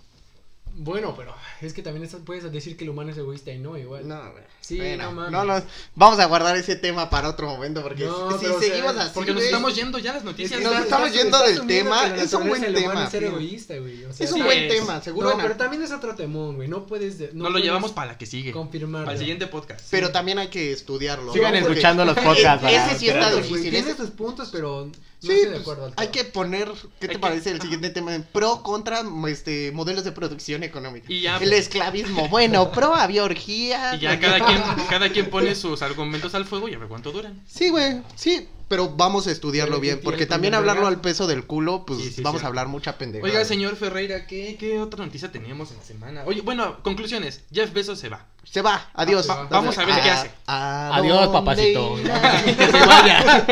Bueno, 0.76 1.14
pero 1.16 1.34
es 1.60 1.72
que 1.72 1.82
también 1.82 2.04
eso 2.04 2.18
puedes 2.24 2.50
decir 2.52 2.76
que 2.76 2.84
el 2.84 2.90
humano 2.90 3.10
es 3.12 3.16
egoísta 3.18 3.52
y 3.52 3.58
no, 3.58 3.78
igual. 3.78 4.08
No, 4.08 4.32
güey. 4.32 4.42
Sí, 4.60 4.76
Bueno, 4.76 5.04
no 5.04 5.12
mames. 5.12 5.30
no, 5.32 5.44
no, 5.44 5.62
vamos 5.94 6.18
a 6.18 6.24
guardar 6.26 6.56
ese 6.56 6.74
tema 6.74 7.10
para 7.10 7.28
otro 7.28 7.46
momento 7.46 7.82
porque 7.82 8.04
No, 8.04 8.36
si, 8.38 8.46
seguimos 8.46 8.94
sea, 8.94 9.02
así, 9.02 9.10
Porque 9.14 9.32
nos 9.34 9.42
estamos 9.42 9.74
yendo 9.76 9.98
ya 9.98 10.14
las 10.14 10.24
noticias. 10.24 10.60
Nos 10.60 10.74
estamos 10.80 11.12
yendo 11.12 11.38
del 11.42 11.66
tema, 11.66 12.06
es 12.16 12.32
un 12.32 12.48
buen 12.48 12.62
tema. 12.74 13.04
Es 13.04 13.10
ser 13.10 13.22
Sí. 13.22 13.26
egoísta, 13.28 13.76
güey. 13.78 14.04
O 14.04 14.12
sea, 14.12 14.26
es 14.26 14.32
un 14.32 14.42
buen 14.42 14.68
tema, 14.68 15.00
seguro. 15.02 15.30
No, 15.30 15.36
pero 15.36 15.56
también 15.56 15.82
es 15.82 15.92
otro 15.92 16.14
temón, 16.14 16.56
güey. 16.56 16.66
No 16.68 16.86
puedes. 16.86 17.18
de- 17.18 17.30
No 17.34 17.44
lo 17.44 17.50
puedes 17.52 17.64
llevamos 17.66 17.92
para 17.92 18.12
la 18.12 18.18
que 18.18 18.26
sigue. 18.26 18.50
confirmar. 18.52 19.02
Para 19.04 19.12
el 19.12 19.18
siguiente 19.18 19.46
podcast. 19.46 19.86
Pero 19.90 20.10
también 20.10 20.38
hay 20.38 20.48
que 20.48 20.72
estudiarlo. 20.72 21.32
Sigan 21.32 21.54
escuchando 21.54 22.04
los 22.04 22.16
podcasts. 22.18 22.66
ese 22.68 22.98
sí 22.98 23.08
está 23.08 23.32
difícil, 23.34 23.70
Tiene 23.70 23.94
sus 23.94 24.10
puntos, 24.10 24.48
pero 24.50 24.90
Sí, 25.26 25.32
estoy 25.32 25.44
de 25.44 25.50
pues, 25.50 25.62
acuerdo. 25.62 25.92
hay 25.96 26.08
que 26.08 26.24
poner, 26.24 26.68
¿qué 27.00 27.06
te 27.06 27.06
Hay 27.06 27.12
que- 27.14 27.18
parece 27.18 27.50
el 27.50 27.60
siguiente 27.60 27.90
tema? 27.90 28.12
Pro 28.32 28.62
contra 28.62 29.02
este 29.28 29.72
modelos 29.72 30.04
de 30.04 30.12
producción 30.12 30.62
económica. 30.62 31.06
Y 31.08 31.22
ya, 31.22 31.36
el 31.38 31.48
pues. 31.48 31.60
esclavismo, 31.60 32.28
bueno, 32.28 32.70
pro 32.72 32.94
había 32.94 33.24
orgía. 33.24 33.94
Y 33.96 34.00
ya 34.00 34.18
cada 34.20 34.44
quien, 34.44 34.58
cada 34.88 35.08
quien 35.10 35.30
pone 35.30 35.54
sus 35.54 35.82
argumentos 35.82 36.34
al 36.34 36.44
fuego 36.44 36.68
y 36.68 36.74
a 36.74 36.78
ver 36.78 36.88
cuánto 36.88 37.12
duran. 37.12 37.42
Sí, 37.46 37.70
güey, 37.70 38.02
sí, 38.16 38.48
pero 38.68 38.90
vamos 38.90 39.26
a 39.26 39.30
estudiarlo 39.30 39.80
bien, 39.80 39.98
¿y 40.00 40.04
porque 40.04 40.26
también 40.26 40.54
hablarlo 40.54 40.86
al 40.86 41.00
peso 41.00 41.26
del 41.26 41.44
culo, 41.44 41.84
pues 41.86 42.00
Sí, 42.00 42.10
sí, 42.10 42.22
vamos 42.22 42.44
a 42.44 42.46
hablar 42.46 42.68
mucha 42.68 42.98
pendeja. 42.98 43.24
Oiga, 43.24 43.44
señor 43.44 43.76
Ferreira, 43.76 44.26
¿qué, 44.26 44.56
¿qué 44.58 44.80
otra 44.80 45.04
noticia 45.04 45.30
teníamos 45.30 45.70
en 45.70 45.78
la 45.78 45.82
semana? 45.84 46.22
Oye, 46.26 46.40
bueno, 46.40 46.82
conclusiones. 46.82 47.42
Jeff 47.52 47.72
Bezos 47.72 47.98
se 47.98 48.08
va. 48.08 48.26
Se 48.44 48.60
va, 48.60 48.90
adiós. 48.92 49.28
Va- 49.28 49.44
vamos 49.44 49.76
a 49.78 49.84
ver 49.84 49.94
qué 50.02 50.10
hace. 50.10 50.30
Adiós, 50.46 51.28
papacito. 51.28 51.96
que 52.44 52.54
se 52.66 52.86
vaya. 52.86 53.44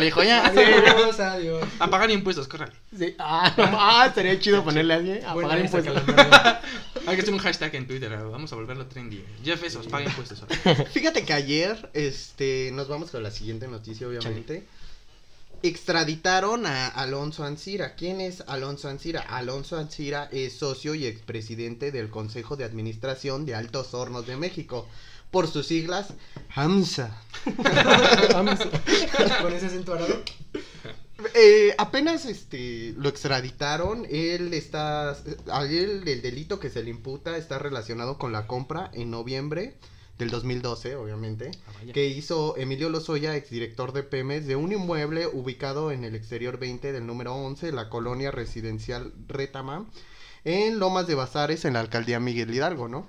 Hijo, 0.06 0.22
ya. 0.22 0.46
Adiós, 0.46 1.20
adiós. 1.20 1.64
A 1.78 1.88
pagar 1.88 2.10
impuestos, 2.10 2.46
córrale. 2.46 2.72
Sí. 2.96 3.14
Ah, 3.18 3.52
no, 3.56 3.64
ah, 3.80 4.06
estaría 4.06 4.38
chido 4.38 4.62
ponerle 4.62 4.94
a 4.94 4.96
alguien 4.98 5.24
a 5.26 5.34
pagar 5.34 5.58
impuestos. 5.60 5.96
Hay 7.06 7.16
que 7.16 7.22
hacer 7.22 7.34
un 7.34 7.40
hashtag 7.40 7.74
en 7.76 7.86
Twitter, 7.86 8.10
vamos 8.10 8.52
a 8.52 8.56
volverlo 8.56 8.86
trendy. 8.86 9.24
Jeff 9.44 9.62
Bezos, 9.62 9.86
paga 9.86 10.06
impuestos. 10.06 10.42
ahora. 10.42 10.84
Fíjate 10.92 11.24
que 11.24 11.32
ayer, 11.32 11.90
este, 11.94 12.70
nos 12.72 12.88
vamos 12.88 13.10
con 13.10 13.22
la 13.22 13.30
siguiente 13.30 13.68
noticia, 13.68 14.08
obviamente. 14.08 14.64
Extraditaron 15.62 16.66
a 16.66 16.88
Alonso 16.88 17.44
Ancira. 17.44 17.94
¿Quién 17.94 18.20
es 18.20 18.42
Alonso 18.46 18.88
Ancira? 18.88 19.20
Alonso 19.20 19.78
Ancira 19.78 20.28
es 20.32 20.54
socio 20.54 20.94
y 20.94 21.06
expresidente 21.06 21.92
del 21.92 22.10
Consejo 22.10 22.56
de 22.56 22.64
Administración 22.64 23.46
de 23.46 23.54
Altos 23.54 23.94
Hornos 23.94 24.26
de 24.26 24.36
México. 24.36 24.86
Por 25.30 25.48
sus 25.48 25.66
siglas, 25.66 26.08
HAMSA. 26.54 27.20
Con 29.42 29.52
ese 29.52 29.66
acento 29.66 29.94
árabe. 29.94 30.22
Eh, 31.38 31.74
apenas 31.76 32.24
este 32.24 32.94
lo 32.96 33.10
extraditaron, 33.10 34.06
él 34.08 34.54
está 34.54 35.10
a 35.10 35.64
él 35.64 36.02
el 36.08 36.22
delito 36.22 36.58
que 36.58 36.70
se 36.70 36.82
le 36.82 36.88
imputa 36.88 37.36
está 37.36 37.58
relacionado 37.58 38.16
con 38.16 38.32
la 38.32 38.46
compra 38.46 38.90
en 38.94 39.10
noviembre 39.10 39.74
del 40.16 40.30
2012, 40.30 40.96
obviamente, 40.96 41.50
Ah, 41.66 41.92
que 41.92 42.06
hizo 42.06 42.56
Emilio 42.56 42.88
Lozoya, 42.88 43.36
exdirector 43.36 43.92
de 43.92 44.02
Pemex, 44.02 44.46
de 44.46 44.56
un 44.56 44.72
inmueble 44.72 45.26
ubicado 45.26 45.92
en 45.92 46.04
el 46.04 46.14
exterior 46.14 46.58
20 46.58 46.90
del 46.92 47.06
número 47.06 47.34
11, 47.34 47.70
la 47.72 47.90
colonia 47.90 48.30
residencial 48.30 49.12
Retama, 49.28 49.84
en 50.44 50.78
Lomas 50.78 51.06
de 51.06 51.16
Bazares, 51.16 51.66
en 51.66 51.74
la 51.74 51.80
alcaldía 51.80 52.18
Miguel 52.18 52.54
Hidalgo, 52.54 52.88
¿no? 52.88 53.06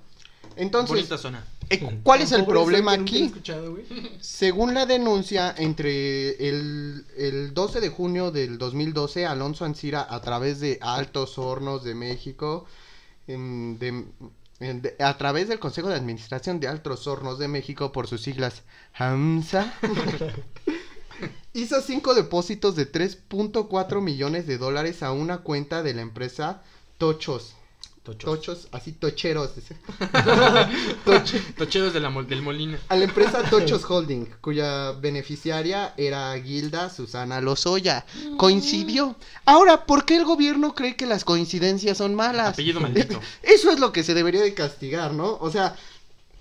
Entonces, 0.58 0.90
Bonita 0.90 1.18
zona. 1.18 1.46
Eh, 1.70 2.00
¿cuál 2.04 2.22
es 2.22 2.32
el 2.32 2.46
problema 2.46 2.94
aquí? 2.94 3.32
Según 4.22 4.74
la 4.74 4.86
denuncia, 4.86 5.54
entre 5.58 6.48
el, 6.50 7.06
el 7.18 7.54
12 7.54 7.82
de 7.82 7.90
junio 7.90 8.32
del 8.32 8.58
2012, 8.58 9.26
Alonso 9.26 9.66
Ancira, 9.66 10.06
a 10.10 10.22
través 10.22 10.60
de 10.60 10.80
Altos 10.82 11.38
Hornos 11.38 11.84
de 11.84 11.96
México, 11.96 12.66
de- 13.28 14.06
de- 14.60 14.96
a 15.00 15.18
través 15.18 15.50
del 15.50 15.60
Consejo 15.60 15.90
de 15.90 15.96
Administración 15.96 16.60
de 16.60 16.68
Altos 16.68 17.06
Hornos 17.08 17.38
de 17.40 17.48
México, 17.48 17.92
por 17.92 18.08
sus 18.08 18.22
siglas 18.22 18.64
HAMSA, 18.94 19.74
hizo 21.54 21.82
cinco 21.82 22.14
depósitos 22.14 22.76
de 22.76 22.92
3.4 22.92 24.02
millones 24.02 24.48
de 24.48 24.58
dólares 24.58 25.04
a 25.04 25.12
una 25.12 25.40
cuenta 25.40 25.84
de 25.84 25.94
la 25.94 26.02
empresa 26.02 26.62
Tochos. 26.98 27.57
Tochos, 28.16 28.68
así 28.72 28.94
tocheros. 28.94 29.52
Toch- 31.06 31.42
Tocheros 31.58 31.94
de 31.94 32.00
la 32.00 32.10
mol- 32.10 32.28
del 32.28 32.42
Molina. 32.42 32.80
a 32.90 32.96
la 32.96 33.04
empresa 33.06 33.44
Tochos 33.50 33.84
Holding, 33.90 34.26
cuya 34.42 34.92
beneficiaria 34.94 35.94
era 35.98 36.40
Gilda 36.42 36.90
Susana 36.90 37.42
Lozoya. 37.42 38.06
Coincidió. 38.38 39.16
Ahora, 39.46 39.86
¿por 39.86 40.06
qué 40.06 40.16
el 40.18 40.26
gobierno 40.26 40.74
cree 40.76 40.96
que 40.96 41.06
las 41.06 41.24
coincidencias 41.24 41.98
son 41.98 42.16
malas? 42.16 42.50
Apellido 42.54 42.80
maldito. 42.80 43.20
Eso 43.44 43.72
es 43.72 43.80
lo 43.80 43.92
que 43.92 44.04
se 44.04 44.14
debería 44.14 44.42
de 44.42 44.54
castigar, 44.54 45.14
¿no? 45.14 45.38
O 45.40 45.52
sea, 45.52 45.76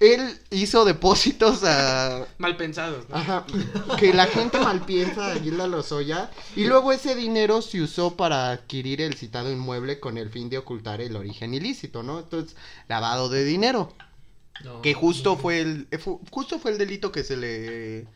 él 0.00 0.38
hizo 0.50 0.84
depósitos 0.84 1.64
a... 1.64 2.26
Mal 2.38 2.56
pensados. 2.56 3.08
¿no? 3.08 3.16
Ajá, 3.16 3.46
que 3.98 4.12
la 4.12 4.26
gente 4.26 4.58
mal 4.58 4.84
piensa 4.84 5.32
a 5.32 5.34
Gilda 5.36 5.66
Lozoya 5.66 6.30
y 6.54 6.64
luego 6.64 6.92
ese 6.92 7.14
dinero 7.14 7.62
se 7.62 7.80
usó 7.80 8.16
para 8.16 8.50
adquirir 8.50 9.00
el 9.00 9.14
citado 9.14 9.50
inmueble 9.50 9.98
con 10.00 10.18
el 10.18 10.30
fin 10.30 10.50
de 10.50 10.58
ocultar 10.58 11.00
el 11.00 11.16
origen 11.16 11.54
ilícito, 11.54 12.02
¿no? 12.02 12.18
Entonces, 12.20 12.56
lavado 12.88 13.28
de 13.28 13.44
dinero. 13.44 13.92
No, 14.64 14.80
Que 14.82 14.94
justo 14.94 15.30
no. 15.30 15.36
fue 15.36 15.60
el 15.60 15.86
eh, 15.90 15.98
justo 16.30 16.58
fue 16.58 16.70
el 16.72 16.78
delito 16.78 17.12
que 17.12 17.22
se 17.24 17.36
le 17.36 18.06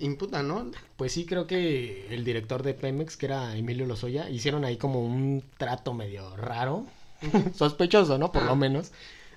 imputa, 0.00 0.42
¿no? 0.42 0.70
Pues 0.96 1.12
sí, 1.12 1.26
creo 1.26 1.46
que 1.46 2.06
el 2.14 2.24
director 2.24 2.62
de 2.62 2.74
Pemex, 2.74 3.16
que 3.16 3.26
era 3.26 3.56
Emilio 3.56 3.86
Lozoya, 3.86 4.28
hicieron 4.30 4.64
ahí 4.64 4.76
como 4.76 5.04
un 5.04 5.42
trato 5.56 5.92
medio 5.94 6.36
raro, 6.36 6.86
sospechoso, 7.56 8.18
¿no? 8.18 8.32
Por 8.32 8.44
lo 8.44 8.56
menos, 8.56 8.92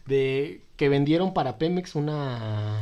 de 0.06 0.62
que 0.78 0.90
vendieron 0.90 1.34
para 1.34 1.58
Pemex 1.58 1.96
una, 1.96 2.80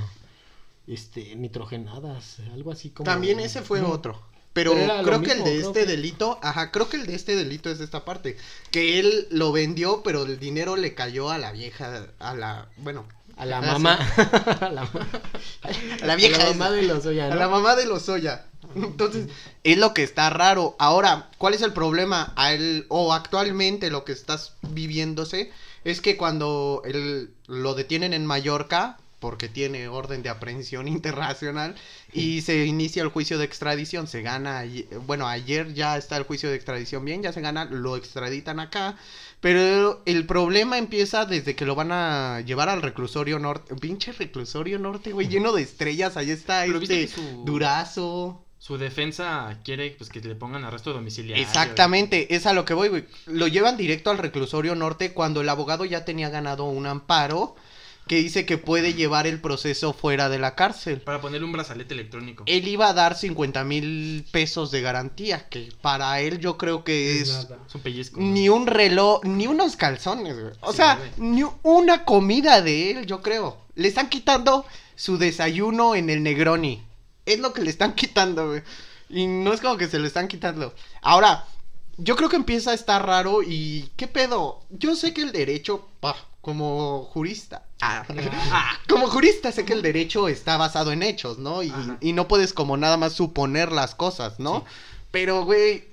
este, 0.87 1.35
nitrogenadas, 1.35 2.37
algo 2.53 2.71
así 2.71 2.89
como... 2.91 3.05
También 3.09 3.39
ese 3.39 3.61
fue 3.61 3.81
otro. 3.81 4.21
Pero, 4.53 4.73
creo 5.03 5.21
que 5.21 5.31
el 5.33 5.43
de 5.43 5.57
este 5.59 5.81
que- 5.81 5.85
delito, 5.85 6.39
ajá, 6.41 6.71
creo 6.71 6.87
que 6.87 6.95
el 6.97 7.05
de 7.07 7.15
este 7.15 7.35
delito 7.35 7.69
es 7.69 7.81
esta 7.81 8.05
parte, 8.05 8.37
que 8.71 8.99
él 8.99 9.27
lo 9.29 9.51
vendió, 9.51 10.01
pero 10.01 10.23
el 10.23 10.39
dinero 10.39 10.77
le 10.77 10.93
cayó 10.93 11.29
a 11.29 11.37
la 11.37 11.51
vieja, 11.51 12.07
a 12.19 12.35
la, 12.35 12.69
bueno, 12.77 13.05
A 13.37 13.45
la 13.45 13.57
Ah, 13.57 13.61
mamá. 13.61 13.95
a 14.61 14.69
la, 14.71 16.13
a 16.13 16.15
vieja 16.15 16.41
a 16.41 16.45
la 16.45 16.53
mamá 16.53 16.67
esa. 16.67 16.75
de 16.75 16.81
Lozoya, 16.83 17.25
A 17.25 17.29
¿no? 17.31 17.35
la 17.35 17.49
mamá 17.49 17.75
de 17.75 17.85
Lozoya. 17.85 18.45
Entonces, 18.75 19.27
es 19.65 19.77
lo 19.77 19.93
que 19.93 20.03
está 20.03 20.29
raro. 20.29 20.77
Ahora, 20.79 21.29
¿cuál 21.37 21.53
es 21.53 21.61
el 21.61 21.73
problema? 21.73 22.31
A 22.37 22.53
él, 22.53 22.85
o 22.87 23.11
actualmente 23.13 23.89
lo 23.91 24.05
que 24.05 24.13
estás 24.13 24.53
viviéndose 24.61 25.51
es 25.85 26.01
que 26.01 26.17
cuando 26.17 26.81
él, 26.83 27.29
lo 27.47 27.73
detienen 27.75 28.13
en 28.13 28.25
Mallorca, 28.25 28.97
porque 29.19 29.47
tiene 29.47 29.87
orden 29.87 30.21
de 30.21 30.29
aprehensión 30.29 30.87
internacional, 30.89 31.75
y 32.13 32.41
se 32.41 32.65
inicia 32.65 33.01
el 33.01 33.09
juicio 33.09 33.37
de 33.37 33.45
extradición, 33.45 34.07
se 34.07 34.21
gana, 34.21 34.65
bueno, 35.07 35.27
ayer 35.27 35.73
ya 35.73 35.97
está 35.97 36.17
el 36.17 36.23
juicio 36.23 36.49
de 36.49 36.55
extradición 36.55 37.05
bien, 37.05 37.23
ya 37.23 37.31
se 37.31 37.41
gana, 37.41 37.65
lo 37.65 37.95
extraditan 37.95 38.59
acá, 38.59 38.97
pero 39.41 40.01
el 40.05 40.25
problema 40.25 40.77
empieza 40.77 41.25
desde 41.25 41.55
que 41.55 41.65
lo 41.65 41.75
van 41.75 41.91
a 41.91 42.41
llevar 42.41 42.69
al 42.69 42.81
reclusorio 42.81 43.39
norte, 43.39 43.73
pinche 43.75 44.11
reclusorio 44.11 44.79
norte, 44.79 45.11
güey, 45.11 45.27
lleno 45.27 45.53
de 45.53 45.61
estrellas, 45.63 46.17
ahí 46.17 46.31
está 46.31 46.65
este 46.65 47.07
su- 47.07 47.43
Durazo. 47.45 48.44
Su 48.65 48.79
defensa 48.79 49.59
quiere 49.63 49.91
pues 49.95 50.09
que 50.09 50.19
le 50.21 50.33
pongan 50.33 50.63
arresto 50.63 50.91
domiciliario. 50.91 51.43
Exactamente, 51.43 52.33
es 52.33 52.47
a 52.47 52.53
lo 52.53 52.65
que 52.65 52.73
voy, 52.73 52.87
güey. 52.89 53.05
Lo 53.27 53.45
llevan 53.45 53.77
directo 53.77 54.09
al 54.09 54.17
reclusorio 54.17 54.73
norte 54.73 55.13
cuando 55.13 55.41
el 55.41 55.49
abogado 55.49 55.85
ya 55.85 56.03
tenía 56.03 56.31
ganado 56.31 56.63
un 56.63 56.87
amparo 56.87 57.55
que 58.07 58.15
dice 58.15 58.47
que 58.47 58.57
puede 58.57 58.95
llevar 58.95 59.27
el 59.27 59.39
proceso 59.39 59.93
fuera 59.93 60.29
de 60.29 60.39
la 60.39 60.55
cárcel. 60.55 60.99
Para 61.01 61.21
ponerle 61.21 61.45
un 61.45 61.51
brazalete 61.51 61.93
electrónico. 61.93 62.43
Él 62.47 62.67
iba 62.67 62.89
a 62.89 62.93
dar 62.93 63.15
50 63.15 63.63
mil 63.65 64.25
pesos 64.31 64.71
de 64.71 64.81
garantía, 64.81 65.47
que 65.47 65.69
para 65.83 66.19
él 66.21 66.39
yo 66.39 66.57
creo 66.57 66.83
que 66.83 67.21
es 67.21 67.27
nada. 67.29 67.59
Es 67.67 67.75
un 67.75 67.81
pellizco. 67.81 68.19
¿no? 68.19 68.25
ni 68.25 68.49
un 68.49 68.65
reloj, 68.65 69.23
ni 69.25 69.45
unos 69.45 69.75
calzones, 69.75 70.39
güey. 70.39 70.53
O 70.61 70.71
Sí, 70.71 70.77
sea, 70.77 70.99
ni 71.17 71.43
una 71.61 72.03
comida 72.03 72.63
de 72.63 72.89
él, 72.89 73.05
yo 73.05 73.21
creo. 73.21 73.61
Le 73.75 73.89
están 73.89 74.09
quitando 74.09 74.65
su 74.95 75.19
desayuno 75.19 75.93
en 75.93 76.09
el 76.09 76.23
Negroni. 76.23 76.81
Es 77.25 77.39
lo 77.39 77.53
que 77.53 77.61
le 77.61 77.69
están 77.69 77.93
quitando, 77.95 78.49
güey. 78.49 78.63
Y 79.09 79.27
no 79.27 79.53
es 79.53 79.61
como 79.61 79.77
que 79.77 79.87
se 79.87 79.99
lo 79.99 80.07
están 80.07 80.27
quitando. 80.27 80.73
Ahora, 81.01 81.45
yo 81.97 82.15
creo 82.15 82.29
que 82.29 82.35
empieza 82.35 82.71
a 82.71 82.73
estar 82.73 83.05
raro 83.05 83.41
y 83.43 83.89
¿qué 83.95 84.07
pedo? 84.07 84.61
Yo 84.69 84.95
sé 84.95 85.13
que 85.13 85.21
el 85.21 85.31
derecho, 85.31 85.87
como 86.41 87.03
jurista, 87.05 87.65
ah, 87.81 88.05
ah, 88.51 88.79
como 88.87 89.07
jurista 89.07 89.51
sé 89.51 89.65
que 89.65 89.73
el 89.73 89.81
derecho 89.81 90.27
está 90.27 90.57
basado 90.57 90.91
en 90.91 91.03
hechos, 91.03 91.37
¿no? 91.37 91.61
Y 91.63 92.13
no 92.13 92.27
puedes 92.27 92.53
como 92.53 92.77
nada 92.77 92.97
más 92.97 93.13
suponer 93.13 93.71
las 93.71 93.95
cosas, 93.95 94.39
¿no? 94.39 94.65
Pero, 95.11 95.45
güey, 95.45 95.85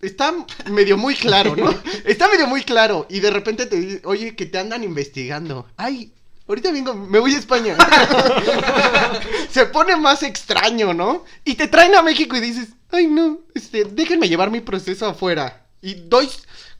está 0.00 0.34
medio 0.70 0.96
muy 0.96 1.14
claro, 1.14 1.56
¿no? 1.56 1.70
Está 2.04 2.28
medio 2.28 2.46
muy 2.46 2.62
claro. 2.62 3.06
Y 3.08 3.20
de 3.20 3.30
repente 3.30 3.66
te 3.66 3.76
dice, 3.76 4.02
oye, 4.04 4.34
que 4.34 4.46
te 4.46 4.58
andan 4.58 4.84
investigando. 4.84 5.66
Ay, 5.76 6.12
ahorita 6.48 6.72
vengo, 6.72 6.94
me 6.94 7.18
voy 7.18 7.34
a 7.34 7.38
España. 7.38 7.76
Se 9.50 9.66
pone 9.66 9.96
más 9.96 10.22
extraño, 10.22 10.94
¿no? 10.94 11.24
Y 11.44 11.54
te 11.54 11.68
traen 11.68 11.94
a 11.94 12.02
México 12.02 12.36
y 12.36 12.40
dices, 12.40 12.70
ay, 12.90 13.06
no, 13.06 13.40
este, 13.54 13.84
déjenme 13.84 14.28
llevar 14.28 14.50
mi 14.50 14.60
proceso 14.60 15.06
afuera. 15.06 15.66
Y 15.80 15.94
doy, 15.94 16.28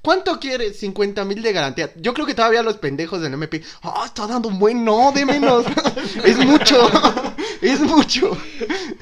¿cuánto 0.03 0.39
quieres? 0.41 0.79
50 0.79 1.25
mil 1.25 1.43
de 1.43 1.53
garantía. 1.53 1.91
Yo 1.97 2.15
creo 2.15 2.27
que 2.27 2.35
todavía 2.35 2.63
los 2.63 2.77
pendejos 2.79 3.21
del 3.21 3.35
MP, 3.35 3.63
ah, 3.83 4.03
está 4.07 4.27
dando 4.27 4.49
un 4.49 4.59
buen, 4.59 4.85
no, 4.85 5.13
de 5.13 5.25
menos. 5.27 5.65
es 6.25 6.39
mucho, 6.39 6.91
es 7.61 7.81
mucho. 7.81 8.37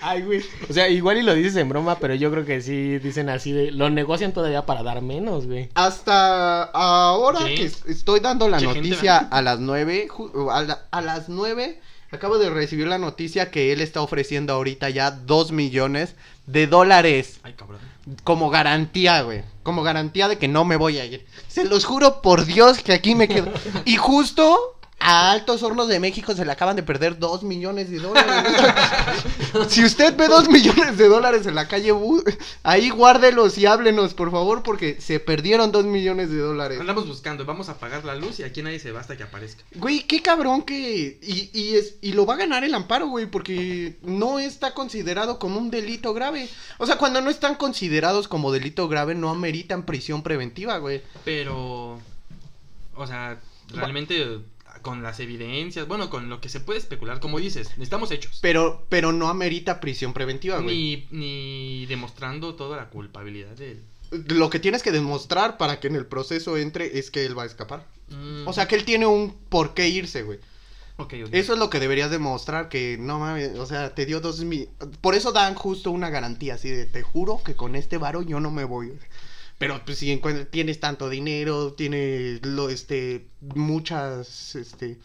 Ay, 0.03 0.23
güey. 0.23 0.43
O 0.69 0.73
sea, 0.73 0.89
igual 0.89 1.19
y 1.19 1.23
lo 1.23 1.35
dices 1.35 1.57
en 1.57 1.69
broma, 1.69 1.99
pero 1.99 2.15
yo 2.15 2.31
creo 2.31 2.45
que 2.45 2.61
sí 2.61 2.99
dicen 2.99 3.29
así 3.29 3.53
de... 3.53 3.71
Lo 3.71 3.91
negocian 3.91 4.33
todavía 4.33 4.67
para 4.67 4.83
dar 4.83 5.03
menos, 5.03 5.47
güey. 5.47 5.69
Hasta 5.75 6.65
ahora 6.65 7.41
Sí. 7.47 7.55
que 7.55 7.65
es- 7.65 7.85
estoy 7.87 8.21
dando 8.21 8.49
la 8.49 8.59
gente, 8.61 8.75
noticia 8.77 9.19
a 9.19 9.43
las 9.43 9.61
nueve, 9.61 10.09
ju- 10.09 10.51
a, 10.53 10.63
la- 10.63 10.83
a 10.91 11.01
las 11.01 11.29
nueve, 11.29 11.81
acabo 12.11 12.39
de 12.39 12.51
recibir 12.51 12.87
la 12.87 12.99
noticia 12.99 13.51
que 13.51 13.73
él 13.73 13.81
está 13.81 14.01
ofreciendo 14.01 14.53
ahorita 14.53 14.91
ya 14.91 15.11
dos 15.11 15.53
millones 15.53 16.15
de 16.47 16.67
dólares 16.67 17.41
Ay, 17.43 17.55
cabrón. 17.55 17.81
como 18.25 18.51
garantía, 18.51 19.23
güey. 19.23 19.43
Como 19.63 19.83
garantía 19.83 20.29
de 20.29 20.39
que 20.39 20.47
no 20.49 20.65
me 20.65 20.77
voy 20.77 20.99
a 20.99 21.05
ir. 21.05 21.27
Se 21.49 21.65
los 21.65 21.85
juro 21.85 22.23
por 22.23 22.45
Dios 22.45 22.79
que 22.81 22.93
aquí 22.93 23.15
me 23.15 23.27
quedo. 23.29 23.51
Y 23.85 23.97
justo 23.97 24.76
a 24.99 25.31
Altos 25.31 25.63
Hornos 25.63 25.89
de 25.89 26.01
México 26.01 26.35
se 26.35 26.45
le 26.45 26.53
acaban 26.53 26.75
de 26.75 26.83
perder 26.83 27.19
dos 27.19 27.43
millones 27.43 27.91
de 27.91 27.99
dólares. 27.99 28.33
si 29.69 29.85
usted 29.85 30.17
ve 30.17 30.27
dos 30.27 30.49
millones 30.49 30.97
de 30.97 31.09
dólares 31.09 31.47
en 31.47 31.55
la 31.55 31.69
calle, 31.69 31.93
ahí 32.63 32.89
guárdelos 32.89 33.59
y 33.59 33.67
háblenos, 33.67 34.15
por 34.15 34.31
favor, 34.31 34.63
porque 34.63 35.01
se 35.01 35.21
perdieron 35.21 35.71
dos 35.71 35.85
millones 35.85 36.31
de 36.31 36.39
dólares. 36.39 36.81
Andamos 36.81 37.07
buscando, 37.07 37.45
vamos 37.45 37.69
a 37.69 37.73
apagar 37.73 38.05
la 38.05 38.15
luz 38.15 38.41
y 38.41 38.45
aquí 38.45 38.63
nadie 38.63 38.79
se 38.79 38.91
va 38.91 39.01
hasta 39.01 39.17
que 39.17 39.23
aparezca. 39.23 39.65
Güey, 39.75 40.03
qué 40.03 40.23
cabrón 40.23 40.63
que... 40.63 41.19
Y, 41.23 41.51
y, 41.53 41.77
es, 41.77 41.97
y 42.01 42.13
lo 42.13 42.25
va 42.25 42.35
a 42.35 42.39
ganar 42.39 42.65
el 42.65 42.75
amparo, 42.75 43.09
güey, 43.09 43.27
porque 43.27 43.99
no 44.03 44.39
está 44.39 44.73
considerado 44.73 45.39
como 45.39 45.59
un 45.59 45.71
delito 45.71 46.15
grave. 46.15 46.49
O 46.79 46.87
sea, 46.87 46.97
cuando 46.97 47.21
no 47.21 47.29
están 47.29 47.57
considerados 47.57 48.29
como 48.29 48.51
delito 48.51 48.89
grave, 48.89 49.15
no 49.15 49.31
ameritan 49.31 49.85
prisión 49.85 50.23
preventiva, 50.23 50.79
güey. 50.79 51.03
Pero, 51.25 52.01
o 52.95 53.07
sea, 53.07 53.39
realmente 53.69 54.41
con 54.87 55.03
las 55.03 55.19
evidencias, 55.19 55.89
bueno, 55.89 56.09
con 56.11 56.29
lo 56.29 56.41
que 56.41 56.49
se 56.49 56.61
puede 56.61 56.79
especular, 56.79 57.19
como 57.19 57.41
dices, 57.41 57.71
necesitamos 57.71 58.13
hechos. 58.13 58.39
Pero, 58.41 58.87
pero 58.89 59.11
no 59.13 59.29
amerita 59.29 59.81
prisión 59.81 60.13
preventiva, 60.13 60.61
güey. 60.61 61.07
Ni, 61.11 61.19
ni 61.19 61.87
demostrando 61.87 62.55
toda 62.55 62.77
la 62.77 62.89
culpabilidad 62.89 63.51
de 63.57 63.73
él. 63.73 63.83
Lo 64.29 64.49
que 64.49 64.61
tienes 64.61 64.85
que 64.85 64.93
demostrar 64.93 65.59
para 65.59 65.81
que 65.81 65.89
en 65.89 65.97
el 65.97 66.07
proceso 66.07 66.57
entre 66.57 67.01
es 67.01 67.11
que 67.11 67.27
él 67.27 67.37
va 67.37 67.43
a 67.43 67.47
escapar. 67.47 67.85
Mm, 68.11 68.47
O 68.47 68.53
sea, 68.53 68.69
que 68.69 68.77
él 68.77 68.85
tiene 68.85 69.07
un 69.07 69.35
por 69.49 69.75
qué 69.75 69.89
irse, 69.89 70.23
güey. 70.23 70.39
ok, 70.99 71.15
ok. 71.25 71.29
Eso 71.33 71.55
es 71.55 71.59
lo 71.59 71.69
que 71.69 71.81
deberías 71.81 72.13
demostrar, 72.13 72.69
que 72.69 72.97
no 73.01 73.19
mames, 73.19 73.59
o 73.59 73.67
sea, 73.67 73.93
te 73.93 74.07
dio 74.07 74.21
dos 74.21 74.45
mil... 74.45 74.69
Por 75.01 75.17
eso 75.17 75.33
dan 75.33 75.57
justo 75.57 75.91
una 75.91 76.11
garantía, 76.11 76.55
así 76.55 76.71
de, 76.71 76.87
te 76.87 77.03
juro 77.03 77.43
que 77.45 77.57
con 77.57 77.75
este 77.75 77.99
varo 77.99 78.23
yo 78.23 78.39
no 78.39 78.53
me 78.53 78.63
voy. 78.63 78.93
Pero 79.59 79.83
pues 79.85 79.99
si 79.99 80.11
encuentras, 80.11 80.49
tienes 80.51 80.81
tanto 80.81 81.09
dinero, 81.09 81.73
tienes, 81.73 82.45
lo, 82.45 82.69
este, 82.69 83.27
muchas, 83.41 84.55
este, 84.55 84.99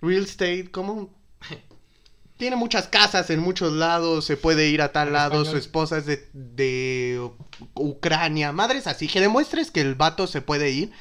real 0.00 0.24
estate, 0.24 0.70
¿cómo? 0.70 1.10
Tiene 2.36 2.56
muchas 2.56 2.88
casas 2.88 3.30
en 3.30 3.40
muchos 3.40 3.72
lados, 3.72 4.24
se 4.26 4.36
puede 4.36 4.68
ir 4.68 4.82
a 4.82 4.92
tal 4.92 5.12
lado, 5.12 5.44
su 5.46 5.56
esposa 5.56 5.98
es 5.98 6.06
de, 6.06 6.28
de 6.34 7.30
Ucrania, 7.74 8.52
madres 8.52 8.86
así, 8.86 9.08
que 9.08 9.22
demuestres 9.22 9.70
que 9.70 9.80
el 9.80 9.94
vato 9.94 10.26
se 10.26 10.42
puede 10.42 10.70
ir, 10.70 10.92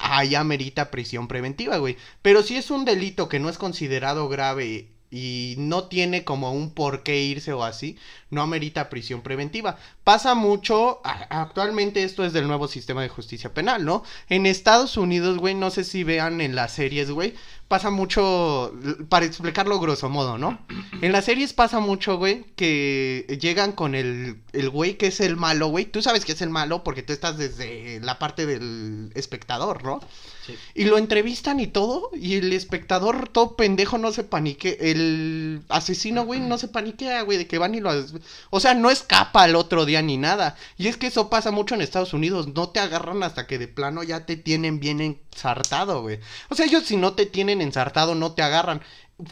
allá 0.00 0.42
merita 0.42 0.90
prisión 0.90 1.28
preventiva, 1.28 1.76
güey. 1.76 1.96
Pero 2.22 2.42
si 2.42 2.56
es 2.56 2.72
un 2.72 2.84
delito 2.84 3.28
que 3.28 3.38
no 3.38 3.48
es 3.48 3.56
considerado 3.56 4.28
grave 4.28 4.88
y 5.10 5.54
no 5.58 5.84
tiene 5.84 6.24
como 6.24 6.52
un 6.52 6.72
por 6.72 7.02
qué 7.04 7.22
irse 7.22 7.52
o 7.52 7.62
así, 7.62 7.96
no 8.30 8.42
amerita 8.42 8.88
prisión 8.88 9.22
preventiva. 9.22 9.76
Pasa 10.04 10.34
mucho, 10.34 11.00
actualmente 11.04 12.02
esto 12.04 12.24
es 12.24 12.32
del 12.32 12.46
nuevo 12.46 12.68
sistema 12.68 13.02
de 13.02 13.08
justicia 13.08 13.52
penal, 13.52 13.84
¿no? 13.84 14.02
En 14.28 14.46
Estados 14.46 14.96
Unidos, 14.96 15.38
güey, 15.38 15.54
no 15.54 15.70
sé 15.70 15.84
si 15.84 16.04
vean 16.04 16.40
en 16.40 16.54
las 16.54 16.72
series, 16.72 17.10
güey, 17.10 17.34
pasa 17.68 17.90
mucho, 17.90 18.72
para 19.08 19.26
explicarlo 19.26 19.78
grosso 19.78 20.08
modo, 20.08 20.38
¿no? 20.38 20.58
En 21.02 21.12
las 21.12 21.24
series 21.24 21.52
pasa 21.54 21.80
mucho, 21.80 22.18
güey, 22.18 22.44
que 22.56 23.38
llegan 23.40 23.72
con 23.72 23.94
el, 23.94 24.36
el 24.52 24.68
güey 24.68 24.98
que 24.98 25.06
es 25.06 25.20
el 25.20 25.36
malo, 25.36 25.68
güey. 25.68 25.86
Tú 25.86 26.02
sabes 26.02 26.24
que 26.26 26.32
es 26.32 26.42
el 26.42 26.50
malo 26.50 26.84
porque 26.84 27.02
tú 27.02 27.12
estás 27.14 27.38
desde 27.38 28.00
la 28.00 28.18
parte 28.18 28.44
del 28.44 29.10
espectador, 29.14 29.82
¿no? 29.82 30.00
Sí. 30.46 30.54
Y 30.74 30.84
lo 30.84 30.98
entrevistan 30.98 31.58
y 31.58 31.68
todo, 31.68 32.10
y 32.12 32.34
el 32.34 32.52
espectador 32.52 33.28
todo 33.28 33.56
pendejo 33.56 33.96
no 33.98 34.12
se 34.12 34.24
panique, 34.24 34.76
el 34.80 35.62
asesino, 35.70 36.24
güey, 36.26 36.40
no 36.40 36.58
se 36.58 36.68
paniquea, 36.68 37.22
güey, 37.22 37.38
de 37.38 37.46
que 37.46 37.58
van 37.58 37.74
y 37.74 37.80
lo... 37.80 37.88
as- 37.90 38.12
O 38.50 38.60
sea, 38.60 38.74
no 38.74 38.90
escapa 38.90 39.42
al 39.42 39.56
otro 39.56 39.84
día 39.84 40.02
ni 40.02 40.16
nada. 40.16 40.56
Y 40.76 40.88
es 40.88 40.96
que 40.96 41.08
eso 41.08 41.30
pasa 41.30 41.50
mucho 41.50 41.74
en 41.74 41.80
Estados 41.82 42.12
Unidos, 42.12 42.48
no 42.48 42.68
te 42.70 42.80
agarran 42.80 43.22
hasta 43.22 43.46
que 43.46 43.58
de 43.58 43.68
plano 43.68 44.02
ya 44.02 44.26
te 44.26 44.36
tienen 44.36 44.80
bien 44.80 45.00
ensartado, 45.00 46.02
güey. 46.02 46.20
O 46.48 46.54
sea, 46.54 46.66
ellos 46.66 46.84
si 46.84 46.96
no 46.96 47.14
te 47.14 47.26
tienen 47.26 47.60
ensartado, 47.60 48.14
no 48.14 48.32
te 48.32 48.42
agarran. 48.42 48.82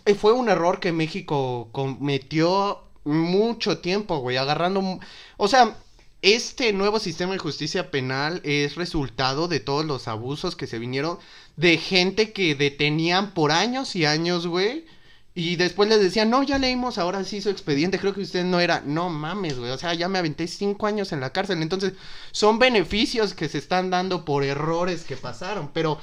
Eh, 0.05 0.15
Fue 0.15 0.33
un 0.33 0.49
error 0.49 0.81
que 0.81 0.93
México 0.93 1.69
cometió 1.73 2.85
mucho 3.05 3.79
tiempo, 3.79 4.19
güey, 4.19 4.37
agarrando... 4.37 5.01
O 5.37 5.49
sea, 5.49 5.77
este 6.23 6.73
nuevo 6.73 6.99
sistema 6.99 7.33
de 7.33 7.39
justicia 7.39 7.91
penal 7.93 8.41
es 8.45 8.75
resultado 8.75 9.47
de 9.47 9.61
todos 9.61 9.85
los 9.85 10.09
abusos 10.09 10.57
que 10.57 10.67
se 10.67 10.79
vinieron 10.81 11.19
de 11.57 11.79
gente 11.79 12.33
que 12.33 12.55
detenían 12.57 13.33
por 13.35 13.53
años 13.53 13.95
y 13.95 14.05
años, 14.05 14.47
güey. 14.47 14.87
Y 15.35 15.57
después 15.57 15.89
les 15.89 16.01
decían, 16.01 16.31
no, 16.31 16.43
ya 16.43 16.59
leímos 16.59 16.99
ahora 16.99 17.23
sí 17.23 17.41
su 17.41 17.49
expediente, 17.51 17.99
creo 18.01 18.13
que 18.13 18.23
usted 18.23 18.45
no 18.45 18.59
era. 18.61 18.83
No 18.85 19.09
mames, 19.09 19.59
güey. 19.59 19.71
O 19.71 19.79
sea, 19.79 19.95
ya 19.95 20.09
me 20.09 20.19
aventé 20.19 20.49
cinco 20.49 20.87
años 20.87 21.13
en 21.13 21.21
la 21.21 21.31
cárcel. 21.31 21.63
Entonces, 21.63 21.93
son 22.33 22.59
beneficios 22.59 23.35
que 23.35 23.49
se 23.49 23.59
están 23.59 23.91
dando 23.91 24.25
por 24.25 24.43
errores 24.43 25.05
que 25.05 25.17
pasaron. 25.17 25.71
Pero 25.73 26.01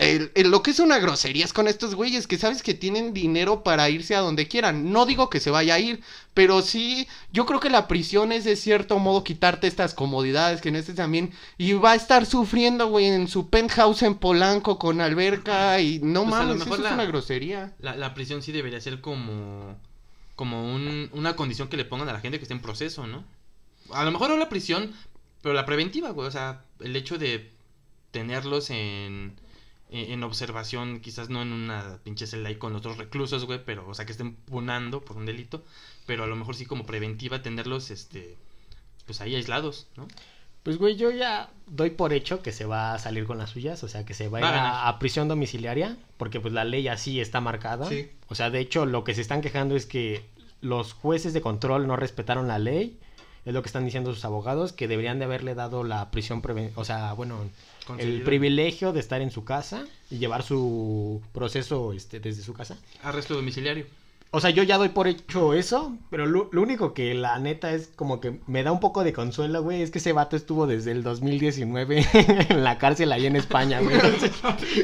el- 0.00 0.32
el- 0.34 0.50
lo 0.50 0.62
que 0.62 0.70
es 0.70 0.80
una 0.80 0.98
grosería 0.98 1.44
es 1.44 1.52
con 1.52 1.68
estos 1.68 1.94
güeyes 1.94 2.26
que 2.26 2.38
sabes 2.38 2.62
que 2.62 2.74
tienen 2.74 3.12
dinero 3.12 3.62
para 3.62 3.88
irse 3.90 4.14
a 4.16 4.20
donde 4.20 4.48
quieran. 4.48 4.90
No 4.92 5.04
digo 5.06 5.28
que 5.30 5.40
se 5.40 5.50
vaya 5.50 5.74
a 5.74 5.78
ir, 5.78 6.00
pero 6.34 6.62
sí, 6.62 7.06
yo 7.32 7.44
creo 7.46 7.60
que 7.60 7.70
la 7.70 7.86
prisión 7.86 8.32
es 8.32 8.44
de 8.44 8.56
cierto 8.56 8.98
modo 8.98 9.22
quitarte 9.24 9.66
estas 9.66 9.92
comodidades 9.94 10.60
que 10.60 10.70
en 10.70 10.76
este 10.76 10.94
también. 10.94 11.32
Y 11.58 11.74
va 11.74 11.92
a 11.92 11.94
estar 11.96 12.24
sufriendo, 12.26 12.88
güey, 12.88 13.06
en 13.06 13.28
su 13.28 13.50
penthouse 13.50 14.02
en 14.02 14.14
Polanco 14.14 14.78
con 14.78 15.00
alberca 15.00 15.80
y 15.80 15.98
no 16.02 16.22
Pues 16.24 16.30
mames, 16.34 16.62
eso 16.62 16.74
es 16.74 16.80
la- 16.80 16.94
una 16.94 17.04
grosería. 17.04 17.74
La, 17.80 17.94
la 17.96 18.14
prisión 18.14 18.42
sí 18.42 18.52
debería 18.52 18.80
ser 18.80 19.00
como, 19.00 19.76
como 20.36 20.74
un- 20.74 21.10
una 21.12 21.36
condición 21.36 21.68
que 21.68 21.76
le 21.76 21.84
pongan 21.84 22.08
a 22.08 22.12
la 22.14 22.20
gente 22.20 22.38
que 22.38 22.44
esté 22.44 22.54
en 22.54 22.62
proceso, 22.62 23.06
¿no? 23.06 23.22
A 23.92 24.04
lo 24.04 24.12
mejor 24.12 24.30
no 24.30 24.36
la 24.38 24.48
prisión, 24.48 24.92
pero 25.42 25.52
la 25.54 25.66
preventiva, 25.66 26.10
güey. 26.10 26.26
O 26.26 26.30
sea, 26.30 26.62
el 26.80 26.96
hecho 26.96 27.18
de 27.18 27.50
tenerlos 28.12 28.70
en, 28.70 29.34
en, 29.90 30.12
en 30.12 30.22
observación, 30.22 31.00
quizás 31.00 31.28
no 31.30 31.42
en 31.42 31.52
una 31.52 31.98
pinche 32.04 32.26
celda 32.26 32.48
ahí 32.48 32.56
con 32.56 32.74
otros 32.76 32.96
reclusos, 32.98 33.44
güey, 33.46 33.60
pero, 33.64 33.88
o 33.88 33.94
sea, 33.94 34.06
que 34.06 34.12
estén 34.12 34.34
punando 34.34 35.00
por 35.00 35.16
un 35.16 35.26
delito, 35.26 35.64
pero 36.06 36.24
a 36.24 36.26
lo 36.26 36.36
mejor 36.36 36.54
sí 36.56 36.66
como 36.66 36.86
preventiva 36.86 37.42
tenerlos, 37.42 37.90
este, 37.90 38.36
pues 39.06 39.20
ahí 39.20 39.34
aislados, 39.34 39.86
¿no? 39.96 40.06
Pues, 40.62 40.76
güey, 40.76 40.96
yo 40.96 41.10
ya 41.10 41.48
doy 41.66 41.88
por 41.90 42.12
hecho 42.12 42.42
que 42.42 42.52
se 42.52 42.66
va 42.66 42.92
a 42.92 42.98
salir 42.98 43.24
con 43.24 43.38
las 43.38 43.48
suyas, 43.50 43.82
o 43.82 43.88
sea, 43.88 44.04
que 44.04 44.12
se 44.12 44.28
va 44.28 44.38
a 44.38 44.40
ir 44.42 44.44
Va 44.44 44.48
a 44.50 44.52
ganar. 44.52 44.72
a, 44.74 44.88
a 44.88 44.98
prisión 44.98 45.26
domiciliaria, 45.26 45.96
porque 46.18 46.38
pues 46.38 46.52
la 46.52 46.64
ley 46.64 46.86
así 46.88 47.18
está 47.18 47.40
marcada. 47.40 47.86
Sí. 47.88 48.10
O 48.28 48.34
sea, 48.34 48.50
de 48.50 48.60
hecho, 48.60 48.84
lo 48.84 49.02
que 49.02 49.14
se 49.14 49.22
están 49.22 49.40
quejando 49.40 49.74
es 49.74 49.86
que 49.86 50.22
los 50.60 50.92
jueces 50.92 51.32
de 51.32 51.40
control 51.40 51.86
no 51.86 51.96
respetaron 51.96 52.46
la 52.46 52.58
ley, 52.58 52.98
es 53.46 53.54
lo 53.54 53.62
que 53.62 53.68
están 53.68 53.86
diciendo 53.86 54.12
sus 54.12 54.26
abogados, 54.26 54.74
que 54.74 54.86
deberían 54.86 55.18
de 55.18 55.24
haberle 55.24 55.54
dado 55.54 55.82
la 55.82 56.10
prisión 56.10 56.42
preventiva, 56.42 56.78
o 56.78 56.84
sea, 56.84 57.14
bueno, 57.14 57.38
el 57.98 58.22
privilegio 58.22 58.92
de 58.92 59.00
estar 59.00 59.20
en 59.20 59.30
su 59.30 59.44
casa 59.44 59.84
y 60.10 60.18
llevar 60.18 60.42
su 60.42 61.20
proceso 61.32 61.92
este, 61.92 62.20
desde 62.20 62.42
su 62.42 62.52
casa. 62.54 62.76
Arresto 63.02 63.34
domiciliario. 63.34 63.86
O 64.32 64.40
sea, 64.40 64.50
yo 64.50 64.62
ya 64.62 64.78
doy 64.78 64.90
por 64.90 65.08
hecho 65.08 65.54
eso, 65.54 65.96
pero 66.08 66.24
lo, 66.24 66.48
lo 66.52 66.62
único 66.62 66.94
que 66.94 67.14
la 67.14 67.36
neta 67.40 67.72
es 67.72 67.88
como 67.96 68.20
que 68.20 68.38
me 68.46 68.62
da 68.62 68.70
un 68.70 68.78
poco 68.78 69.02
de 69.02 69.12
consuelo, 69.12 69.60
güey, 69.64 69.82
es 69.82 69.90
que 69.90 69.98
ese 69.98 70.12
vato 70.12 70.36
estuvo 70.36 70.68
desde 70.68 70.92
el 70.92 71.02
2019 71.02 72.06
en 72.48 72.62
la 72.62 72.78
cárcel 72.78 73.10
ahí 73.10 73.26
en 73.26 73.34
España, 73.34 73.80
güey. 73.80 73.96
Entonces, 74.02 74.30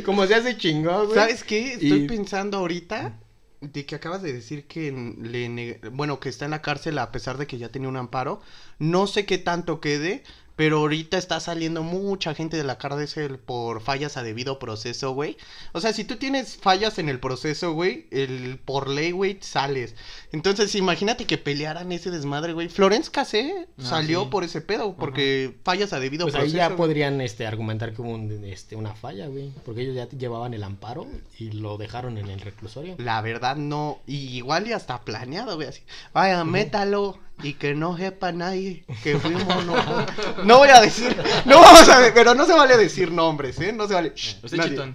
como 0.04 0.26
se 0.26 0.34
hace 0.34 0.56
chingón, 0.56 1.04
güey. 1.06 1.14
¿Sabes 1.14 1.44
qué? 1.44 1.74
Estoy 1.74 1.92
Y- 2.02 2.06
pensando 2.08 2.58
ahorita 2.58 3.20
de 3.60 3.86
que 3.86 3.94
acabas 3.94 4.20
de 4.22 4.32
decir 4.32 4.66
que 4.66 4.90
le 4.90 5.48
neg- 5.48 5.90
bueno, 5.92 6.18
que 6.18 6.28
está 6.28 6.44
en 6.44 6.50
la 6.50 6.60
cárcel 6.60 6.98
a 6.98 7.12
pesar 7.12 7.38
de 7.38 7.46
que 7.46 7.56
ya 7.56 7.68
tenía 7.68 7.88
un 7.88 7.96
amparo. 7.96 8.40
No 8.80 9.06
sé 9.06 9.26
qué 9.26 9.38
tanto 9.38 9.80
quede, 9.80 10.24
pero 10.56 10.78
ahorita 10.78 11.18
está 11.18 11.38
saliendo 11.38 11.82
mucha 11.82 12.34
gente 12.34 12.56
de 12.56 12.64
la 12.64 12.78
cárcel 12.78 13.38
por 13.38 13.80
fallas 13.82 14.16
a 14.16 14.22
debido 14.22 14.58
proceso, 14.58 15.12
güey. 15.12 15.36
O 15.72 15.80
sea, 15.80 15.92
si 15.92 16.04
tú 16.04 16.16
tienes 16.16 16.56
fallas 16.56 16.98
en 16.98 17.08
el 17.08 17.20
proceso, 17.20 17.72
güey, 17.74 18.06
el 18.10 18.58
por 18.64 18.88
ley, 18.88 19.10
güey, 19.12 19.38
sales. 19.40 19.94
Entonces, 20.32 20.74
imagínate 20.74 21.26
que 21.26 21.36
pelearan 21.38 21.92
ese 21.92 22.10
desmadre, 22.10 22.52
güey. 22.54 22.68
Florence 22.68 23.10
Cassé 23.10 23.66
Ah, 23.78 23.82
salió 23.82 24.22
sí. 24.24 24.28
por 24.30 24.44
ese 24.44 24.60
pedo 24.62 24.94
porque 24.96 25.54
fallas 25.62 25.92
a 25.92 26.00
debido 26.00 26.24
Pues 26.24 26.34
ahí 26.34 26.40
proceso. 26.40 26.56
ya 26.56 26.66
güey. 26.68 26.76
podrían 26.78 27.20
este, 27.20 27.46
argumentar 27.46 27.92
que 27.92 28.00
hubo 28.02 28.10
un, 28.14 28.42
este, 28.44 28.76
una 28.76 28.94
falla, 28.94 29.26
güey. 29.28 29.52
Porque 29.64 29.82
ellos 29.82 29.94
ya 29.94 30.08
llevaban 30.08 30.54
el 30.54 30.62
amparo 30.62 31.06
y 31.38 31.50
lo 31.52 31.76
dejaron 31.76 32.16
en 32.18 32.30
el 32.30 32.40
reclusorio. 32.40 32.94
La 32.98 33.20
verdad 33.20 33.56
no, 33.56 34.00
y 34.06 34.36
igual 34.36 34.66
y 34.66 34.72
hasta 34.72 35.02
planeado, 35.02 35.56
güey, 35.56 35.68
así. 35.68 35.82
Vaya, 36.14 36.42
métalo 36.44 37.18
y 37.42 37.54
que 37.54 37.74
no 37.74 37.96
sepa 37.96 38.32
nadie 38.32 38.84
que 39.02 39.18
fuimos 39.18 39.64
nosotros. 39.64 40.44
No 40.44 40.58
voy 40.58 40.68
a 40.68 40.80
decir, 40.80 41.16
no 41.44 41.60
vamos 41.60 41.88
a 41.88 42.00
ver, 42.00 42.14
pero 42.14 42.34
no 42.34 42.46
se 42.46 42.54
vale 42.54 42.76
decir 42.76 43.10
nombres, 43.12 43.60
¿eh? 43.60 43.72
No 43.72 43.86
se 43.86 43.94
vale. 43.94 44.12
Nadie, 44.52 44.94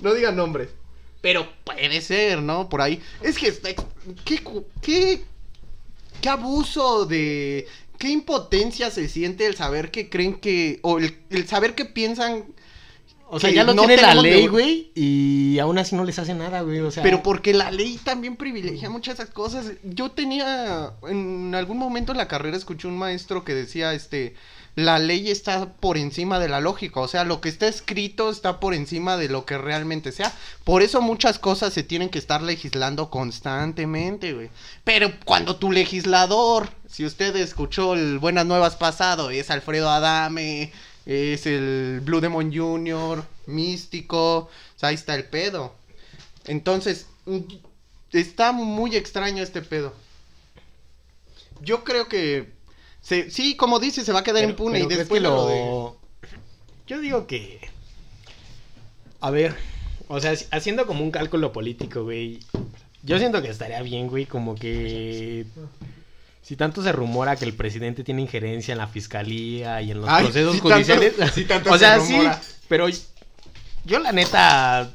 no 0.00 0.14
digan 0.14 0.36
nombres. 0.36 0.68
Pero 1.20 1.46
puede 1.64 2.00
ser, 2.00 2.40
¿no? 2.42 2.68
Por 2.68 2.80
ahí. 2.80 3.00
Es 3.22 3.38
que 3.38 3.48
está 3.48 3.70
qué 4.24 4.42
qué 4.80 5.24
qué 6.20 6.28
abuso 6.28 7.06
de 7.06 7.66
qué 7.98 8.08
impotencia 8.08 8.90
se 8.90 9.08
siente 9.08 9.46
el 9.46 9.56
saber 9.56 9.90
que 9.90 10.08
creen 10.08 10.34
que 10.40 10.80
o 10.82 10.98
el, 10.98 11.18
el 11.30 11.46
saber 11.46 11.74
que 11.74 11.84
piensan 11.84 12.44
O 13.32 13.38
sea, 13.38 13.50
ya 13.50 13.62
lo 13.62 13.74
no 13.74 13.86
tiene 13.86 14.02
la 14.02 14.14
ley, 14.14 14.48
güey, 14.48 14.90
y 14.94 15.58
aún 15.60 15.78
así 15.78 15.94
no 15.94 16.04
les 16.04 16.18
hace 16.18 16.34
nada, 16.34 16.62
güey. 16.62 16.80
O 16.80 16.90
sea, 16.90 17.02
Pero 17.02 17.22
porque 17.22 17.54
la 17.54 17.70
ley 17.70 17.98
también 18.02 18.36
privilegia 18.36 18.90
muchas 18.90 19.14
esas 19.14 19.30
cosas. 19.30 19.72
Yo 19.84 20.10
tenía, 20.10 20.94
en 21.08 21.54
algún 21.54 21.78
momento 21.78 22.12
en 22.12 22.18
la 22.18 22.28
carrera 22.28 22.56
escuché 22.56 22.88
un 22.88 22.98
maestro 22.98 23.44
que 23.44 23.54
decía, 23.54 23.94
este, 23.94 24.34
la 24.74 24.98
ley 24.98 25.30
está 25.30 25.74
por 25.74 25.96
encima 25.96 26.38
de 26.38 26.48
la 26.48 26.60
lógica. 26.60 27.00
O 27.00 27.08
sea, 27.08 27.24
lo 27.24 27.40
que 27.40 27.48
está 27.48 27.68
escrito 27.68 28.30
está 28.30 28.60
por 28.60 28.74
encima 28.74 29.16
de 29.16 29.28
lo 29.28 29.44
que 29.44 29.58
realmente 29.58 30.12
sea. 30.12 30.32
Por 30.64 30.82
eso 30.82 31.00
muchas 31.00 31.38
cosas 31.38 31.72
se 31.72 31.82
tienen 31.82 32.08
que 32.08 32.18
estar 32.18 32.42
legislando 32.42 33.10
constantemente, 33.10 34.32
güey. 34.32 34.50
Pero 34.84 35.12
cuando 35.24 35.56
tu 35.56 35.70
legislador, 35.72 36.68
si 36.88 37.04
usted 37.04 37.34
escuchó 37.36 37.94
el 37.94 38.18
Buenas 38.18 38.46
Nuevas 38.46 38.76
pasado, 38.76 39.30
es 39.30 39.50
Alfredo 39.50 39.90
Adame, 39.90 40.72
es 41.10 41.44
el 41.46 42.00
Blue 42.04 42.20
Demon 42.20 42.54
Jr., 42.54 43.24
Místico, 43.46 44.36
o 44.38 44.50
sea, 44.76 44.90
ahí 44.90 44.94
está 44.94 45.14
el 45.16 45.24
pedo. 45.24 45.74
Entonces, 46.46 47.06
está 48.12 48.52
muy 48.52 48.94
extraño 48.96 49.42
este 49.42 49.60
pedo. 49.60 49.92
Yo 51.62 51.82
creo 51.84 52.06
que 52.08 52.50
se, 53.02 53.30
sí, 53.30 53.56
como 53.56 53.80
dice, 53.80 54.04
se 54.04 54.12
va 54.12 54.20
a 54.20 54.24
quedar 54.24 54.42
pero- 54.42 54.50
impune 54.50 54.72
pero 54.74 54.84
y 54.84 54.86
¿crees 54.86 54.98
después 55.00 55.22
lo... 55.22 55.46
de- 55.46 55.90
Yo 56.86 57.00
digo 57.00 57.26
que... 57.26 57.60
A 59.20 59.30
ver, 59.30 59.54
o 60.08 60.20
sea, 60.20 60.32
haciendo 60.52 60.86
como 60.86 61.02
un 61.04 61.10
cálculo 61.10 61.52
político, 61.52 62.04
güey. 62.04 62.40
Yo 63.02 63.18
siento 63.18 63.42
que 63.42 63.48
estaría 63.48 63.82
bien, 63.82 64.08
güey, 64.08 64.26
como 64.26 64.54
que 64.54 65.44
si 66.42 66.56
tanto 66.56 66.82
se 66.82 66.92
rumora 66.92 67.36
que 67.36 67.44
el 67.44 67.54
presidente 67.54 68.02
tiene 68.04 68.22
injerencia 68.22 68.72
en 68.72 68.78
la 68.78 68.88
fiscalía 68.88 69.82
y 69.82 69.90
en 69.92 70.00
los 70.00 70.08
Ay, 70.08 70.24
procesos 70.24 70.54
si 70.54 70.60
tanto- 70.60 70.74
judiciales. 70.74 71.14
si 71.34 71.44
tanto 71.44 71.70
o 71.70 71.72
se 71.74 71.78
sea, 71.80 72.00
sí, 72.00 72.18
pero 72.68 72.86
yo 73.84 73.98
la 73.98 74.12
neta 74.12 74.90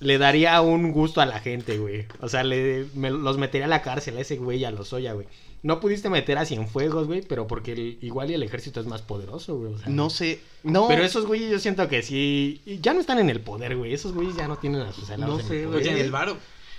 le 0.00 0.18
daría 0.18 0.60
un 0.60 0.92
gusto 0.92 1.20
a 1.20 1.26
la 1.26 1.40
gente, 1.40 1.78
güey. 1.78 2.06
O 2.20 2.28
sea, 2.28 2.42
le, 2.44 2.86
me- 2.94 3.10
los 3.10 3.38
metería 3.38 3.66
a 3.66 3.68
la 3.68 3.82
cárcel 3.82 4.16
a 4.16 4.20
ese 4.20 4.36
güey 4.36 4.58
y 4.58 4.64
a 4.64 4.70
los 4.70 4.92
Oya, 4.92 5.12
güey. 5.12 5.26
No 5.64 5.78
pudiste 5.78 6.10
meter 6.10 6.38
a 6.38 6.44
Cienfuegos, 6.44 7.06
güey, 7.06 7.22
pero 7.22 7.46
porque 7.46 7.72
el- 7.72 7.98
igual 8.02 8.30
y 8.30 8.34
el 8.34 8.42
ejército 8.42 8.80
es 8.80 8.86
más 8.86 9.00
poderoso, 9.02 9.56
güey. 9.58 9.74
o 9.74 9.78
sea, 9.78 9.88
No 9.88 10.10
sé. 10.10 10.40
No. 10.64 10.88
Pero 10.88 11.04
esos 11.04 11.24
güeyes 11.26 11.50
yo 11.52 11.58
siento 11.60 11.88
que 11.88 12.02
sí. 12.02 12.60
Ya 12.82 12.94
no 12.94 13.00
están 13.00 13.20
en 13.20 13.30
el 13.30 13.40
poder, 13.40 13.76
güey. 13.76 13.94
Esos 13.94 14.12
güeyes 14.12 14.34
ya 14.36 14.48
no 14.48 14.58
tienen 14.58 14.82
a 14.82 14.92
sus 14.92 15.08
No 15.18 15.38
en 15.38 15.46
sé, 15.46 15.62
poder. 15.64 15.82
tiene 15.84 16.00
el 16.00 16.10
varo. 16.10 16.36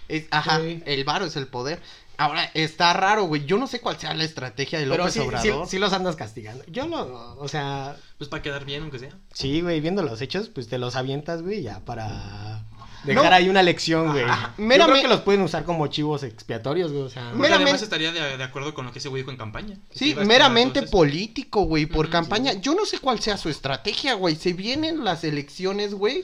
Es- 0.09 0.25
ajá, 0.31 0.59
Sí. 0.59 0.83
el 0.85 1.03
varo 1.05 1.25
es 1.25 1.37
el 1.37 1.47
poder. 1.47 1.79
Ahora, 2.18 2.49
está 2.53 2.93
raro, 2.93 3.26
güey. 3.26 3.45
Yo 3.45 3.57
no 3.57 3.68
sé 3.68 3.80
cuál 3.82 3.97
sea 3.99 4.14
la 4.14 4.24
estrategia 4.24 4.78
de 4.80 4.86
Pero 4.86 4.97
López 4.97 5.14
sí, 5.14 5.20
sí, 5.20 5.26
Obrador. 5.26 5.68
sí 5.68 5.80
los 5.80 5.93
andas 5.93 6.16
castigando. 6.16 6.64
Yo 6.68 6.88
lo, 6.88 7.38
o 7.39 7.47
sea, 7.47 7.97
Pues 8.18 8.30
para 8.30 8.43
quedar 8.43 8.66
bien, 8.66 8.84
aunque 8.84 8.99
sea. 8.99 9.09
sí, 9.34 9.61
güey, 9.61 9.82
viendo 9.82 10.03
los 10.03 10.22
hechos, 10.22 10.49
pues 10.49 10.68
te 10.68 10.78
los 10.78 10.95
avientas, 10.95 11.41
güey, 11.41 11.64
ya 11.64 11.80
para 11.82 12.64
dejar 13.03 13.26
No. 13.26 13.32
ahí 13.36 13.49
una 13.49 13.64
lección, 13.64 14.11
güey. 14.11 14.24
Ajá, 14.24 14.53
Yo 14.57 14.66
creo 14.68 15.01
que 15.01 15.07
los 15.07 15.22
pueden 15.22 15.41
usar 15.41 15.66
como 15.66 15.88
chivos 15.88 16.24
expiatorios, 16.24 16.91
güey, 16.91 17.03
o 17.03 17.09
sea. 17.09 17.32
Meramente- 17.34 17.64
además 17.64 17.82
estaría 17.82 18.11
de, 18.11 18.38
de 18.38 18.43
acuerdo 18.43 18.74
con 18.76 18.86
lo 18.86 18.91
que 18.93 18.99
ese 18.99 19.09
güey 19.09 19.24
dijo 19.24 19.32
en 19.32 19.38
campaña. 19.38 19.78
Sí, 19.91 20.16
meramente 20.16 20.84
político, 20.84 21.64
güey, 21.64 21.86
por 21.88 22.09
campaña. 22.09 22.53
Yo 22.53 22.76
no 22.76 22.86
sé 22.86 22.99
cuál 22.99 23.20
sea 23.22 23.38
su 23.38 23.49
estrategia, 23.49 24.14
güey. 24.14 24.36
Se 24.36 24.53
vienen 24.53 25.03
las 25.03 25.24
elecciones, 25.24 25.93
güey. 25.95 26.24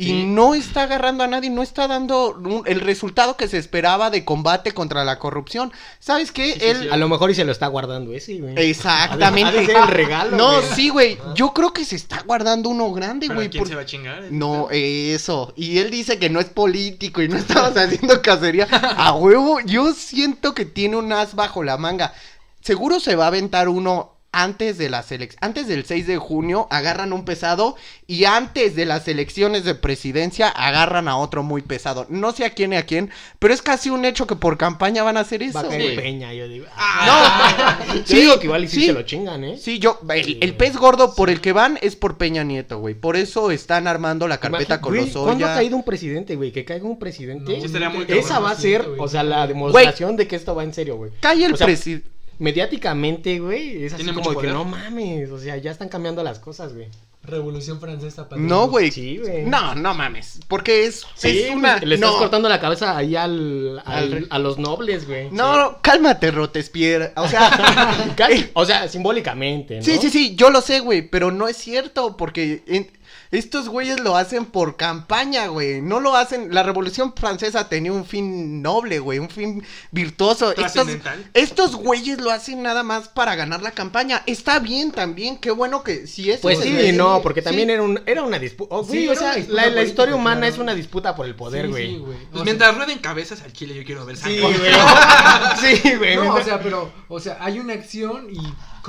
Y 0.00 0.24
no 0.26 0.54
está 0.54 0.84
agarrando 0.84 1.24
a 1.24 1.26
nadie, 1.26 1.50
no 1.50 1.60
está 1.60 1.88
dando 1.88 2.30
un- 2.36 2.62
el 2.66 2.80
resultado 2.80 3.36
que 3.36 3.48
se 3.48 3.58
esperaba 3.58 4.10
de 4.10 4.24
combate 4.24 4.72
contra 4.72 5.04
la 5.04 5.18
corrupción. 5.18 5.72
¿Sabes 5.98 6.30
qué? 6.30 6.52
Sí, 6.52 6.60
sí, 6.60 6.66
Él... 6.66 6.76
sí. 6.82 6.88
A 6.92 6.96
lo 6.96 7.08
mejor 7.08 7.30
y 7.32 7.34
se 7.34 7.44
lo 7.44 7.50
está 7.50 7.66
guardando 7.66 8.12
ese, 8.12 8.38
güey. 8.38 8.54
Exactamente. 8.56 9.48
Ha 9.48 9.52
de- 9.52 9.58
ha 9.58 9.60
de 9.60 9.66
ser 9.66 9.76
el 9.76 9.88
regalo, 9.88 10.36
No, 10.36 10.52
güey. 10.60 10.64
sí, 10.76 10.88
güey. 10.90 11.18
Yo 11.34 11.52
creo 11.52 11.72
que 11.72 11.84
se 11.84 11.96
está 11.96 12.22
guardando 12.22 12.68
uno 12.68 12.92
grande, 12.92 13.26
¿Pero 13.26 13.40
güey. 13.40 13.50
quién 13.50 13.62
por- 13.62 13.68
se 13.68 13.74
va 13.74 13.82
a 13.82 13.86
chingar? 13.86 14.22
No, 14.30 14.68
eso. 14.70 15.52
Y 15.56 15.78
él 15.78 15.90
dice 15.90 16.18
que 16.18 16.30
no 16.30 16.38
es 16.38 16.46
político 16.46 17.20
y 17.20 17.28
no 17.28 17.36
estabas 17.36 17.76
haciendo 17.76 18.22
cacería. 18.22 18.68
A 18.70 19.14
huevo, 19.14 19.58
yo 19.60 19.92
siento 19.94 20.54
que 20.54 20.64
tiene 20.64 20.96
un 20.96 21.12
as 21.12 21.34
bajo 21.34 21.64
la 21.64 21.76
manga. 21.76 22.12
Seguro 22.60 23.00
se 23.00 23.16
va 23.16 23.24
a 23.24 23.28
aventar 23.28 23.68
uno 23.68 24.12
antes 24.30 24.76
de 24.78 24.90
las 24.90 25.10
elecciones. 25.10 25.42
Antes 25.42 25.68
del 25.68 25.84
6 25.84 26.06
de 26.06 26.16
junio 26.18 26.68
agarran 26.70 27.12
un 27.12 27.24
pesado 27.24 27.76
y 28.06 28.24
antes 28.24 28.76
de 28.76 28.84
las 28.84 29.08
elecciones 29.08 29.64
de 29.64 29.74
presidencia 29.74 30.48
agarran 30.48 31.08
a 31.08 31.16
otro 31.16 31.42
muy 31.42 31.62
pesado. 31.62 32.06
No 32.10 32.32
sé 32.32 32.44
a 32.44 32.50
quién 32.50 32.72
y 32.72 32.76
a 32.76 32.84
quién, 32.86 33.10
pero 33.38 33.54
es 33.54 33.62
casi 33.62 33.90
un 33.90 34.04
hecho 34.04 34.26
que 34.26 34.36
por 34.36 34.58
campaña 34.58 35.02
van 35.02 35.16
a 35.16 35.20
hacer 35.20 35.42
eso. 35.42 35.54
Va 35.54 35.62
a 35.62 35.68
caer. 35.68 35.96
Peña, 35.96 36.32
yo 36.34 36.46
digo. 36.48 36.66
No, 37.06 37.94
Yo 37.96 38.02
sí, 38.04 38.16
digo 38.20 38.38
que 38.38 38.46
igual 38.46 38.64
y 38.64 38.68
sí, 38.68 38.80
sí. 38.80 38.86
se 38.86 38.92
lo 38.92 39.02
chingan, 39.02 39.44
¿eh? 39.44 39.58
Sí, 39.58 39.78
yo, 39.78 39.98
el, 40.10 40.38
el 40.42 40.54
pez 40.56 40.76
gordo 40.76 41.14
por 41.14 41.30
el 41.30 41.40
que 41.40 41.52
van 41.52 41.78
es 41.80 41.96
por 41.96 42.16
Peña 42.18 42.44
Nieto, 42.44 42.78
güey. 42.78 42.94
Por 42.94 43.16
eso 43.16 43.50
están 43.50 43.86
armando 43.86 44.28
la 44.28 44.38
carpeta 44.38 44.80
con 44.80 44.92
güey, 44.94 45.06
los 45.06 45.12
¿Cuándo 45.24 45.46
ha 45.46 45.48
Oya. 45.48 45.56
caído 45.56 45.76
un 45.76 45.84
presidente, 45.84 46.36
güey? 46.36 46.52
Que 46.52 46.64
caiga 46.64 46.86
un 46.86 46.98
presidente. 46.98 47.58
No, 47.58 48.14
Esa 48.14 48.38
va 48.40 48.50
a 48.50 48.54
ser, 48.56 48.82
güey. 48.84 48.96
o 49.00 49.08
sea, 49.08 49.22
la 49.22 49.46
demostración 49.46 50.16
de 50.16 50.28
que 50.28 50.36
esto 50.36 50.54
va 50.54 50.64
en 50.64 50.74
serio, 50.74 50.96
güey. 50.96 51.12
Cae 51.20 51.44
el 51.44 51.54
O 51.54 51.56
sea, 51.56 51.66
presidente. 51.66 52.08
Mediáticamente, 52.38 53.38
güey, 53.40 53.84
es 53.84 53.92
así 53.94 54.04
Tiene 54.04 54.14
como 54.16 54.30
mucho 54.30 54.40
que 54.40 54.48
poder. 54.48 54.52
no 54.52 54.64
mames, 54.64 55.30
o 55.30 55.38
sea, 55.38 55.56
ya 55.56 55.70
están 55.70 55.88
cambiando 55.88 56.22
las 56.22 56.38
cosas, 56.38 56.72
güey. 56.74 56.88
Revolución 57.24 57.78
francesa. 57.80 58.22
patrón. 58.28 58.46
No, 58.46 58.68
güey. 58.68 58.90
Sí, 58.90 59.18
güey. 59.18 59.44
No, 59.44 59.74
no 59.74 59.92
mames. 59.92 60.38
Porque 60.48 60.86
es, 60.86 61.04
Sí, 61.14 61.40
es 61.40 61.54
una. 61.54 61.76
le 61.78 61.96
estás 61.96 62.10
no, 62.12 62.16
cortando 62.16 62.48
la 62.48 62.58
cabeza 62.60 62.96
ahí 62.96 63.16
al, 63.16 63.82
al- 63.84 64.26
a 64.30 64.38
los 64.38 64.56
nobles, 64.58 65.06
güey. 65.06 65.28
No, 65.30 65.58
no, 65.58 65.78
cálmate, 65.82 66.30
Rotespierre. 66.30 67.12
O 67.16 67.26
sea. 67.28 68.14
O 68.54 68.64
sea, 68.64 68.88
simbólicamente, 68.88 69.78
¿no? 69.78 69.82
sí, 69.82 69.98
sí, 70.00 70.08
sí, 70.10 70.36
yo 70.36 70.50
lo 70.50 70.60
sé, 70.60 70.80
güey. 70.80 71.02
Pero 71.02 71.30
no 71.30 71.48
es 71.48 71.56
cierto. 71.56 72.16
Porque 72.16 72.62
en- 72.66 72.90
estos 73.30 73.68
güeyes 73.68 74.00
lo 74.00 74.16
hacen 74.16 74.46
por 74.46 74.76
campaña, 74.76 75.48
güey. 75.48 75.82
No 75.82 76.00
lo 76.00 76.16
hacen. 76.16 76.54
La 76.54 76.62
revolución 76.62 77.12
francesa 77.14 77.68
tenía 77.68 77.92
un 77.92 78.04
fin 78.06 78.62
noble, 78.62 78.98
güey. 78.98 79.18
Un 79.18 79.28
fin 79.30 79.62
virtuoso. 79.90 80.52
Estos, 80.56 80.88
estos 81.34 81.74
güeyes 81.76 82.20
lo 82.20 82.30
hacen 82.30 82.62
nada 82.62 82.82
más 82.82 83.08
para 83.08 83.34
ganar 83.34 83.62
la 83.62 83.72
campaña. 83.72 84.22
Está 84.26 84.58
bien 84.58 84.92
también. 84.92 85.36
Qué 85.38 85.50
bueno 85.50 85.82
que 85.82 86.06
si 86.06 86.30
es. 86.30 86.40
Pues 86.40 86.58
sí, 86.60 86.92
no, 86.92 87.20
porque 87.22 87.40
sí. 87.40 87.44
también 87.46 87.70
era, 87.70 87.82
un, 87.82 88.00
era 88.06 88.22
una 88.22 88.38
disputa. 88.38 88.74
oh, 88.74 88.84
Sí, 88.84 89.06
güey, 89.06 89.08
o 89.08 89.14
sea, 89.14 89.34
disputa 89.34 89.62
la, 89.62 89.70
la 89.70 89.82
historia 89.82 90.14
humana 90.14 90.40
claro. 90.40 90.54
es 90.54 90.58
una 90.58 90.74
disputa 90.74 91.14
por 91.14 91.26
el 91.26 91.34
poder, 91.34 91.66
Sí, 91.66 91.70
güey. 91.70 91.86
sí, 91.88 91.98
güey. 91.98 92.18
Pues 92.30 92.42
O 92.42 92.44
mientras 92.44 92.76
rueden 92.76 92.98
cabezas 92.98 93.42
al 93.42 93.52
chile, 93.52 93.74
yo 93.74 93.84
quiero 93.84 94.04
ver 94.06 94.16
Sí, 94.16 94.40
sangre. 94.40 94.58
güey. 94.58 94.72
Sí, 95.82 95.94
güey. 95.96 96.16
No, 96.16 96.34
o 96.34 96.42
sea, 96.42 96.60
pero, 96.62 96.90
o 97.08 97.20
sea, 97.20 97.38
hay 97.40 97.58
una 97.58 97.74
acción 97.74 98.28
y 98.30 98.38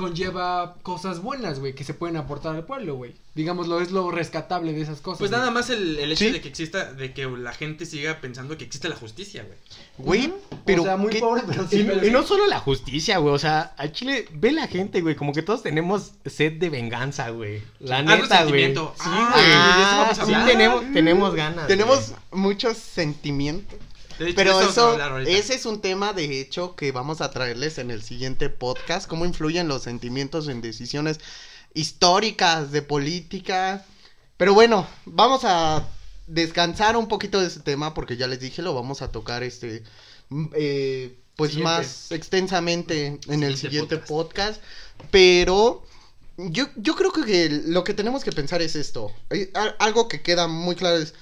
conlleva 0.00 0.74
cosas 0.82 1.20
buenas, 1.22 1.60
güey, 1.60 1.74
que 1.74 1.84
se 1.84 1.94
pueden 1.94 2.16
aportar 2.16 2.56
al 2.56 2.64
pueblo, 2.64 2.94
güey. 2.96 3.12
Digámoslo, 3.34 3.80
es 3.80 3.92
lo 3.92 4.10
rescatable 4.10 4.72
de 4.72 4.80
esas 4.80 5.00
cosas. 5.00 5.18
Pues 5.18 5.30
güey. 5.30 5.38
nada 5.40 5.52
más 5.52 5.70
el, 5.70 5.98
el 5.98 6.10
hecho 6.12 6.24
Sí. 6.24 6.30
de 6.32 6.40
que 6.40 6.48
exista, 6.48 6.92
de 6.92 7.12
que 7.14 7.26
la 7.26 7.52
gente 7.52 7.86
siga 7.86 8.20
pensando 8.20 8.56
que 8.58 8.64
existe 8.64 8.88
la 8.88 8.96
justicia, 8.96 9.44
güey. 9.44 9.58
Güey, 9.98 10.34
pero. 10.64 10.82
o 10.82 10.84
sea, 10.84 10.96
muy 10.96 11.12
¿qué- 11.12 11.20
pobre, 11.20 11.42
pero 11.46 11.68
sí. 11.68 11.78
Y, 11.80 11.84
pero 11.84 12.02
y 12.02 12.06
sí. 12.06 12.10
no 12.10 12.22
solo 12.24 12.46
la 12.46 12.58
justicia, 12.58 13.18
güey. 13.18 13.32
O 13.34 13.38
sea, 13.38 13.72
al 13.76 13.92
Chile, 13.92 14.26
ve 14.32 14.50
la 14.52 14.66
gente, 14.66 15.00
güey. 15.00 15.14
Como 15.14 15.32
que 15.32 15.42
todos 15.42 15.62
tenemos 15.62 16.12
sed 16.26 16.54
de 16.54 16.70
venganza, 16.70 17.30
güey. 17.30 17.62
La 17.78 18.02
neta, 18.02 18.44
güey. 18.46 18.74
Sí, 18.74 18.80
Ah, 19.00 20.12
güey. 20.16 20.26
sí, 20.26 20.34
tenemos, 20.46 20.84
tenemos 20.92 21.34
ganas. 21.34 21.66
Tenemos 21.68 22.08
güey. 22.08 22.42
muchos 22.42 22.76
sentimientos. 22.78 23.78
Hecho, 24.20 24.34
Pero 24.36 24.60
eso, 24.60 25.18
ese 25.20 25.54
es 25.54 25.64
un 25.66 25.80
tema 25.80 26.12
de 26.12 26.40
hecho 26.40 26.76
que 26.76 26.92
vamos 26.92 27.20
a 27.20 27.30
traerles 27.30 27.78
en 27.78 27.90
el 27.90 28.02
siguiente 28.02 28.50
podcast, 28.50 29.08
cómo 29.08 29.24
influyen 29.24 29.66
los 29.66 29.82
sentimientos 29.82 30.48
en 30.48 30.60
decisiones 30.60 31.18
históricas 31.74 32.70
de 32.72 32.82
política. 32.82 33.84
Pero 34.36 34.54
bueno, 34.54 34.86
vamos 35.06 35.42
a 35.44 35.88
descansar 36.26 36.96
un 36.96 37.08
poquito 37.08 37.40
de 37.40 37.46
ese 37.48 37.60
tema 37.60 37.94
porque 37.94 38.16
ya 38.16 38.26
les 38.26 38.40
dije, 38.40 38.62
lo 38.62 38.74
vamos 38.74 39.02
a 39.02 39.10
tocar 39.10 39.42
este, 39.42 39.82
mm, 40.28 40.46
eh, 40.54 41.16
pues 41.36 41.52
Siguiente. 41.52 41.72
más 41.72 42.12
extensamente 42.12 43.18
en 43.28 43.42
el 43.42 43.56
Siguiente 43.56 43.96
podcast. 43.96 44.60
podcast. 44.60 44.62
Pero 45.10 45.82
yo, 46.36 46.66
yo 46.76 46.94
creo 46.94 47.10
que 47.12 47.48
lo 47.66 47.84
que 47.84 47.94
tenemos 47.94 48.22
que 48.24 48.32
pensar 48.32 48.60
es 48.62 48.76
esto. 48.76 49.10
Eh, 49.30 49.50
al- 49.54 49.76
Algo 49.78 50.08
que 50.08 50.20
queda 50.22 50.46
muy 50.46 50.74
claro 50.76 50.98
es, 50.98 51.14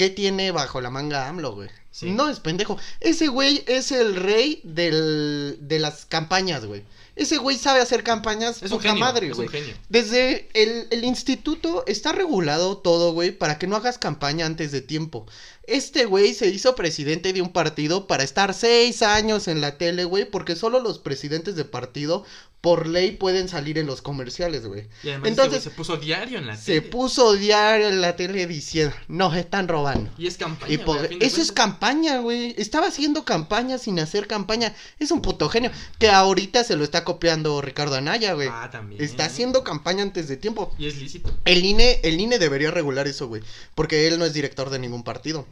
¿qué 0.00 0.08
tiene 0.08 0.50
bajo 0.50 0.80
la 0.80 0.88
manga 0.88 1.28
AMLO, 1.28 1.56
güey? 1.56 1.68
Sí. 1.90 2.10
No 2.10 2.30
es 2.30 2.40
pendejo. 2.40 2.78
Ese 3.00 3.28
güey 3.28 3.62
es 3.66 3.92
el 3.92 4.16
rey 4.16 4.62
del, 4.64 5.58
de 5.60 5.78
las 5.78 6.06
campañas, 6.06 6.64
güey. 6.64 6.84
Ese 7.16 7.36
güey 7.36 7.58
sabe 7.58 7.82
hacer 7.82 8.02
campañas 8.02 8.62
Es 8.62 8.70
poca 8.70 8.88
genio, 8.88 8.98
madre, 8.98 9.28
es 9.28 9.36
güey. 9.36 9.50
Desde 9.90 10.48
el, 10.54 10.86
el 10.90 11.04
instituto 11.04 11.84
está 11.86 12.12
regulado 12.12 12.78
todo, 12.78 13.12
güey, 13.12 13.30
para 13.30 13.58
que 13.58 13.66
no 13.66 13.76
hagas 13.76 13.98
campaña 13.98 14.46
antes 14.46 14.72
de 14.72 14.80
tiempo. 14.80 15.26
Este 15.70 16.04
güey 16.04 16.34
se 16.34 16.48
hizo 16.48 16.74
presidente 16.74 17.32
de 17.32 17.42
un 17.42 17.52
partido 17.52 18.06
para 18.06 18.24
estar 18.24 18.54
seis 18.54 19.02
años 19.02 19.46
en 19.48 19.60
la 19.60 19.78
tele, 19.78 20.04
güey, 20.04 20.24
porque 20.28 20.56
solo 20.56 20.80
los 20.80 20.98
presidentes 20.98 21.54
de 21.56 21.64
partido, 21.64 22.24
por 22.60 22.86
ley, 22.86 23.12
pueden 23.12 23.48
salir 23.48 23.78
en 23.78 23.86
los 23.86 24.02
comerciales, 24.02 24.66
güey. 24.66 24.86
Y 25.02 25.08
además 25.08 25.30
ese 25.30 25.40
Entonces, 25.42 25.62
se 25.62 25.70
puso 25.70 25.96
diario 25.96 26.38
en 26.38 26.46
la 26.46 26.56
Se 26.56 26.80
tele. 26.80 26.90
puso 26.92 27.34
diario 27.34 27.88
en 27.88 28.02
la 28.02 28.16
tele 28.16 28.46
diciendo, 28.46 28.94
nos 29.08 29.34
están 29.36 29.66
robando. 29.68 30.10
Y 30.18 30.26
es 30.26 30.36
campaña. 30.36 30.72
Y 30.74 30.76
por- 30.78 31.08
eso 31.20 31.40
es 31.40 31.52
campaña, 31.52 32.18
güey. 32.18 32.54
Estaba 32.58 32.88
haciendo 32.88 33.24
campaña 33.24 33.78
sin 33.78 33.98
hacer 33.98 34.26
campaña. 34.26 34.74
Es 34.98 35.10
un 35.10 35.22
puto 35.22 35.48
genio. 35.48 35.70
Que 35.98 36.10
ahorita 36.10 36.62
se 36.64 36.76
lo 36.76 36.84
está 36.84 37.02
copiando 37.04 37.62
Ricardo 37.62 37.94
Anaya, 37.94 38.34
güey. 38.34 38.48
Ah, 38.50 38.68
también. 38.70 39.02
está 39.02 39.24
haciendo 39.26 39.64
campaña 39.64 40.02
antes 40.02 40.28
de 40.28 40.36
tiempo. 40.36 40.74
Y 40.78 40.86
es 40.86 40.98
lícito. 40.98 41.30
El 41.46 41.64
INE, 41.64 42.00
el 42.02 42.20
INE 42.20 42.38
debería 42.38 42.70
regular 42.70 43.06
eso, 43.08 43.26
güey. 43.28 43.40
Porque 43.74 44.06
él 44.06 44.18
no 44.18 44.26
es 44.26 44.34
director 44.34 44.68
de 44.68 44.78
ningún 44.80 45.02
partido. 45.04 45.46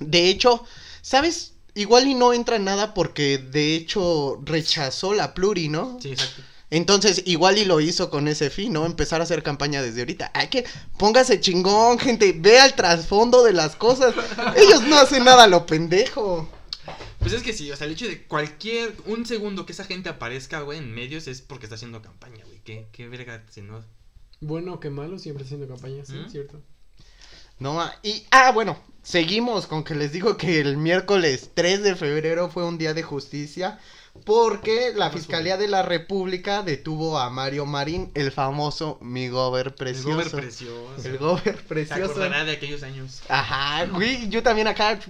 De 0.00 0.28
hecho, 0.28 0.64
¿sabes? 1.02 1.52
Igual 1.74 2.06
y 2.06 2.14
no 2.14 2.32
entra 2.32 2.56
en 2.56 2.64
nada 2.64 2.94
porque 2.94 3.38
de 3.38 3.74
hecho 3.74 4.40
rechazó 4.44 5.14
la 5.14 5.34
pluri, 5.34 5.68
¿no? 5.68 5.98
Sí, 6.00 6.12
exacto. 6.12 6.42
Entonces, 6.70 7.22
igual 7.26 7.58
y 7.58 7.64
lo 7.64 7.80
hizo 7.80 8.10
con 8.10 8.26
ese 8.26 8.50
fin, 8.50 8.72
¿no? 8.72 8.84
Empezar 8.84 9.20
a 9.20 9.24
hacer 9.24 9.42
campaña 9.42 9.82
desde 9.82 10.00
ahorita. 10.00 10.32
Hay 10.34 10.48
que, 10.48 10.64
póngase 10.98 11.40
chingón, 11.40 11.98
gente, 11.98 12.34
vea 12.36 12.66
el 12.66 12.74
trasfondo 12.74 13.44
de 13.44 13.52
las 13.52 13.76
cosas. 13.76 14.14
Ellos 14.56 14.82
no 14.82 14.96
hacen 14.96 15.24
nada 15.24 15.46
lo 15.46 15.66
pendejo. 15.66 16.48
Pues 17.20 17.32
es 17.32 17.42
que 17.42 17.52
sí, 17.52 17.70
o 17.70 17.76
sea, 17.76 17.86
el 17.86 17.92
hecho 17.92 18.06
de 18.06 18.24
cualquier, 18.24 18.94
un 19.06 19.24
segundo 19.24 19.66
que 19.66 19.72
esa 19.72 19.84
gente 19.84 20.08
aparezca, 20.08 20.60
güey, 20.60 20.78
en 20.78 20.92
medios 20.92 21.28
es 21.28 21.42
porque 21.42 21.66
está 21.66 21.76
haciendo 21.76 22.02
campaña, 22.02 22.44
güey. 22.44 22.60
Qué, 22.64 22.88
qué 22.92 23.08
verga, 23.08 23.44
si 23.50 23.62
no. 23.62 23.84
Bueno 24.40 24.80
que 24.80 24.90
malo, 24.90 25.18
siempre 25.18 25.44
haciendo 25.44 25.68
campaña, 25.68 26.04
sí, 26.04 26.14
¿Mm? 26.14 26.30
cierto. 26.30 26.60
No, 27.58 27.80
y, 28.02 28.26
ah, 28.30 28.50
bueno, 28.52 28.78
seguimos 29.04 29.68
con 29.68 29.84
que 29.84 29.94
les 29.94 30.10
digo 30.10 30.36
que 30.36 30.58
el 30.60 30.76
miércoles 30.76 31.50
3 31.54 31.82
de 31.84 31.94
febrero 31.94 32.48
fue 32.50 32.64
un 32.64 32.76
día 32.78 32.92
de 32.94 33.04
justicia. 33.04 33.78
Porque 34.24 34.92
la 34.94 35.10
Fiscalía 35.10 35.56
de 35.56 35.66
la 35.66 35.82
República 35.82 36.62
detuvo 36.62 37.18
a 37.18 37.30
Mario 37.30 37.66
Marín, 37.66 38.12
el 38.14 38.30
famoso 38.30 38.96
mi 39.00 39.26
gober 39.28 39.66
El 39.66 39.74
precioso. 39.74 40.08
gober 40.10 40.30
precioso. 40.30 40.94
El 41.04 41.18
gober 41.18 41.56
Se 41.56 41.62
precioso. 41.64 42.04
acordará 42.12 42.44
de 42.44 42.52
aquellos 42.52 42.84
años. 42.84 43.22
Ajá, 43.28 43.86
güey, 43.86 44.28
yo 44.28 44.44
también 44.44 44.68
acá, 44.68 45.00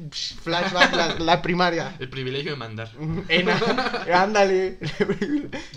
flashback, 0.43 0.95
la, 0.97 1.15
la 1.19 1.43
primaria. 1.43 1.95
El 1.99 2.09
privilegio 2.09 2.53
de 2.53 2.57
mandar. 2.57 2.91
En- 3.29 3.47
ándale. 4.11 4.79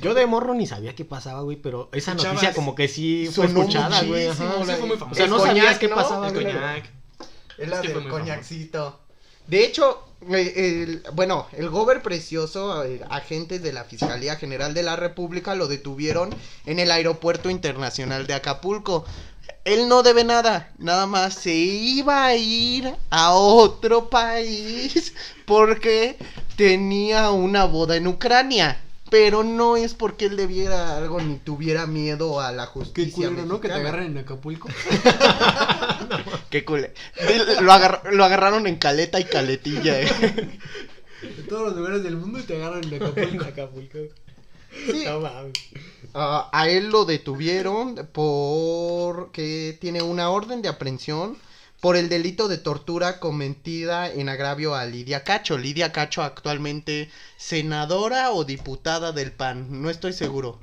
Yo 0.01 0.13
de 0.13 0.25
morro 0.25 0.53
ni 0.53 0.65
sabía 0.65 0.95
qué 0.95 1.03
pasaba, 1.03 1.41
güey, 1.41 1.57
pero 1.57 1.89
esa 1.91 2.11
Escuchabas. 2.11 2.35
noticia 2.35 2.55
como 2.55 2.75
que 2.75 2.87
sí 2.87 3.29
fue 3.29 3.47
escuchada, 3.47 4.03
güey. 4.03 4.25
muchísimo, 4.27 4.47
ajá. 4.49 4.65
Sí, 4.65 4.71
fue 4.79 4.87
muy. 4.87 4.97
O 5.11 5.13
sea, 5.15 5.27
no 5.27 5.35
El 5.35 5.47
sabías 5.49 5.79
qué 5.79 5.89
¿no? 5.89 5.95
pasaba, 5.95 6.27
El 6.29 6.33
güey. 6.33 6.45
coñac. 6.45 6.96
Es 7.57 7.67
la 7.69 7.75
Es 7.77 7.81
que 7.81 7.89
fue 7.89 8.01
del 8.01 8.09
coñacito. 8.11 8.99
De 9.47 9.63
hecho, 9.63 10.03
eh, 10.29 10.83
el- 10.83 11.03
bueno, 11.13 11.47
el 11.53 11.69
gober 11.69 12.01
precioso, 12.01 12.83
eh, 12.83 13.01
agentes 13.09 13.63
de 13.63 13.71
la 13.71 13.85
Fiscalía 13.85 14.35
General 14.35 14.73
de 14.73 14.83
la 14.83 14.95
República 14.95 15.55
lo 15.55 15.67
detuvieron 15.67 16.31
en 16.65 16.79
el 16.79 16.91
Aeropuerto 16.91 17.49
Internacional 17.49 18.27
de 18.27 18.33
Acapulco. 18.33 19.05
Él 19.63 19.87
no 19.87 20.03
debe 20.03 20.23
nada, 20.25 20.71
nada 20.77 21.05
más 21.07 21.33
se 21.35 21.53
iba 21.53 22.25
a 22.25 22.35
ir 22.35 22.93
a 23.09 23.31
otro 23.33 24.09
país 24.09 25.13
porque 25.45 26.17
tenía 26.57 27.31
una 27.31 27.65
boda 27.65 27.95
en 27.95 28.07
Ucrania. 28.07 28.81
Pero 29.09 29.43
no 29.43 29.77
es 29.77 29.93
porque 29.93 30.25
él 30.25 30.35
debiera 30.35 30.97
algo 30.97 31.21
ni 31.21 31.37
tuviera 31.37 31.85
miedo 31.87 32.41
a 32.41 32.51
la 32.51 32.65
justicia. 32.65 33.27
Qué 33.27 33.29
culero, 33.33 33.45
¿no? 33.45 33.61
Que 33.61 33.67
te 33.69 33.73
agarren 33.75 34.07
en 34.11 34.17
Acapulco. 34.19 34.67
Qué 36.49 36.65
cule. 36.65 36.93
Lo, 37.61 37.71
agar- 37.71 38.01
lo 38.11 38.23
agarraron 38.25 38.67
en 38.67 38.75
caleta 38.77 39.19
y 39.19 39.25
caletilla. 39.25 40.01
eh. 40.01 40.07
De 41.21 41.43
todos 41.47 41.67
los 41.67 41.75
lugares 41.77 42.03
del 42.03 42.17
mundo 42.17 42.39
y 42.39 42.43
te 42.43 42.55
agarran 42.57 42.83
en 42.83 42.93
Acapulco. 42.95 43.45
Acapulco. 43.45 43.97
Sí. 44.91 45.03
No 45.05 45.21
mames. 45.21 45.53
Ah, 46.13 46.49
a 46.51 46.69
él 46.69 46.89
lo 46.89 47.05
detuvieron 47.05 48.07
porque 48.11 49.77
tiene 49.79 50.01
una 50.01 50.29
orden 50.29 50.61
de 50.61 50.69
aprehensión 50.69 51.37
por 51.79 51.95
el 51.95 52.09
delito 52.09 52.47
de 52.47 52.57
tortura 52.57 53.19
cometida 53.19 54.11
en 54.11 54.29
agravio 54.29 54.75
a 54.75 54.85
Lidia 54.85 55.23
Cacho. 55.23 55.57
Lidia 55.57 55.91
Cacho 55.91 56.23
actualmente 56.23 57.09
senadora 57.37 58.31
o 58.31 58.43
diputada 58.45 59.11
del 59.11 59.31
PAN, 59.31 59.81
no 59.81 59.89
estoy 59.89 60.13
seguro. 60.13 60.59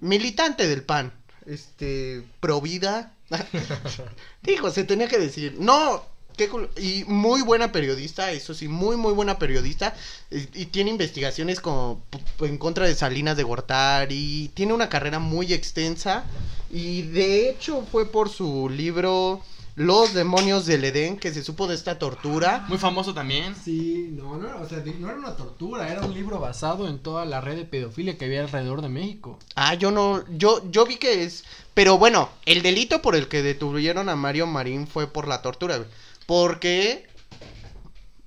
Militante 0.00 0.66
del 0.68 0.82
PAN. 0.82 1.12
Este, 1.46 2.22
provida. 2.40 3.12
Dijo, 4.42 4.70
se 4.70 4.84
tenía 4.84 5.08
que 5.08 5.18
decir. 5.18 5.56
No, 5.58 6.04
qué 6.36 6.50
cul- 6.50 6.68
y 6.78 7.04
muy 7.04 7.42
buena 7.42 7.72
periodista, 7.72 8.30
eso 8.32 8.54
sí, 8.54 8.68
muy 8.68 8.96
muy 8.96 9.12
buena 9.12 9.38
periodista 9.38 9.94
y, 10.30 10.62
y 10.62 10.66
tiene 10.66 10.90
investigaciones 10.90 11.60
como 11.60 12.02
en 12.40 12.58
contra 12.58 12.86
de 12.86 12.94
Salinas 12.94 13.36
de 13.36 13.42
Gortari, 13.44 14.50
tiene 14.54 14.72
una 14.72 14.88
carrera 14.88 15.18
muy 15.18 15.52
extensa 15.52 16.24
y 16.70 17.02
de 17.02 17.48
hecho 17.50 17.86
fue 17.90 18.10
por 18.10 18.28
su 18.30 18.68
libro 18.68 19.42
Los 19.76 20.14
demonios 20.14 20.66
del 20.66 20.84
Edén 20.84 21.16
que 21.16 21.32
se 21.34 21.42
supo 21.42 21.66
de 21.66 21.74
esta 21.74 21.98
tortura. 21.98 22.64
Muy 22.68 22.78
famoso 22.78 23.12
también. 23.12 23.56
Sí, 23.56 24.08
no, 24.12 24.36
no, 24.36 24.60
o 24.60 24.68
sea, 24.68 24.78
no 25.00 25.08
era 25.08 25.18
una 25.18 25.34
tortura, 25.36 25.90
era 25.90 26.02
un 26.06 26.14
libro 26.14 26.38
basado 26.38 26.86
en 26.88 27.00
toda 27.00 27.24
la 27.24 27.40
red 27.40 27.56
de 27.56 27.64
pedofilia 27.64 28.16
que 28.16 28.26
había 28.26 28.42
alrededor 28.42 28.82
de 28.82 28.88
México. 28.88 29.38
Ah, 29.56 29.74
yo 29.74 29.90
no, 29.90 30.24
yo, 30.36 30.62
yo 30.70 30.86
vi 30.86 30.96
que 30.96 31.24
es, 31.24 31.42
pero 31.74 31.98
bueno, 31.98 32.28
el 32.46 32.62
delito 32.62 33.02
por 33.02 33.16
el 33.16 33.26
que 33.26 33.42
detuvieron 33.42 34.08
a 34.08 34.14
Mario 34.14 34.46
Marín 34.46 34.86
fue 34.86 35.08
por 35.08 35.26
la 35.26 35.42
tortura, 35.42 35.76
güey. 35.78 35.88
porque 36.26 37.06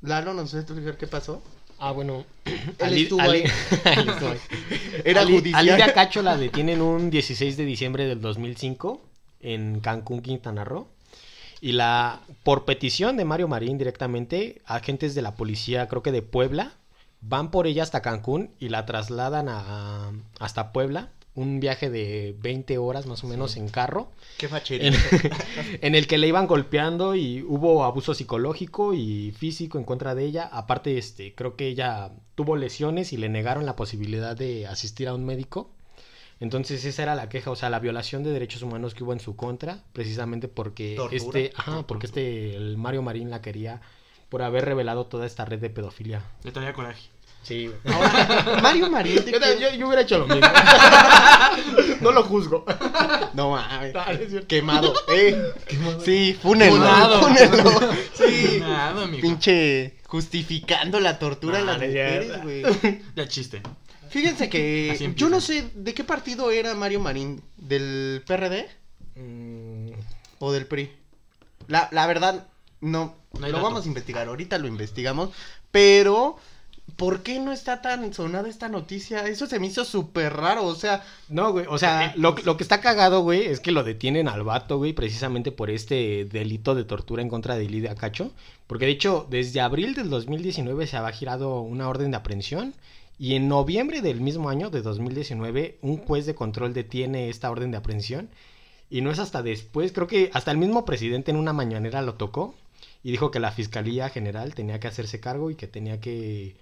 Lalo, 0.02 0.34
no 0.34 0.46
sé 0.48 0.60
explicar 0.60 0.98
qué 0.98 1.08
pasó. 1.08 1.42
Ah, 1.80 1.92
bueno. 1.92 2.26
Él 2.46 2.56
Ali- 2.80 3.04
estuvo 3.04 3.22
Ali- 3.22 3.44
ahí. 3.44 3.52
Estuvo 4.10 4.30
ahí. 4.32 4.40
Era 5.06 5.22
Ali- 5.22 5.38
judicial. 5.38 5.60
a 5.60 5.64
Lidia 5.78 5.94
Cacho 5.94 6.22
la 6.22 6.36
detienen 6.38 6.82
un 6.82 7.10
16 7.10 7.56
de 7.56 7.64
diciembre 7.66 8.06
del 8.06 8.20
2005 8.20 9.02
en 9.40 9.80
Cancún, 9.80 10.22
Quintana 10.22 10.66
Roo. 10.66 10.88
Y 11.60 11.72
la, 11.72 12.22
por 12.44 12.66
petición 12.66 13.18
de 13.18 13.26
Mario 13.26 13.48
Marín 13.48 13.78
directamente, 13.78 14.62
agentes 14.66 15.16
de 15.16 15.22
la 15.22 15.36
policía, 15.36 15.88
creo 15.88 16.04
que 16.04 16.12
de 16.12 16.22
Puebla, 16.22 16.74
van 17.22 17.52
por 17.52 17.68
ella 17.68 17.84
hasta 17.84 18.02
Cancún 18.02 18.52
y 18.60 18.70
la 18.70 18.86
trasladan 18.86 19.48
a, 19.50 20.12
hasta 20.40 20.72
Puebla. 20.72 21.12
Un 21.34 21.60
viaje 21.60 21.92
de 21.92 22.36
20 22.40 22.80
horas 22.80 23.06
más 23.06 23.24
o 23.24 23.28
menos 23.28 23.58
en 23.58 23.70
carro. 23.70 24.10
Qué 24.40 24.50
En, 24.70 24.96
en 25.82 25.94
el 25.94 26.08
que 26.08 26.18
le 26.18 26.28
iban 26.28 26.48
golpeando 26.48 27.14
y 27.14 27.44
hubo 27.44 27.84
abuso 27.84 28.16
psicológico 28.16 28.96
y 28.96 29.32
físico 29.38 29.78
en 29.78 29.84
contra 29.84 30.16
de 30.16 30.26
ella. 30.26 30.50
Aparte, 30.52 30.98
este, 30.98 31.36
creo 31.36 31.56
que 31.56 31.68
ella 31.68 32.12
tuvo 32.34 32.56
lesiones 32.56 33.14
y 33.14 33.18
le 33.18 33.30
negaron 33.30 33.68
la 33.68 33.76
posibilidad 33.76 34.36
de 34.36 34.66
asistir 34.66 35.08
a 35.08 35.14
un 35.14 35.26
médico. 35.26 35.70
Entonces 36.40 36.86
esa 36.86 37.04
era 37.04 37.16
la 37.16 37.30
queja, 37.30 37.50
o 37.52 37.56
sea, 37.56 37.70
la 37.70 37.80
violación 37.80 38.24
de 38.24 38.32
derechos 38.32 38.62
humanos 38.62 38.94
que 38.94 39.04
hubo 39.04 39.14
en 39.14 39.20
su 39.20 39.36
contra, 39.36 39.80
precisamente 39.94 40.48
porque 40.48 40.94
Tortura. 40.96 41.18
este, 41.18 41.52
ajá, 41.56 41.84
porque 41.88 42.06
este, 42.08 42.56
el 42.56 42.78
Mario 42.78 43.02
Marín 43.02 43.30
la 43.32 43.42
quería 43.42 43.82
por 44.30 44.42
haber 44.44 44.66
revelado 44.66 45.06
toda 45.08 45.26
esta 45.26 45.46
red 45.46 45.60
de 45.60 45.70
pedofilia. 45.70 46.22
Le 46.44 46.52
traía 46.52 46.74
coraje. 46.74 47.02
Sí, 47.44 47.72
Ahora, 47.86 48.60
Mario 48.62 48.90
Marín. 48.90 49.24
te 49.24 49.32
yo, 49.32 49.38
yo- 49.60 49.74
yo 49.78 49.88
hubiera 49.88 50.02
hecho 50.02 50.18
lo 50.20 50.28
mismo. 50.28 50.42
no 52.02 52.12
lo 52.12 52.24
juzgo. 52.24 52.66
No 53.34 53.52
mames. 53.52 53.94
Quemado. 54.48 54.94
Eh. 55.10 55.54
Sí, 56.04 56.38
fúnenlo. 56.42 56.76
Funado. 56.76 57.22
Fúnenlo. 57.22 57.80
Sí. 58.18 58.62
Pinche 59.22 59.94
justificando 60.08 61.00
la 61.00 61.20
tortura 61.20 61.60
de 61.60 61.66
las 61.66 61.82
es 61.82 61.88
mujeres, 61.90 62.44
güey. 62.44 62.64
Ya 63.16 63.28
chiste. 63.28 63.62
Fíjense 64.18 64.50
que 64.50 65.14
yo 65.16 65.30
no 65.30 65.40
sé 65.42 65.70
de 65.76 65.94
qué 65.94 66.04
partido 66.04 66.50
era 66.52 66.74
Mario 66.74 67.00
Marín, 67.00 67.42
del 67.58 68.24
PRD 68.26 68.68
Mm, 69.16 69.90
o 70.40 70.52
del 70.52 70.66
PRI. 70.68 70.92
La, 71.68 71.90
la 71.92 72.06
verdad 72.08 72.48
no, 72.82 73.16
No 73.40 73.48
lo 73.48 73.60
dato. 73.60 73.64
vamos 73.64 73.86
a 73.86 73.88
investigar, 73.88 74.28
ahorita 74.28 74.58
lo 74.60 74.68
investigamos, 74.68 75.32
pero 75.72 76.38
¿por 76.98 77.24
qué 77.24 77.40
no 77.40 77.52
está 77.52 77.82
tan 77.82 78.14
sonada 78.14 78.48
esta 78.48 78.70
noticia? 78.70 79.28
Eso 79.28 79.48
se 79.48 79.60
me 79.60 79.68
hizo 79.68 79.84
súper 79.86 80.34
raro, 80.34 80.66
o 80.66 80.76
sea, 80.76 81.04
No, 81.30 81.52
güey, 81.52 81.66
o 81.68 81.78
sea, 81.80 82.14
lo, 82.16 82.36
lo 82.44 82.58
que 82.58 82.64
está 82.64 82.80
cagado, 82.80 83.22
güey, 83.22 83.46
es 83.46 83.60
que 83.60 83.72
lo 83.72 83.84
detienen 83.84 84.28
al 84.28 84.44
vato, 84.44 84.78
güey, 84.78 84.94
precisamente 84.94 85.52
por 85.52 85.70
este 85.72 86.26
delito 86.26 86.76
de 86.76 86.84
tortura 86.84 87.22
en 87.24 87.30
contra 87.30 87.56
de 87.58 87.68
Lidia 87.70 87.96
Cacho. 87.96 88.32
Porque 88.68 88.86
de 88.86 88.92
hecho, 88.92 89.26
desde 89.30 89.62
abril 89.62 89.96
del 89.96 90.10
2019 90.10 90.86
se 90.88 90.98
había 90.98 91.12
girado 91.12 91.62
una 91.62 91.90
orden 91.90 92.12
de 92.12 92.18
aprehensión. 92.18 92.74
Y 93.20 93.36
en 93.36 93.48
noviembre 93.48 94.02
del 94.02 94.22
mismo 94.22 94.50
año, 94.50 94.70
de 94.70 94.82
2019, 94.82 95.80
un 95.82 95.98
juez 95.98 96.26
de 96.26 96.36
control 96.36 96.74
detiene 96.74 97.30
esta 97.30 97.50
orden 97.50 97.72
de 97.72 97.78
aprehensión. 97.78 98.30
Y 98.90 99.02
no 99.02 99.12
es 99.12 99.20
hasta 99.20 99.42
después, 99.42 99.92
creo 99.92 100.08
que 100.08 100.30
hasta 100.34 100.52
el 100.52 100.58
mismo 100.58 100.86
presidente 100.86 101.32
en 101.32 101.38
una 101.38 101.52
mañanera 101.54 102.02
lo 102.02 102.14
tocó. 102.14 102.56
Y 103.04 103.12
dijo 103.12 103.32
que 103.32 103.40
la 103.40 103.52
Fiscalía 103.52 104.10
General 104.10 104.54
tenía 104.54 104.80
que 104.80 104.88
hacerse 104.88 105.20
cargo 105.20 105.50
y 105.52 105.56
que 105.56 105.68
tenía 105.68 106.00
que 106.00 106.56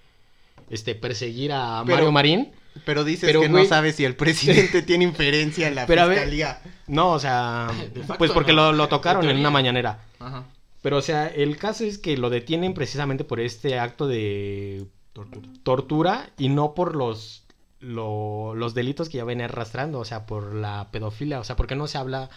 este, 0.69 0.95
perseguir 0.95 1.51
a 1.53 1.83
Pero- 1.85 1.97
Mario 1.97 2.11
Marín. 2.11 2.51
pero 2.85 3.03
dices 3.03 3.27
Pero, 3.27 3.41
que 3.41 3.47
güey- 3.49 3.63
no 3.63 3.65
sabes 3.65 3.95
si 3.95 4.05
el 4.05 4.15
presidente 4.17 4.81
tiene 4.81 5.03
inferencia 5.03 5.67
en 5.67 5.75
la 5.75 5.85
Pero 5.85 6.01
a 6.03 6.05
ver- 6.05 6.19
fiscalía. 6.19 6.61
No, 6.87 7.11
o 7.11 7.19
sea, 7.19 7.69
pues 8.17 8.31
porque 8.31 8.53
no. 8.53 8.71
lo, 8.71 8.73
lo 8.73 8.87
tocaron 8.87 9.27
en 9.29 9.37
una 9.37 9.49
mañanera. 9.49 9.99
Ajá. 10.19 10.45
Pero, 10.81 10.97
o 10.97 11.01
sea, 11.01 11.27
el 11.27 11.57
caso 11.57 11.83
es 11.83 11.97
que 11.97 12.15
lo 12.17 12.29
detienen 12.29 12.73
precisamente 12.73 13.23
por 13.23 13.39
este 13.39 13.79
acto 13.79 14.07
de 14.07 14.85
Tortura. 15.15 15.49
tortura 15.63 16.29
y 16.37 16.49
no 16.49 16.73
por 16.75 16.95
los, 16.95 17.43
lo- 17.79 18.53
los 18.53 18.73
delitos 18.75 19.09
que 19.09 19.17
ya 19.17 19.23
ven 19.23 19.41
arrastrando, 19.41 19.99
o 19.99 20.05
sea, 20.05 20.25
por 20.25 20.53
la 20.53 20.89
pedofilia. 20.91 21.39
O 21.39 21.43
sea, 21.43 21.55
¿por 21.55 21.67
qué 21.67 21.75
no 21.75 21.87
se 21.87 21.97
habla 21.97 22.29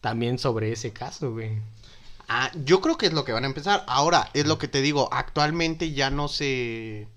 también 0.00 0.38
sobre 0.38 0.70
ese 0.72 0.92
caso, 0.92 1.32
güey? 1.32 1.58
Ah, 2.28 2.50
yo 2.64 2.80
creo 2.82 2.98
que 2.98 3.06
es 3.06 3.14
lo 3.14 3.24
que 3.24 3.32
van 3.32 3.44
a 3.44 3.48
empezar. 3.48 3.84
Ahora, 3.88 4.28
es 4.34 4.46
lo 4.46 4.58
que 4.58 4.68
te 4.68 4.82
digo, 4.82 5.08
actualmente 5.12 5.92
ya 5.92 6.10
no 6.10 6.28
se... 6.28 7.08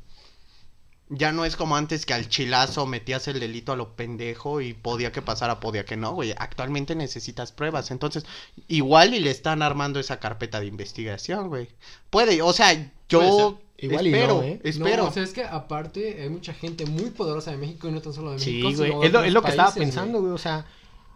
Ya 1.14 1.34
no 1.34 1.44
es 1.44 1.58
como 1.58 1.76
antes 1.76 2.06
que 2.06 2.14
al 2.14 2.30
chilazo 2.30 2.86
metías 2.86 3.28
el 3.28 3.42
delito 3.42 3.74
a 3.74 3.76
lo 3.76 3.98
pendejo 3.98 4.62
y 4.62 4.74
podía 4.74 5.12
que 5.12 5.22
pasara, 5.22 5.60
podía 5.60 5.84
que 5.84 5.98
no, 5.98 6.14
güey. 6.14 6.34
Actualmente 6.38 6.96
necesitas 6.96 7.52
pruebas. 7.52 7.92
Entonces, 7.92 8.26
igual 8.70 9.14
y 9.14 9.20
le 9.20 9.30
están 9.30 9.62
armando 9.62 10.00
esa 10.00 10.22
carpeta 10.22 10.62
de 10.62 10.68
investigación, 10.68 11.50
güey. 11.50 11.68
Puede, 12.10 12.42
o 12.42 12.54
sea, 12.54 12.90
yo 13.10 13.60
Igual 13.82 14.08
y 14.08 14.14
espero, 14.14 14.36
no, 14.36 14.44
¿eh? 14.44 14.62
espero. 14.64 15.04
No, 15.04 15.10
o 15.10 15.12
sea, 15.12 15.24
es 15.24 15.32
que 15.34 15.44
aparte 15.44 16.22
hay 16.22 16.30
mucha 16.30 16.54
gente 16.54 16.86
muy 16.86 17.10
poderosa 17.10 17.52
de 17.52 17.58
México 17.58 17.88
y 17.90 17.92
no 17.92 18.02
tan 18.02 18.14
solo 18.14 18.32
de 18.32 18.38
México. 18.38 18.70
Sí, 18.70 18.76
güey. 18.76 18.90
sino 18.92 19.04
Es 19.04 19.12
lo, 19.12 19.20
otros 19.20 19.28
es 19.28 19.34
lo 19.34 19.42
que 19.42 19.50
estaba 19.50 19.74
pensando, 19.74 20.20
güey. 20.22 20.32
O 20.34 20.38
sea, 20.38 20.66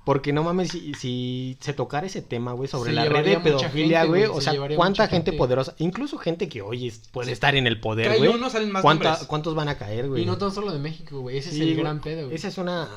porque 0.04 0.32
no 0.34 0.44
mames, 0.44 0.70
si, 0.70 0.94
si 0.94 1.58
se 1.60 1.74
tocara 1.74 2.06
ese 2.06 2.22
tema, 2.22 2.54
güey, 2.54 2.68
sobre 2.70 2.92
Se 2.92 2.96
la 2.96 3.06
red 3.06 3.26
de 3.26 3.38
pedofilia, 3.40 4.02
gente, 4.02 4.08
güey. 4.10 4.26
güey, 4.28 4.38
O 4.38 4.42
se 4.42 4.52
sea, 4.52 4.76
¿cuánta 4.76 5.08
gente, 5.08 5.32
gente. 5.32 5.38
poderosa? 5.38 5.74
Incluso 5.80 6.18
gente 6.20 6.48
que 6.48 6.62
hoy 6.62 6.88
es- 6.88 7.02
puede 7.12 7.32
estar 7.32 7.56
en 7.56 7.66
el 7.66 7.80
poder, 7.80 8.10
Cae 8.10 8.18
güey. 8.20 8.30
uno, 8.30 8.50
salen 8.52 8.72
más 8.72 8.82
¿Cuánta-. 8.84 9.20
¿Cuántos 9.28 9.56
van 9.56 9.68
a 9.70 9.78
caer, 9.80 10.08
güey? 10.08 10.22
Y 10.22 10.26
no 10.28 10.38
tan 10.38 10.52
solo 10.52 10.72
de 10.72 10.78
México, 10.80 11.22
güey. 11.22 11.38
Ese 11.40 11.50
Sí, 11.50 11.56
es 11.56 11.62
el 11.62 11.68
güey. 11.74 11.84
gran 11.84 12.02
pedo, 12.02 12.26
güey. 12.26 12.36
Esa 12.36 12.50
es 12.50 12.58
una. 12.60 12.88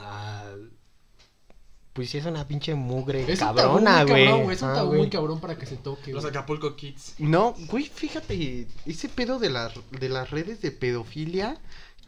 Pues 1.99 2.11
sí, 2.11 2.18
es 2.18 2.26
una 2.26 2.46
pinche 2.46 2.76
mugre 2.76 3.24
Es 3.26 3.40
cabrona, 3.40 4.05
güey. 4.05 4.24
cabrón, 4.26 4.44
güey. 4.44 4.55
Es 4.55 4.62
un 4.62 4.68
Ah, 4.68 4.74
tabú 4.74 4.94
muy 4.94 5.11
cabrón 5.11 5.40
para 5.40 5.59
que 5.59 5.66
se 5.66 5.74
toque, 5.74 6.12
Los. 6.12 6.24
Acapulco 6.24 6.76
Kids. 6.76 7.14
No, 7.18 7.57
güey, 7.66 7.90
fíjate, 7.92 8.68
ese 8.86 9.09
pedo 9.09 9.40
de, 9.40 9.51
las 9.51 9.72
de 9.99 10.09
las 10.09 10.30
redes 10.30 10.62
de 10.62 10.70
pedofilia, 10.70 11.59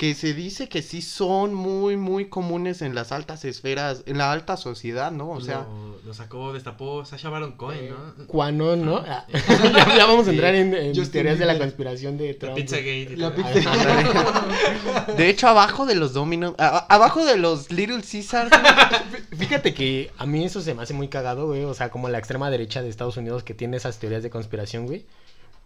que 0.00 0.14
se 0.14 0.32
dice 0.32 0.66
que 0.70 0.80
sí 0.80 1.02
son 1.02 1.52
muy, 1.52 1.98
muy 1.98 2.30
comunes 2.30 2.80
en 2.80 2.94
las 2.94 3.12
altas 3.12 3.44
esferas, 3.44 4.02
en 4.06 4.16
la 4.16 4.32
alta 4.32 4.56
sociedad, 4.56 5.12
¿no? 5.12 5.28
O 5.28 5.42
sea, 5.42 5.66
lo, 5.68 6.00
lo 6.06 6.14
sacó, 6.14 6.54
destapó 6.54 7.04
Sasha 7.04 7.28
Baron 7.28 7.52
Cohen, 7.52 7.90
¿no? 7.90 8.26
Cuanón, 8.26 8.86
¿no? 8.86 9.04
Ah, 9.06 9.26
ya, 9.30 9.96
ya 9.98 10.06
vamos 10.06 10.26
a 10.26 10.30
entrar 10.30 10.54
en, 10.54 10.72
en 10.72 11.10
teorías 11.10 11.38
de 11.38 11.44
la 11.44 11.58
conspiración 11.58 12.16
de 12.16 12.32
La 12.32 12.38
Trump. 12.38 12.54
pizza 12.54 12.76
güey. 12.76 13.04
gay. 13.08 13.16
La 13.16 13.34
pizza- 13.34 13.70
ándale. 13.70 15.16
de 15.18 15.28
hecho, 15.28 15.48
abajo 15.48 15.84
de 15.84 15.96
los 15.96 16.14
Domino's, 16.14 16.54
abajo 16.56 17.26
de 17.26 17.36
los 17.36 17.70
Little 17.70 18.00
Caesars, 18.00 18.50
Fíjate 19.36 19.74
que 19.74 20.10
a 20.16 20.24
mí 20.24 20.46
eso 20.46 20.62
se 20.62 20.74
me 20.74 20.82
hace 20.82 20.94
muy 20.94 21.08
cagado, 21.08 21.46
güey. 21.46 21.64
O 21.64 21.74
sea, 21.74 21.90
como 21.90 22.08
la 22.08 22.16
extrema 22.16 22.48
derecha 22.50 22.80
de 22.80 22.88
Estados 22.88 23.18
Unidos 23.18 23.42
que 23.44 23.52
tiene 23.52 23.76
esas 23.76 23.98
teorías 23.98 24.22
de 24.22 24.30
conspiración, 24.30 24.86
güey. 24.86 25.04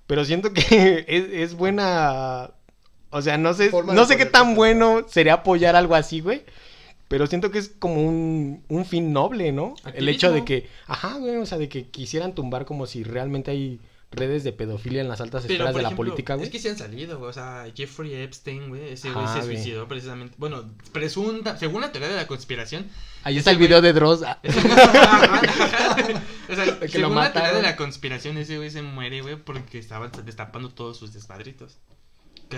Pero 0.08 0.24
siento 0.24 0.52
que 0.52 1.04
es, 1.06 1.24
es 1.30 1.54
buena. 1.54 2.50
O 3.16 3.22
sea, 3.22 3.38
no 3.38 3.54
sé, 3.54 3.70
Forma 3.70 3.94
no 3.94 4.06
sé 4.06 4.16
qué 4.16 4.26
tan 4.26 4.56
bueno 4.56 5.06
sería 5.08 5.34
apoyar 5.34 5.76
algo 5.76 5.94
así, 5.94 6.18
güey. 6.18 6.42
Pero 7.06 7.28
siento 7.28 7.52
que 7.52 7.60
es 7.60 7.68
como 7.78 8.02
un, 8.02 8.64
un 8.68 8.84
fin 8.84 9.12
noble, 9.12 9.52
¿no? 9.52 9.76
El 9.94 10.08
hecho 10.08 10.32
de 10.32 10.44
que, 10.44 10.68
ajá, 10.88 11.14
güey, 11.18 11.36
o 11.36 11.46
sea, 11.46 11.58
de 11.58 11.68
que 11.68 11.86
quisieran 11.86 12.34
tumbar 12.34 12.64
como 12.64 12.86
si 12.86 13.04
realmente 13.04 13.52
hay 13.52 13.78
redes 14.10 14.42
de 14.42 14.52
pedofilia 14.52 15.00
en 15.00 15.06
las 15.08 15.20
altas 15.20 15.42
Pero, 15.42 15.54
esferas 15.54 15.76
de 15.76 15.82
la 15.82 15.90
política, 15.90 16.34
güey. 16.34 16.46
Es 16.46 16.52
que 16.52 16.58
sí 16.58 16.66
han 16.66 16.76
salido, 16.76 17.18
güey. 17.18 17.30
O 17.30 17.32
sea, 17.32 17.66
Jeffrey 17.72 18.14
Epstein, 18.14 18.68
güey. 18.68 18.92
Ese 18.92 19.12
güey 19.12 19.28
se 19.28 19.42
güey. 19.42 19.56
suicidó 19.56 19.86
precisamente. 19.86 20.34
Bueno, 20.38 20.64
presunta, 20.90 21.56
según 21.56 21.82
la 21.82 21.92
teoría 21.92 22.08
de 22.08 22.16
la 22.16 22.26
conspiración. 22.26 22.84
Ahí 23.22 23.38
está 23.38 23.52
el 23.52 23.58
video 23.58 23.80
de 23.80 23.92
Dross. 23.92 24.22
o 24.22 24.24
sea, 24.24 24.40
Que 26.80 26.88
lo 26.88 26.88
según 26.88 26.88
la 26.88 26.88
teoría 26.88 27.08
mataron. 27.10 27.56
de 27.56 27.62
la 27.62 27.76
conspiración, 27.76 28.38
ese 28.38 28.56
güey 28.56 28.70
se 28.70 28.82
muere, 28.82 29.22
güey, 29.22 29.36
porque 29.36 29.78
estaban 29.78 30.10
destapando 30.24 30.70
todos 30.70 30.96
sus 30.96 31.12
desmadritos. 31.12 31.78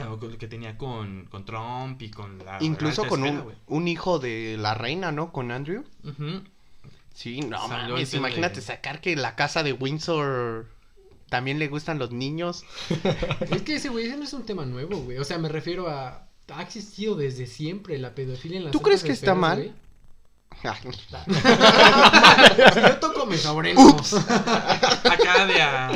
Claro, 0.02 0.38
que 0.38 0.48
tenía 0.48 0.76
con, 0.78 1.26
con 1.26 1.44
Trump 1.44 2.00
y 2.02 2.10
con 2.10 2.38
la. 2.44 2.58
incluso 2.62 3.06
con 3.06 3.24
esfera, 3.24 3.44
un, 3.66 3.76
un 3.82 3.88
hijo 3.88 4.18
de 4.18 4.56
la 4.58 4.74
reina, 4.74 5.12
¿no? 5.12 5.32
Con 5.32 5.50
Andrew. 5.50 5.84
Sí, 7.14 7.40
no 7.40 7.66
mames, 7.68 8.12
imagínate 8.14 8.56
de- 8.56 8.62
sacar 8.62 9.00
que 9.00 9.16
la 9.16 9.36
casa 9.36 9.62
de 9.62 9.72
Windsor 9.72 10.66
también 11.30 11.58
le 11.58 11.68
gustan 11.68 11.98
los 11.98 12.12
niños. 12.12 12.64
Es 13.50 13.62
que 13.62 13.76
ese 13.76 13.88
güey, 13.88 14.06
ese 14.06 14.16
no 14.16 14.24
es 14.24 14.32
un 14.32 14.44
tema 14.44 14.66
nuevo, 14.66 14.98
güey. 14.98 15.18
O 15.18 15.24
sea, 15.24 15.38
me 15.38 15.48
refiero 15.48 15.88
a. 15.88 16.28
Ha 16.48 16.62
existido 16.62 17.16
desde 17.16 17.46
siempre 17.46 17.98
la 17.98 18.14
pedofilia 18.14 18.58
en 18.58 18.64
las 18.64 18.72
¿Tú 18.72 18.80
crees 18.80 19.02
que 19.02 19.10
está 19.10 19.34
mal? 19.34 19.74
Yo 22.84 22.96
toco 22.98 23.26
me 23.26 23.36
sobreno. 23.36 23.96
Acá 25.04 25.46
de 25.46 25.62
a. 25.62 25.90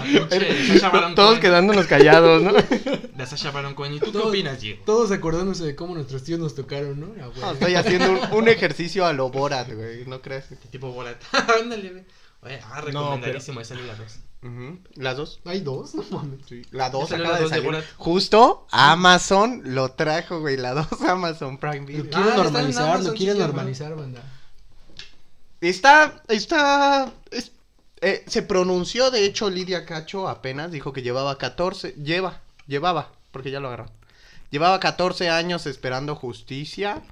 Todos 1.15 1.29
Cohen, 1.31 1.41
quedándonos 1.41 1.87
callados, 1.87 2.43
¿no? 2.43 2.53
De 2.53 3.23
a 3.23 3.27
Sacha 3.27 3.51
Baron 3.51 3.75
Cohen. 3.75 3.95
¿Y 3.95 4.01
tú 4.01 4.13
qué 4.13 4.19
opinas, 4.19 4.61
Diego? 4.61 4.83
Todos 4.85 5.11
acordándose 5.11 5.65
de 5.65 5.75
cómo 5.75 5.95
nuestros 5.95 6.23
tíos 6.25 6.39
nos 6.41 6.55
tocaron, 6.55 7.01
¿no? 7.01 7.09
Ah, 7.21 7.31
no, 7.41 7.53
estoy 7.53 7.75
haciendo 7.75 8.11
un, 8.13 8.21
un 8.33 8.49
ejercicio 8.49 9.07
a 9.07 9.13
lo 9.13 9.31
Borat, 9.31 9.69
güey, 9.73 10.05
¿no 10.07 10.21
crees? 10.23 10.45
Tipo 10.71 10.93
Borat. 10.93 11.21
Ándale, 11.63 11.91
güey. 11.91 12.05
Oye, 12.43 12.61
ah, 12.71 12.81
recomendadísimo. 12.81 13.61
Esa 13.61 13.75
salió 13.75 13.87
la 13.87 13.95
2. 13.97 14.19
Ujú, 14.43 14.79
Las 14.95 15.17
dos. 15.19 15.41
Hay 15.45 15.61
dos, 15.61 15.95
no 15.95 16.03
mames. 16.11 16.41
Sí. 16.49 16.63
La 16.71 16.89
dos 16.89 17.11
salió 17.11 17.27
acaba 17.27 17.35
la 17.35 17.39
de 17.39 17.43
dos 17.43 17.51
de 17.51 17.57
salir. 17.59 17.71
Borat. 17.73 17.85
Justo 17.99 18.67
Amazon 18.71 19.61
lo 19.67 19.91
trajo, 19.93 20.41
güey. 20.41 20.57
La 20.57 20.73
dos 20.73 20.87
Amazon 21.07 21.59
Prime 21.59 21.81
Lo 21.81 21.85
Video. 21.87 22.05
quieren 22.05 22.29
está 22.29 22.31
en 22.31 22.37
normalizar, 22.43 23.03
lo 23.03 23.13
quieren 23.13 23.39
normalizar, 23.39 23.95
banda. 23.97 24.23
Está, 25.61 26.23
está, 26.29 27.13
es- 27.31 27.53
eh, 28.01 28.25
se 28.27 28.43
pronunció, 28.43 29.11
de 29.11 29.25
hecho, 29.27 29.51
Lidia 29.51 29.85
Cacho 29.85 30.29
apenas 30.29 30.71
dijo 30.73 30.93
que 30.93 31.03
llevaba 31.03 31.37
14, 31.39 31.93
lleva, 32.03 32.41
llevaba, 32.67 33.13
porque 33.31 33.51
ya 33.51 33.61
lo 33.61 33.69
agarraron. 33.69 33.93
Llevaba 34.51 34.81
14 34.81 35.29
años 35.31 35.67
esperando 35.67 36.17
justicia. 36.17 37.03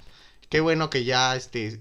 Qué 0.49 0.59
bueno 0.61 0.89
que 0.89 1.03
ya, 1.05 1.35
este, 1.35 1.79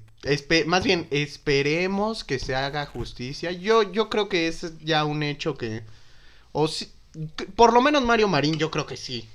más 0.67 0.85
bien, 0.85 1.09
esperemos 1.11 2.23
que 2.25 2.39
se 2.39 2.55
haga 2.55 2.87
justicia. 2.87 3.51
Yo, 3.53 3.83
yo 3.93 4.11
creo 4.11 4.29
que 4.29 4.49
es 4.49 4.79
ya 4.81 5.05
un 5.05 5.23
hecho 5.23 5.57
que, 5.57 5.83
o 6.53 6.69
si- 6.69 6.93
por 7.57 7.73
lo 7.73 7.81
menos 7.83 8.03
Mario 8.05 8.29
Marín, 8.29 8.59
yo 8.59 8.71
creo 8.71 8.87
que 8.87 8.97
sí. 8.97 9.29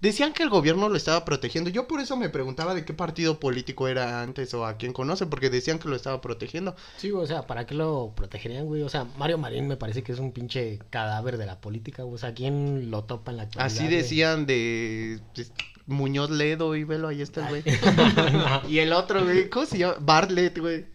Decían 0.00 0.32
que 0.32 0.42
el 0.42 0.48
gobierno 0.48 0.88
lo 0.88 0.96
estaba 0.96 1.24
protegiendo. 1.26 1.68
Yo 1.68 1.86
por 1.86 2.00
eso 2.00 2.16
me 2.16 2.30
preguntaba 2.30 2.74
de 2.74 2.86
qué 2.86 2.94
partido 2.94 3.38
político 3.38 3.86
era 3.86 4.22
antes 4.22 4.54
o 4.54 4.64
a 4.64 4.78
quién 4.78 4.94
conoce, 4.94 5.26
porque 5.26 5.50
decían 5.50 5.78
que 5.78 5.88
lo 5.88 5.96
estaba 5.96 6.22
protegiendo. 6.22 6.74
Sí, 6.96 7.10
o 7.12 7.26
sea, 7.26 7.46
¿para 7.46 7.66
qué 7.66 7.74
lo 7.74 8.12
protegerían, 8.16 8.64
güey? 8.64 8.82
O 8.82 8.88
sea, 8.88 9.04
Mario 9.18 9.36
Marín 9.36 9.68
me 9.68 9.76
parece 9.76 10.02
que 10.02 10.12
es 10.12 10.18
un 10.18 10.32
pinche 10.32 10.78
cadáver 10.88 11.36
de 11.36 11.44
la 11.44 11.60
política, 11.60 12.04
güey. 12.04 12.14
O 12.14 12.18
sea, 12.18 12.32
¿quién 12.32 12.90
lo 12.90 13.04
topa 13.04 13.30
en 13.30 13.36
la 13.36 13.42
actualidad? 13.42 13.76
Así 13.76 13.88
decían 13.88 14.46
de 14.46 15.20
pues, 15.34 15.52
Muñoz 15.86 16.30
Ledo 16.30 16.74
y 16.76 16.84
velo, 16.84 17.08
ahí 17.08 17.20
está 17.20 17.46
el 17.50 17.62
güey. 17.62 17.76
y 18.70 18.78
el 18.78 18.94
otro, 18.94 19.22
güey, 19.22 19.50
¿cómo 19.50 19.66
se 19.66 19.78
llama? 19.78 19.96
Bartlett, 20.00 20.58
güey. 20.58 20.86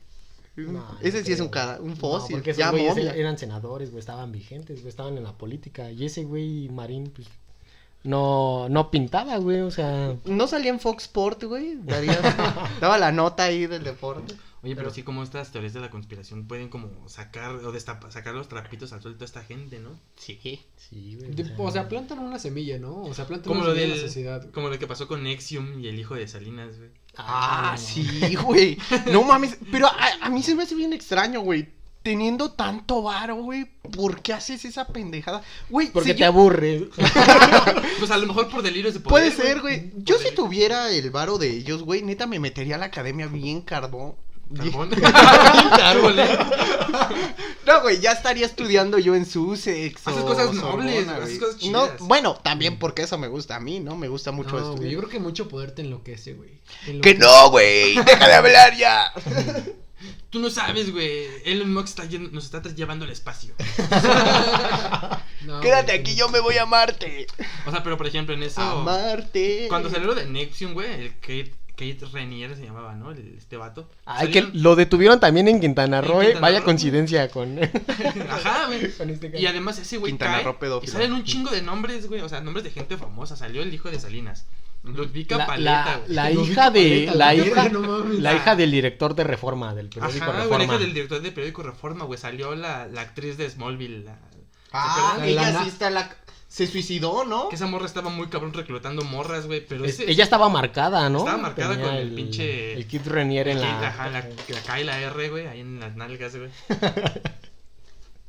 No, 0.56 0.98
ese 1.02 1.20
no 1.20 1.26
sí 1.26 1.34
es 1.34 1.42
un, 1.42 1.50
cada, 1.50 1.82
un 1.82 1.90
No, 1.90 1.96
fósil, 1.98 2.38
porque 2.38 2.52
esos 2.52 2.60
ya 2.60 2.72
güeyes 2.72 2.96
eran 2.98 3.38
senadores, 3.38 3.92
güey, 3.92 4.00
estaban 4.00 4.32
vigentes, 4.32 4.80
güey, 4.80 4.90
estaban 4.90 5.18
en 5.18 5.26
la 5.26 5.38
política. 5.38 5.92
Y 5.92 6.06
ese 6.06 6.24
güey 6.24 6.70
Marín, 6.70 7.12
pues, 7.14 7.28
no, 8.06 8.68
no 8.70 8.90
pintaba, 8.92 9.38
güey, 9.38 9.62
o 9.62 9.72
sea... 9.72 10.16
No 10.26 10.48
salía 10.48 10.70
en 10.72 10.80
Fox 10.80 11.04
Sport, 11.04 11.44
güey. 11.44 11.76
Daría, 11.84 12.18
daba 12.80 12.98
la 12.98 13.12
nota 13.12 13.44
ahí 13.44 13.68
del 13.68 13.84
deporte. 13.84 14.34
Oye, 14.64 14.74
pero, 14.76 14.86
Pero- 14.88 14.96
sí, 14.96 15.04
como 15.04 15.22
estas 15.22 15.52
teorías 15.52 15.74
de 15.74 15.80
la 15.80 15.92
conspiración 15.92 16.48
pueden 16.48 16.70
como 16.70 16.90
sacar 17.08 17.52
o 17.54 17.72
destapa, 17.72 18.10
sacar 18.10 18.34
los 18.34 18.48
trapitos 18.48 18.94
al 18.94 19.02
suelto 19.02 19.24
a 19.24 19.26
esta 19.26 19.44
gente, 19.44 19.78
¿no? 19.80 19.90
Sí. 20.16 20.40
Sí, 20.76 21.18
güey. 21.20 21.32
De- 21.36 21.54
o 21.58 21.72
sea, 21.72 21.88
plantan 21.88 22.18
una 22.20 22.40
semilla, 22.40 22.80
¿no? 22.80 23.04
O 23.04 23.14
sea, 23.14 23.28
plantan 23.28 23.50
Como 23.50 23.60
una 23.62 23.70
lo, 23.70 23.76
semilla 23.76 23.90
del, 23.90 23.98
en 24.00 24.02
la 24.04 24.08
sociedad. 24.08 24.40
güey. 24.42 24.52
como 24.54 24.70
lo 24.70 24.80
que 24.80 24.88
pasó 24.88 25.08
con 25.08 25.22
Nexium 25.24 25.80
y 25.80 25.88
el 25.88 26.00
hijo 26.00 26.16
de 26.16 26.28
Salinas, 26.28 26.78
güey. 26.80 26.90
Ah, 27.18 27.76
no. 27.76 27.78
sí, 27.78 28.36
güey. 28.42 28.78
No 29.12 29.22
mames. 29.28 29.58
Pero 29.72 29.86
a, 29.88 29.96
a 30.26 30.30
mí 30.32 30.42
se 30.42 30.56
me 30.56 30.64
hace 30.64 30.74
bien 30.74 30.94
extraño, 30.94 31.42
güey. 31.42 31.70
Teniendo 32.06 32.52
tanto 32.52 33.02
varo, 33.02 33.36
güey, 33.38 33.66
¿por 33.66 34.22
qué 34.22 34.32
haces 34.34 34.64
esa 34.64 34.86
pendejada? 34.86 35.42
Güey, 35.72 35.90
Porque 35.92 36.10
si 36.10 36.14
te 36.14 36.20
yo- 36.20 36.28
aburres. 36.28 36.84
Pues 37.98 38.12
a 38.12 38.18
lo 38.18 38.28
mejor 38.28 38.48
por 38.50 38.62
delirios 38.62 38.94
de 38.94 39.00
Puede 39.00 39.32
poder. 39.32 39.48
ser, 39.48 39.62
güey. 39.62 39.92
Yo 39.98 40.20
si 40.20 40.34
tuviera 40.36 40.92
el 40.92 41.10
varo 41.10 41.40
de 41.40 41.50
ellos, 41.50 41.82
güey, 41.82 42.04
neta 42.04 42.28
me 42.28 42.38
metería 42.40 42.76
a 42.76 42.78
la 42.78 42.86
academia 42.86 43.26
bien 43.26 43.62
carbón. 43.62 44.14
Carbón. 44.56 44.92
No, 47.66 47.82
güey, 47.82 48.00
ya 48.00 48.12
estaría 48.12 48.46
estudiando 48.46 49.00
yo 49.00 49.16
en 49.16 49.26
Sussex. 49.26 50.08
Haces 50.08 50.24
cosas 50.24 50.54
nobles, 50.54 51.06
güey. 51.06 51.18
haces 51.24 51.40
cosas 51.40 51.64
No, 51.64 51.88
bueno, 52.02 52.36
también 52.36 52.78
porque 52.78 53.02
eso 53.02 53.18
me 53.18 53.28
gusta 53.28 53.56
a 53.56 53.60
mí, 53.60 53.80
¿no? 53.80 53.96
Me 53.98 54.08
gusta 54.08 54.32
mucho 54.32 54.52
No, 54.52 54.58
güey, 54.62 54.70
estudiar. 54.74 54.92
yo 54.94 55.00
creo 55.00 55.10
que 55.10 55.20
mucho 55.20 55.50
poder 55.50 55.72
te 55.72 55.82
enloquece, 55.82 56.34
güey. 56.34 56.62
Que 57.02 57.16
no, 57.16 57.50
güey. 57.50 57.96
Deja 57.96 58.28
de 58.28 58.34
hablar 58.36 58.78
ya. 58.78 59.12
Tú 60.30 60.40
no 60.40 60.50
sabes, 60.50 60.92
güey. 60.92 61.26
Elon 61.46 61.74
Musk 61.74 61.88
está 61.88 62.06
yendo- 62.06 62.30
nos 62.32 62.46
está 62.46 62.62
llevando 62.74 63.06
al 63.06 63.12
espacio. 63.12 63.54
No, 65.46 65.62
Quédate 65.62 65.92
güey, 65.92 66.00
aquí, 66.00 66.16
yo 66.16 66.28
me 66.30 66.40
voy 66.40 66.58
a 66.58 66.66
Marte. 66.66 67.28
O 67.68 67.72
sea, 67.72 67.84
pero 67.84 67.98
por 67.98 68.08
ejemplo, 68.08 68.34
en 68.34 68.42
eso. 68.42 68.62
A 68.62 68.82
Marte. 68.84 69.68
Cuando 69.70 69.90
salió 69.92 70.08
lo 70.08 70.16
de 70.16 70.26
Nexium, 70.26 70.74
güey, 70.74 70.92
el 70.92 71.14
Kate, 71.20 71.54
Kate 71.72 72.00
Renier 72.12 72.56
se 72.56 72.64
llamaba, 72.66 72.96
¿no? 72.96 73.12
El- 73.12 73.36
este 73.38 73.56
vato. 73.56 73.88
Ay, 74.06 74.32
que 74.32 74.42
lo 74.54 74.76
detuvieron 74.76 75.20
también 75.20 75.48
en 75.48 75.60
Quintana 75.62 76.00
En 76.00 76.06
Roo, 76.06 76.22
eh. 76.22 76.26
Quintana 76.26 76.42
Vaya 76.48 76.60
Roo. 76.60 76.66
coincidencia 76.66 77.30
con... 77.30 77.60
Ajá, 78.30 78.66
güey. 78.68 78.92
con 78.98 79.10
este 79.12 79.32
Y 79.40 79.46
además 79.46 79.78
ese 79.78 79.98
güey 79.98 80.12
Quintana 80.14 80.36
cae 80.38 80.44
Roo 80.46 80.54
y 80.54 80.60
pedófilo. 80.62 80.94
salen 80.94 81.14
un 81.14 81.24
chingo 81.24 81.52
de 81.52 81.62
nombres, 81.62 82.08
güey, 82.08 82.22
o 82.22 82.30
sea, 82.30 82.42
nombres 82.42 82.64
de 82.64 82.72
gente 82.72 82.98
famosa. 82.98 83.36
Salió 83.36 83.62
el 83.62 83.72
hijo 83.72 83.92
de 83.92 84.00
Salinas, 84.00 84.48
Ludvika 84.86 85.38
La, 85.38 85.46
Paleta, 85.48 85.86
la, 85.86 85.98
güey. 85.98 86.14
la 86.14 86.32
hija 86.32 86.70
de... 86.72 86.90
paleta, 87.08 87.16
La 87.16 87.36
hija, 87.36 87.70
No 87.74 87.80
mames. 87.82 88.20
la 88.20 88.34
hija 88.36 88.56
del 88.56 88.72
director 88.72 89.16
de 89.16 89.24
Reforma, 89.24 89.74
del 89.76 89.90
periódico 89.90 90.24
Ajá, 90.26 90.32
güey, 90.34 90.38
la 90.38 90.44
Reforma. 90.44 90.64
hija 90.66 90.78
del 90.78 90.94
director 90.94 91.22
de 91.22 91.32
periódico 91.32 91.64
Reforma, 91.64 92.06
güey, 92.06 92.20
salió 92.20 92.56
la, 92.56 92.88
la 92.88 93.02
actriz 93.02 93.38
de 93.38 93.50
Smallville, 93.50 94.04
la- 94.06 94.20
Ah, 94.72 95.18
ella 95.24 95.52
La- 95.52 95.64
sí 95.64 95.70
está 95.70 95.90
la. 95.90 96.16
Se 96.48 96.68
suicidó, 96.68 97.26
¿no? 97.26 97.50
que 97.50 97.56
esa 97.56 97.66
morra 97.68 97.86
estaba 97.86 98.10
muy 98.10 98.28
cabrón 98.28 98.54
reclutando 98.54 99.04
morras, 99.04 99.46
güey, 99.46 99.66
pero 99.66 99.84
Es- 99.84 100.00
ese- 100.00 100.10
ella 100.12 100.24
estaba 100.24 100.48
marcada, 100.48 101.10
¿no? 101.10 101.20
Estaba 101.20 101.38
marcada 101.38 101.72
Tenía 101.76 101.86
con 101.86 101.96
el 101.96 102.16
pinche- 102.16 102.74
El 102.74 102.88
Kid 102.88 103.02
Renier 103.08 103.48
en 103.50 103.62
la... 103.62 103.88
ajá, 103.88 104.10
la, 104.10 104.22
la 104.22 104.62
K 104.66 104.80
y 104.80 104.84
la 104.86 105.02
R, 105.02 105.30
güey, 105.30 105.48
ahí 105.48 105.60
en 105.62 105.80
las 105.82 105.96
nalgas, 105.96 106.36
güey. 106.36 106.50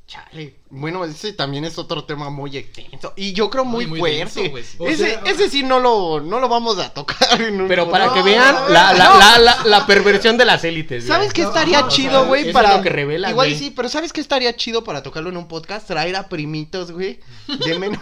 Chale. 0.07 0.55
Bueno, 0.71 1.05
ese 1.05 1.33
también 1.33 1.65
es 1.65 1.79
otro 1.79 2.05
tema 2.05 2.29
muy 2.31 2.57
extenso. 2.57 3.13
Y 3.17 3.33
yo 3.33 3.51
creo 3.51 3.65
muy, 3.65 3.87
Muy- 3.87 4.01
muy 4.01 4.11
fuerte. 4.19 4.43
denso, 4.43 4.85
ese, 4.87 4.97
sea- 4.97 5.21
ese 5.25 5.49
sí 5.51 5.63
no 5.65 5.79
lo, 5.81 6.21
no 6.21 6.39
lo 6.41 6.49
vamos 6.49 6.79
a 6.79 6.91
tocar 6.93 7.41
en 7.41 7.61
un 7.61 7.67
Pero 7.69 7.89
para 7.91 8.13
que 8.13 8.23
vean 8.23 8.55
la, 8.69 8.93
la, 8.93 9.15
la, 9.17 9.39
la, 9.39 9.65
la 9.65 9.87
perversión 9.87 10.37
de 10.37 10.45
las 10.45 10.63
élites. 10.65 11.07
güey. 11.07 11.09
¿Sabes 11.17 11.33
qué 11.33 11.43
No, 11.43 11.49
estaría 11.49 11.85
o 11.85 11.89
chido, 11.89 12.11
sea, 12.21 12.29
güey? 12.29 12.41
eso 12.43 12.51
es 12.51 12.55
para 12.55 12.77
lo 12.77 12.83
que 12.83 12.89
revela, 12.91 13.31
Igual 13.31 13.55
sí, 13.55 13.73
pero 13.75 13.89
¿sabes 13.89 14.13
qué 14.13 14.21
estaría 14.21 14.55
chido 14.57 14.85
para 14.85 15.03
tocarlo 15.03 15.29
en 15.31 15.37
un 15.39 15.49
podcast? 15.49 15.87
Traer 15.89 16.15
a 16.17 16.29
primitos, 16.29 16.93
güey, 16.93 17.19
de 17.65 17.79
menos 17.79 17.99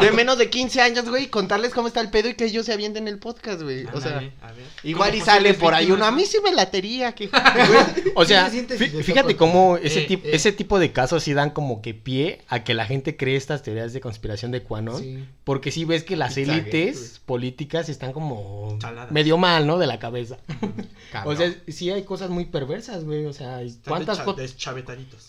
de 0.00 0.10
menos 0.12 0.36
de 0.38 0.50
15 0.50 0.80
años, 0.82 1.08
güey, 1.08 1.24
y 1.24 1.26
contarles 1.28 1.72
cómo 1.72 1.88
está 1.88 2.00
el 2.02 2.10
pedo 2.10 2.28
y 2.30 2.34
que 2.34 2.44
ellos 2.46 2.66
se 2.66 2.72
avienten 2.74 3.08
el 3.08 3.18
podcast, 3.18 3.62
güey. 3.62 3.86
O 3.94 4.00
sea, 4.00 4.18
a 4.42 4.52
ver. 4.52 4.64
igual 4.82 5.14
y 5.14 5.20
sale 5.22 5.54
por 5.54 5.72
ahí 5.74 5.90
uno. 5.90 6.04
A 6.04 6.10
mí 6.10 6.24
sí 6.26 6.38
me 6.42 6.52
latería 6.52 7.12
que 7.12 7.30
O 8.14 8.24
sea, 8.26 8.44
¿Qué 8.44 8.50
se 8.50 8.52
siente 8.52 8.74
fí- 8.78 8.90
si 8.90 8.96
te 8.98 9.02
fíjate 9.02 9.36
cómo 9.36 9.76
ese, 9.76 10.00
Eh, 10.02 10.06
tip- 10.08 10.24
eh. 10.24 10.30
ese 10.32 10.52
tipo 10.52 10.78
de 10.78 10.92
casos 10.92 11.22
sí 11.22 11.32
dan 11.34 11.45
dan 11.46 11.50
como 11.54 11.82
que 11.82 11.94
pie 11.94 12.40
a 12.48 12.64
que 12.64 12.74
la 12.74 12.86
gente 12.86 13.16
cree 13.16 13.36
estas 13.36 13.62
teorías 13.62 13.92
de 13.92 14.00
conspiración 14.00 14.50
de 14.50 14.62
Quanon. 14.62 15.00
Sí. 15.00 15.24
Porque 15.44 15.70
sí 15.70 15.84
ves 15.84 16.02
que 16.04 16.16
las 16.16 16.36
élites 16.36 17.20
políticas 17.24 17.88
están 17.88 18.12
como 18.12 18.76
Chaladas. 18.80 19.12
medio 19.12 19.38
mal, 19.38 19.66
¿no? 19.66 19.78
De 19.78 19.86
la 19.86 19.98
cabeza. 19.98 20.38
O 21.24 21.34
sea, 21.34 21.54
sí 21.68 21.88
hay 21.90 22.02
cosas 22.02 22.28
muy 22.30 22.46
perversas, 22.46 23.04
güey. 23.04 23.24
O 23.26 23.32
sea, 23.32 23.60
¿cuántas 23.86 24.18
cosas? 24.20 24.54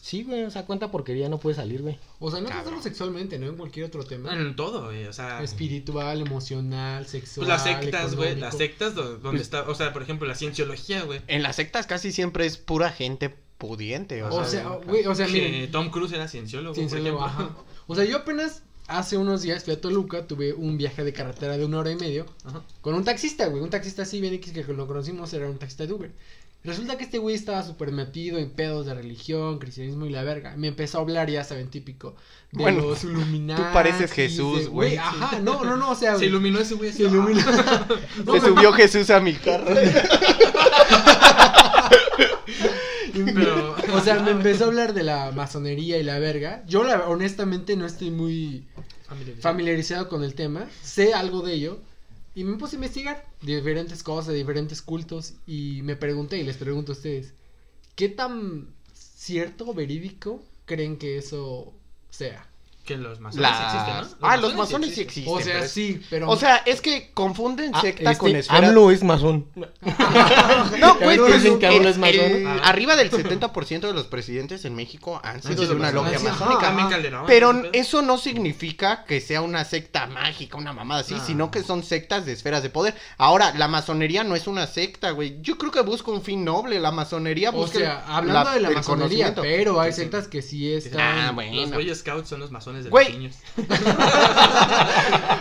Sí, 0.02 0.24
güey, 0.24 0.44
o 0.44 0.52
sea, 0.52 0.66
cuánta 0.66 0.92
porquería 0.92 1.30
no 1.30 1.38
puede 1.40 1.56
salir, 1.56 1.82
güey. 1.82 1.98
O 2.20 2.30
sea, 2.32 2.42
no 2.42 2.50
Cabrón. 2.50 2.66
solo 2.66 2.82
sexualmente, 2.82 3.38
¿no? 3.40 3.48
En 3.48 3.56
cualquier 3.56 3.86
otro 3.86 4.04
tema. 4.04 4.34
En 4.34 4.56
todo, 4.56 4.86
güey, 4.86 5.06
o 5.06 5.14
sea... 5.14 5.42
Espiritual, 5.44 6.20
emocional, 6.22 7.06
sexual. 7.06 7.48
Pues 7.48 7.48
las 7.48 7.64
sectas, 7.64 8.16
güey, 8.16 8.36
las 8.36 8.58
sectas 8.58 8.96
do- 8.96 9.18
donde 9.18 9.30
Pues- 9.30 9.42
está, 9.44 9.62
o 9.70 9.76
sea, 9.76 9.94
por 9.94 10.02
ejemplo, 10.02 10.28
la 10.28 10.36
cienciología, 10.36 11.04
güey. 11.04 11.22
En 11.28 11.44
las 11.44 11.56
sectas 11.56 11.86
casi 11.88 12.12
siempre 12.12 12.46
es 12.46 12.58
pura 12.58 12.90
gente 12.92 13.34
pudiente. 13.58 14.22
O, 14.24 14.28
O 14.28 14.44
sea, 14.46 14.62
sea, 14.62 14.70
güey, 14.86 15.06
o 15.06 15.16
sea, 15.16 15.26
Que 15.28 15.32
miren. 15.34 15.72
Tom 15.72 15.90
Cruise 15.90 16.12
era 16.14 16.28
cienciólogo, 16.28 16.76
Cienciólogo, 16.76 17.24
ajá. 17.24 17.50
O 17.88 17.96
sea, 17.96 18.04
yo 18.06 18.18
apenas 18.18 18.64
hace 18.88 19.18
unos 19.18 19.42
días 19.42 19.64
fui 19.66 19.74
a 19.74 19.82
Toluca, 19.82 20.28
tuve 20.28 20.54
un 20.54 20.78
viaje 20.78 21.04
de 21.04 21.12
carretera 21.14 21.58
de 21.58 21.66
una 21.66 21.80
hora 21.80 21.92
y 21.92 21.96
medio 21.96 22.26
Ajá. 22.46 22.64
con 22.82 22.94
un 22.94 23.04
taxista, 23.04 23.48
güey. 23.48 23.62
Un 23.62 23.70
taxista 23.70 24.04
así 24.04 24.22
bien 24.22 24.34
X 24.36 24.54
que 24.54 24.64
lo 24.74 24.88
conocimos, 24.88 25.34
era 25.34 25.50
un 25.50 25.58
taxista 25.58 25.86
de 25.86 25.94
Uber. 25.94 26.12
Resulta 26.64 26.98
que 26.98 27.04
este 27.06 27.18
güey 27.18 27.36
estaba 27.36 27.64
súper 27.64 27.92
metido 27.92 28.38
en 28.40 28.50
pedos 28.50 28.86
de 28.88 28.94
religión, 28.94 29.58
cristianismo 29.60 30.06
y 30.06 30.10
la 30.10 30.24
verga. 30.24 30.56
Me 30.58 30.68
empezó 30.68 30.98
a 30.98 31.02
hablar, 31.02 31.30
ya 31.30 31.44
saben, 31.44 31.70
típico. 31.70 32.16
De 32.52 32.62
Bueno, 32.64 32.82
los 32.82 33.04
Illuminati. 33.06 33.62
pareces 33.74 34.12
Jesús, 34.12 34.68
güey. 34.68 34.98
Ajá, 34.98 35.40
no, 35.40 35.64
no, 35.64 35.78
no, 35.78 35.92
o 35.92 35.96
sea. 35.96 36.18
Se 36.18 36.26
iluminó 36.26 36.60
ese 36.60 36.74
güey. 36.76 36.92
Se 36.92 37.04
iluminó. 37.04 37.40
No, 38.26 38.34
Se 38.34 38.42
subió 38.42 38.74
Jesús 38.74 39.10
a 39.12 39.20
mi 39.22 39.34
carro. 39.34 39.76
Pero, 43.34 43.76
O 43.94 44.00
sea, 44.02 44.20
me 44.24 44.32
empezó 44.32 44.66
a 44.66 44.68
hablar 44.68 44.94
de 44.94 45.04
la 45.04 45.32
masonería 45.32 45.98
y 45.98 46.04
la 46.04 46.20
verga. 46.20 46.64
Yo, 46.68 46.84
la, 46.84 47.08
honestamente, 47.08 47.76
no 47.76 47.86
estoy 47.86 48.12
muy 48.12 48.68
familiarizado 49.40 50.10
con 50.10 50.24
el 50.24 50.36
tema. 50.36 50.68
Sé 50.82 51.14
algo 51.14 51.42
de 51.42 51.54
ello. 51.54 51.80
Y 52.36 52.44
me 52.44 52.58
puse 52.58 52.76
a 52.76 52.78
investigar 52.78 53.26
diferentes 53.42 54.04
cosas, 54.04 54.34
diferentes 54.34 54.82
cultos. 54.82 55.34
Y 55.48 55.82
me 55.84 55.96
pregunté, 55.96 56.38
y 56.38 56.44
les 56.44 56.58
pregunto 56.58 56.92
a 56.92 56.96
ustedes: 56.96 57.34
¿qué 57.96 58.10
tan 58.10 58.68
cierto, 58.94 59.74
verídico 59.74 60.44
creen 60.66 60.98
que 60.98 61.18
eso 61.18 61.74
sea? 62.10 62.48
Que 62.88 62.98
los 62.98 63.20
masones 63.20 63.42
Las- 63.42 63.76
existen, 63.76 64.18
¿no? 64.22 64.28
Ah, 64.28 64.38
los 64.38 64.56
masones 64.56 64.96
sí 64.96 65.02
existen. 65.02 65.34
existen. 65.36 65.36
O 65.36 65.42
sea, 65.42 65.54
pero- 65.60 65.68
sí, 65.68 66.02
pero. 66.10 66.30
O 66.30 66.38
sea, 66.38 66.56
es 66.66 66.82
que 66.82 67.12
confunden 67.14 67.72
Ah, 67.76 67.82
secta 67.82 68.12
este, 68.12 68.18
con 68.18 68.36
esfera. 68.36 68.68
AMLO 68.70 68.92
es 68.92 69.04
masón. 69.04 69.46
No, 69.56 69.66
güey, 69.82 70.80
¿Ya 70.80 70.96
ves 71.08 71.12
que 71.12 71.18
pues, 71.18 71.44
dicen 71.44 71.60
que 71.60 71.68
AMLO 71.68 71.90
es 71.90 71.98
masón? 71.98 72.48
Ah. 72.48 72.62
arriba 72.64 72.96
del 72.96 73.12
70% 73.12 73.82
de 73.88 73.94
los 73.94 74.08
presidentes 74.08 74.64
en 74.66 74.76
México 74.76 75.20
han 75.24 75.42
sido 75.44 75.68
de 75.68 75.74
una 75.76 75.92
logia 75.92 76.18
Ah, 76.18 76.24
masónica. 76.30 76.62
Carmen 76.62 76.90
Calderón. 76.90 77.24
Pero 77.28 77.54
eso 77.74 78.02
no 78.02 78.18
significa 78.18 79.04
que 79.06 79.20
sea 79.22 79.42
una 79.42 79.66
secta 79.66 80.08
mágica, 80.08 80.58
una 80.58 80.74
mamada 80.74 81.02
así, 81.02 81.16
No. 81.16 81.26
sino 81.26 81.52
que 81.52 81.64
son 81.64 81.84
sectas 81.84 82.26
de 82.26 82.34
esferas 82.34 82.64
de 82.64 82.70
poder. 82.70 82.96
Ahora, 83.18 83.54
la 83.56 83.68
masonería 83.68 84.24
no 84.24 84.36
es 84.36 84.48
una 84.48 84.66
secta, 84.68 85.12
güey. 85.12 85.42
Yo 85.42 85.58
creo 85.58 85.72
que 85.72 85.82
busca 85.82 86.12
un 86.12 86.22
fin 86.22 86.46
noble. 86.46 86.80
La 86.80 86.92
masonería 86.92 87.50
o 87.50 87.54
busca. 87.54 87.80
sea, 87.80 88.04
hablando 88.08 88.52
de 88.52 88.62
la 88.62 88.70
masonería, 88.72 89.36
pero 89.36 89.82
hay 89.82 89.92
sectas 89.92 90.28
que 90.28 90.42
sí 90.42 90.72
Ah, 90.74 90.78
están. 90.78 91.36
bueno. 91.36 91.62
Los 91.62 91.72
Boy 91.72 91.94
Scouts 91.94 92.30
son 92.30 92.40
los 92.40 92.52
masones 92.52 92.77
de 92.86 92.90
Güey. 92.90 93.06
los 93.08 93.18
niños. 93.18 93.36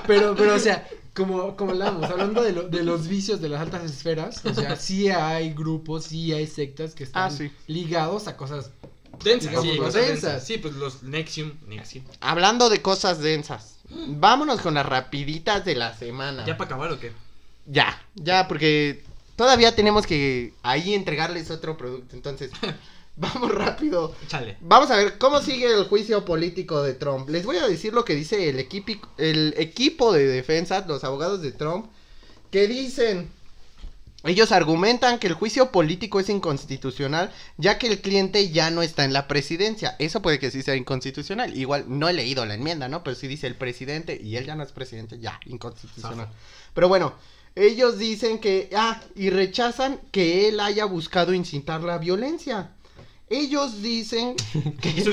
Pero, 0.06 0.34
pero, 0.36 0.54
o 0.54 0.58
sea, 0.58 0.86
como, 1.14 1.56
como 1.56 1.72
hablamos, 1.72 2.04
hablando 2.08 2.42
de, 2.42 2.52
lo- 2.52 2.68
de 2.68 2.84
los 2.84 3.08
vicios 3.08 3.40
de 3.40 3.48
las 3.48 3.60
altas 3.60 3.84
esferas, 3.84 4.44
o 4.44 4.54
sea, 4.54 4.76
sí 4.76 5.08
hay 5.08 5.52
grupos, 5.52 6.04
sí 6.04 6.32
hay 6.32 6.46
sectas 6.46 6.94
que 6.94 7.04
están 7.04 7.24
Ah, 7.24 7.30
sí. 7.30 7.50
ligados 7.66 8.28
a 8.28 8.36
cosas. 8.36 8.70
Densas, 9.24 9.62
sí, 9.62 9.68
los 9.68 9.78
cosas 9.78 9.94
densas. 9.94 10.22
densas. 10.22 10.46
Sí, 10.46 10.58
pues 10.58 10.74
los 10.74 11.02
Nexium. 11.02 11.52
Nexium. 11.66 12.04
Hablando 12.20 12.68
de 12.68 12.82
cosas 12.82 13.18
densas. 13.20 13.78
Vámonos 13.88 14.60
con 14.60 14.74
las 14.74 14.84
rapiditas 14.86 15.64
de 15.64 15.74
la 15.74 15.94
semana. 15.96 16.44
¿Ya 16.44 16.56
para 16.56 16.66
acabar 16.68 16.92
o 16.92 17.00
qué? 17.00 17.12
Ya, 17.66 18.00
ya, 18.14 18.46
porque 18.46 19.02
todavía 19.34 19.74
tenemos 19.74 20.06
que 20.06 20.52
ahí 20.62 20.94
entregarles 20.94 21.50
otro 21.50 21.76
producto. 21.76 22.14
Entonces, 22.14 22.50
vamos 23.34 23.54
rápido. 23.54 24.14
Chale. 24.28 24.56
Vamos 24.60 24.90
a 24.90 24.96
ver 24.96 25.18
cómo 25.18 25.40
sigue 25.40 25.66
el 25.72 25.84
juicio 25.84 26.24
político 26.24 26.82
de 26.82 26.94
Trump. 26.94 27.28
Les 27.28 27.44
voy 27.44 27.56
a 27.56 27.66
decir 27.66 27.92
lo 27.94 28.04
que 28.04 28.14
dice 28.14 28.48
el, 28.48 28.58
equipi- 28.58 29.00
el 29.18 29.54
equipo 29.56 30.12
de 30.12 30.26
defensa, 30.26 30.84
los 30.86 31.04
abogados 31.04 31.42
de 31.42 31.52
Trump, 31.52 31.86
que 32.50 32.66
dicen... 32.68 33.30
Ellos 34.24 34.50
argumentan 34.50 35.20
que 35.20 35.28
el 35.28 35.34
juicio 35.34 35.70
político 35.70 36.18
es 36.18 36.28
inconstitucional, 36.28 37.32
ya 37.58 37.78
que 37.78 37.86
el 37.86 38.00
cliente 38.00 38.50
ya 38.50 38.72
no 38.72 38.82
está 38.82 39.04
en 39.04 39.12
la 39.12 39.28
presidencia. 39.28 39.94
Eso 40.00 40.20
puede 40.20 40.40
que 40.40 40.50
sí 40.50 40.62
sea 40.62 40.74
inconstitucional. 40.74 41.56
Igual 41.56 41.84
no 41.86 42.08
he 42.08 42.12
leído 42.12 42.44
la 42.44 42.54
enmienda, 42.54 42.88
¿no? 42.88 43.04
Pero 43.04 43.14
sí 43.14 43.28
dice 43.28 43.46
el 43.46 43.54
presidente 43.54 44.18
y 44.20 44.34
él 44.36 44.44
ya 44.44 44.56
no 44.56 44.64
es 44.64 44.72
presidente, 44.72 45.20
ya, 45.20 45.38
inconstitucional. 45.44 46.28
Pero 46.74 46.88
bueno, 46.88 47.14
ellos 47.54 47.98
dicen 47.98 48.40
que, 48.40 48.68
ah, 48.74 49.00
y 49.14 49.30
rechazan 49.30 50.00
que 50.10 50.48
él 50.48 50.58
haya 50.58 50.86
buscado 50.86 51.32
incitar 51.32 51.82
la 51.84 51.98
violencia. 51.98 52.70
Ellos 53.28 53.82
dicen 53.82 54.36
que... 54.80 55.04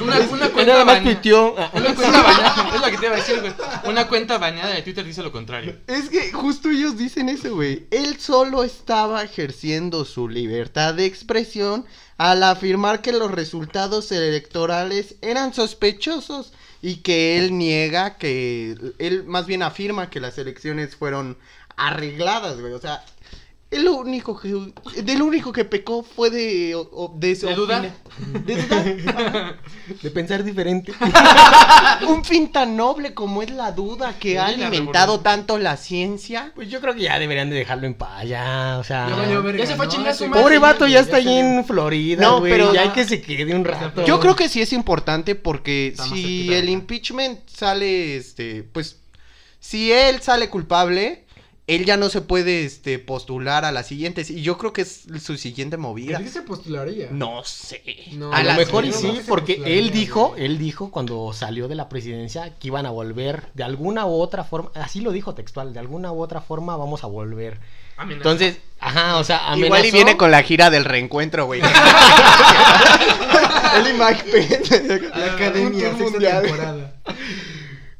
Una, 0.00 0.20
una 0.20 0.50
cuenta 0.50 0.72
nada 0.72 0.84
más 0.84 1.02
tuiteó. 1.02 1.54
Una 1.72 1.94
cuenta 1.94 2.22
bañada. 2.22 2.70
Es 2.74 2.80
lo 2.80 2.86
que 2.90 2.98
te 2.98 3.06
iba 3.06 3.14
a 3.14 3.18
decir, 3.18 3.40
güey. 3.40 3.52
Una 3.84 4.06
cuenta 4.06 4.38
bañada 4.38 4.74
de 4.74 4.82
Twitter 4.82 5.04
dice 5.04 5.22
lo 5.22 5.32
contrario. 5.32 5.76
Es 5.88 6.08
que 6.08 6.30
justo 6.32 6.70
ellos 6.70 6.96
dicen 6.96 7.28
eso, 7.28 7.54
güey. 7.56 7.86
Él 7.90 8.20
solo 8.20 8.62
estaba 8.62 9.24
ejerciendo 9.24 10.04
su 10.04 10.28
libertad 10.28 10.94
de 10.94 11.06
expresión 11.06 11.84
al 12.16 12.44
afirmar 12.44 13.02
que 13.02 13.12
los 13.12 13.32
resultados 13.32 14.12
electorales 14.12 15.16
eran 15.20 15.52
sospechosos 15.52 16.52
y 16.80 16.96
que 16.96 17.38
él 17.38 17.58
niega 17.58 18.16
que 18.16 18.76
él 18.98 19.24
más 19.24 19.46
bien 19.46 19.64
afirma 19.64 20.10
que 20.10 20.20
las 20.20 20.38
elecciones 20.38 20.94
fueron 20.94 21.36
arregladas, 21.76 22.60
güey. 22.60 22.72
O 22.72 22.80
sea, 22.80 23.04
lo 23.70 23.96
único 23.96 24.38
que 24.40 24.48
del 25.02 25.20
único 25.22 25.52
que 25.52 25.64
pecó 25.66 26.02
fue 26.02 26.30
de 26.30 26.74
o- 26.74 27.12
de, 27.16 27.34
¿De 27.34 27.54
dudar? 27.54 27.92
De 28.44 28.62
dudar. 28.62 29.58
De 30.02 30.10
pensar 30.10 30.42
diferente. 30.42 30.92
Un 32.08 32.24
fin 32.24 32.50
tan 32.50 32.76
noble 32.76 33.12
como 33.14 33.42
es 33.42 33.50
la 33.50 33.72
duda 33.72 34.14
que 34.18 34.38
ha 34.38 34.48
Sí, 34.48 34.54
alimentado 34.62 35.20
tanto 35.20 35.58
la 35.58 35.76
ciencia. 35.76 36.52
Pues 36.54 36.68
yo 36.70 36.80
creo 36.80 36.94
que 36.94 37.02
ya 37.02 37.18
deberían 37.18 37.50
de 37.50 37.56
dejarlo 37.56 37.86
en 37.86 37.94
paz, 37.94 38.26
ya, 38.26 38.76
o 38.80 38.84
sea. 38.84 39.06
Ya 39.08 39.16
valió 39.16 39.42
verga, 39.42 39.60
ya 39.60 39.66
se 39.66 39.76
fue 39.76 39.84
a 39.84 39.88
¿no? 39.88 39.94
chingar 39.94 40.14
su 40.14 40.26
madre. 40.28 40.42
Pobre 40.42 40.58
vato 40.58 40.86
ya 40.86 41.00
está 41.00 41.16
ahí 41.18 41.24
se- 41.24 41.38
en 41.40 41.64
Florida, 41.64 42.22
No, 42.22 42.40
pero- 42.42 42.72
ya 42.72 42.82
hay 42.82 42.88
que 42.90 43.04
se 43.04 43.20
quede 43.20 43.54
un 43.54 43.64
rato. 43.64 44.04
Yo 44.04 44.18
creo 44.20 44.34
que 44.34 44.48
sí 44.48 44.62
es 44.62 44.72
importante 44.72 45.34
porque 45.34 45.88
Está 45.88 46.04
si 46.06 46.52
el 46.54 46.68
impeachment 46.70 47.40
sale, 47.48 48.16
este, 48.16 48.62
pues, 48.62 48.96
si 49.60 49.92
él 49.92 50.22
sale 50.22 50.48
culpable, 50.48 51.24
él 51.68 51.84
ya 51.84 51.96
no 51.98 52.08
se 52.08 52.22
puede, 52.22 52.64
este, 52.64 52.98
postular 52.98 53.66
a 53.66 53.72
las 53.72 53.86
siguientes. 53.86 54.30
Y 54.30 54.40
yo 54.40 54.56
creo 54.56 54.72
que 54.72 54.80
es 54.80 55.04
su 55.22 55.36
siguiente 55.36 55.76
movida. 55.76 56.16
¿Por 56.16 56.24
qué 56.24 56.32
se 56.32 56.40
postularía? 56.42 57.08
No 57.10 57.44
sé. 57.44 57.82
No, 58.12 58.32
A 58.32 58.42
lo 58.42 58.54
mejor 58.54 58.86
y 58.86 58.92
sí, 58.92 59.12
que 59.12 59.20
porque 59.28 59.60
él 59.66 59.90
dijo, 59.90 60.30
güey. 60.30 60.46
él 60.46 60.56
dijo 60.58 60.90
cuando 60.90 61.30
salió 61.34 61.68
de 61.68 61.74
la 61.74 61.90
presidencia 61.90 62.54
que 62.58 62.68
iban 62.68 62.86
a 62.86 62.90
volver 62.90 63.48
de 63.52 63.64
alguna 63.64 64.06
u 64.06 64.18
otra 64.18 64.44
forma, 64.44 64.70
así 64.74 65.02
lo 65.02 65.12
dijo 65.12 65.34
textual, 65.34 65.74
de 65.74 65.80
alguna 65.80 66.10
u 66.10 66.22
otra 66.22 66.40
forma 66.40 66.74
vamos 66.76 67.04
a 67.04 67.06
volver. 67.06 67.60
Amenaza. 67.98 68.16
Entonces, 68.16 68.56
ajá, 68.80 69.18
o 69.18 69.24
sea, 69.24 69.48
amenazó. 69.48 69.66
Igual 69.66 69.84
y 69.84 69.90
viene 69.90 70.16
con 70.16 70.30
la 70.30 70.42
gira 70.42 70.70
del 70.70 70.86
reencuentro, 70.86 71.44
güey. 71.44 71.60
él 73.76 73.88
y 73.88 73.92
Mike 73.92 74.24
Pence. 74.32 75.00
La 75.14 75.34
academia, 75.34 75.88
sexta 75.88 76.04
mundial. 76.04 76.42
temporada. 76.42 76.94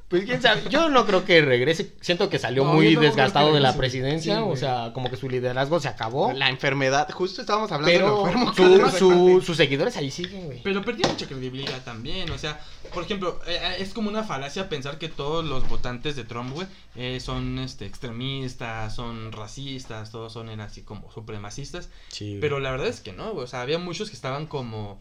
Pues 0.09 0.25
quién 0.25 0.41
sabe, 0.41 0.63
yo 0.71 0.89
no 0.89 1.05
creo 1.05 1.27
que 1.27 1.43
regrese, 1.43 1.93
siento 2.01 2.31
que 2.31 2.39
salió 2.39 2.65
No, 2.65 2.73
muy 2.73 2.97
desgastado 2.97 3.53
de 3.53 3.61
la 3.61 3.77
presidencia, 3.77 4.37
Sí, 4.37 4.43
o 4.43 4.57
sea, 4.57 4.93
como 4.95 5.11
que 5.11 5.17
su 5.19 5.29
liderazgo 5.29 5.81
se 5.81 5.89
acabó. 5.89 6.33
La 6.33 6.49
enfermedad, 6.49 7.11
justo 7.13 7.43
estábamos 7.43 7.71
hablando 7.73 7.93
de 7.93 7.99
lo 7.99 8.23
Pero 8.25 8.49
enfermo. 8.49 8.53
su- 8.91 8.99
su- 8.99 9.11
Mike 9.11 9.45
sus 9.45 9.57
seguidores 9.59 9.97
ahí 9.99 10.11
siguen, 10.11 10.47
güey. 10.47 10.63
Pero 10.63 10.83
perdió 10.83 11.07
mucha 11.09 11.27
credibilidad 11.27 11.85
también, 11.85 12.31
o 12.31 12.39
sea, 12.39 12.59
por 12.95 13.05
ejemplo, 13.05 13.39
eh, 13.47 13.59
eh, 13.61 13.77
es 13.81 13.93
como 13.93 14.09
una 14.09 14.25
falacia 14.25 14.71
pensar 14.71 14.97
que 14.97 15.11
todos 15.11 15.45
los 15.45 15.69
votantes 15.69 16.17
de 16.17 16.25
Trump, 16.25 16.55
güey, 16.55 16.67
eh, 16.97 17.21
son 17.21 17.59
este, 17.59 17.85
extremistas, 17.85 18.95
son 18.95 19.31
racistas, 19.33 20.11
todos 20.11 20.33
son 20.33 20.49
así 20.61 20.83
como 20.83 21.11
supremacistas, 21.13 21.91
Sí, 22.09 22.39
pero 22.41 22.61
la 22.61 22.71
verdad 22.71 22.87
es 22.89 23.01
que 23.01 23.13
no, 23.13 23.33
güey, 23.33 23.45
o 23.45 23.47
sea, 23.47 23.61
había 23.61 23.79
muchos 23.79 24.09
que 24.09 24.17
estaban 24.17 24.47
como, 24.47 24.99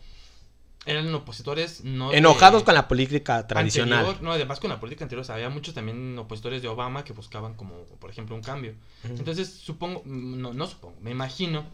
eran 0.88 1.14
opositores 1.14 1.84
no 1.84 2.10
de- 2.12 2.18
enojados 2.18 2.64
con 2.64 2.74
la 2.74 2.88
política 2.88 3.46
tradicional. 3.46 4.00
anterior, 4.00 4.24
no, 4.24 4.32
además 4.32 4.60
con 4.60 4.70
la 4.70 4.80
política 4.80 5.06
anterior, 5.06 5.22
o 5.22 5.26
sea, 5.26 5.36
había 5.36 5.50
muchos 5.50 5.74
también 5.76 6.18
opositores 6.18 6.62
de 6.62 6.68
Obama 6.68 7.04
que 7.04 7.14
buscaban 7.14 7.54
como, 7.56 7.84
por 8.00 8.10
ejemplo, 8.10 8.36
un 8.36 8.42
cambio. 8.42 8.74
Entonces, 9.04 9.50
supongo, 9.54 10.02
mm, 10.06 10.42
no, 10.42 10.54
no 10.54 10.66
supongo, 10.68 10.96
me 11.02 11.12
imagino 11.12 11.66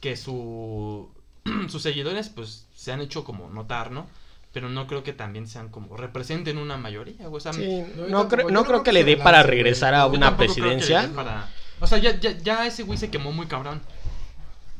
que 0.00 0.16
su, 0.16 1.10
sus 1.68 1.82
seguidores, 1.82 2.28
pues, 2.28 2.66
se 2.76 2.92
han 2.92 3.00
hecho 3.00 3.24
como 3.24 3.48
notar, 3.50 3.90
¿no? 3.90 4.06
Pero 4.52 4.68
no 4.70 4.86
creo 4.86 5.02
que 5.02 5.12
también 5.12 5.46
sean 5.46 5.68
como, 5.68 5.96
representen 5.96 6.58
una 6.58 6.76
mayoría, 6.76 7.26
güey, 7.28 7.36
o 7.36 7.40
sea, 7.40 7.52
Sí, 7.52 7.84
No, 8.08 8.28
creo, 8.28 8.44
no 8.48 8.50
no 8.50 8.62
creo 8.62 8.64
creo 8.64 8.78
que 8.82 8.84
que 8.90 8.92
le 8.92 9.04
dé 9.04 9.16
para 9.16 9.42
regresar 9.42 9.94
a 9.94 10.06
una 10.06 10.36
presidencia. 10.36 11.10
para- 11.14 11.48
O 11.80 11.86
sea, 11.86 11.98
ya, 11.98 12.18
ya, 12.18 12.32
ya 12.38 12.66
ese 12.66 12.82
güey 12.82 12.98
se 12.98 13.08
quemó 13.10 13.30
muy 13.30 13.46
cabrón. 13.46 13.80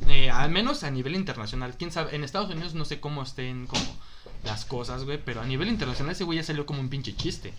Eh, 0.06 0.30
al 0.30 0.50
menos 0.50 0.84
a 0.84 0.90
nivel 0.90 1.16
internacional. 1.16 1.74
Quién 1.76 1.90
sabe, 1.90 2.14
en 2.14 2.24
Estados 2.24 2.50
Unidos 2.50 2.74
no 2.74 2.84
sé 2.84 3.00
cómo 3.00 3.22
estén 3.22 3.66
como 3.66 3.84
las 4.44 4.64
cosas, 4.64 5.04
güey. 5.04 5.18
Pero 5.24 5.40
a 5.40 5.46
nivel 5.46 5.68
internacional 5.68 6.12
ese 6.12 6.24
güey 6.24 6.38
ya 6.38 6.44
salió 6.44 6.66
como 6.66 6.80
un 6.80 6.88
pinche 6.88 7.14
chiste. 7.16 7.52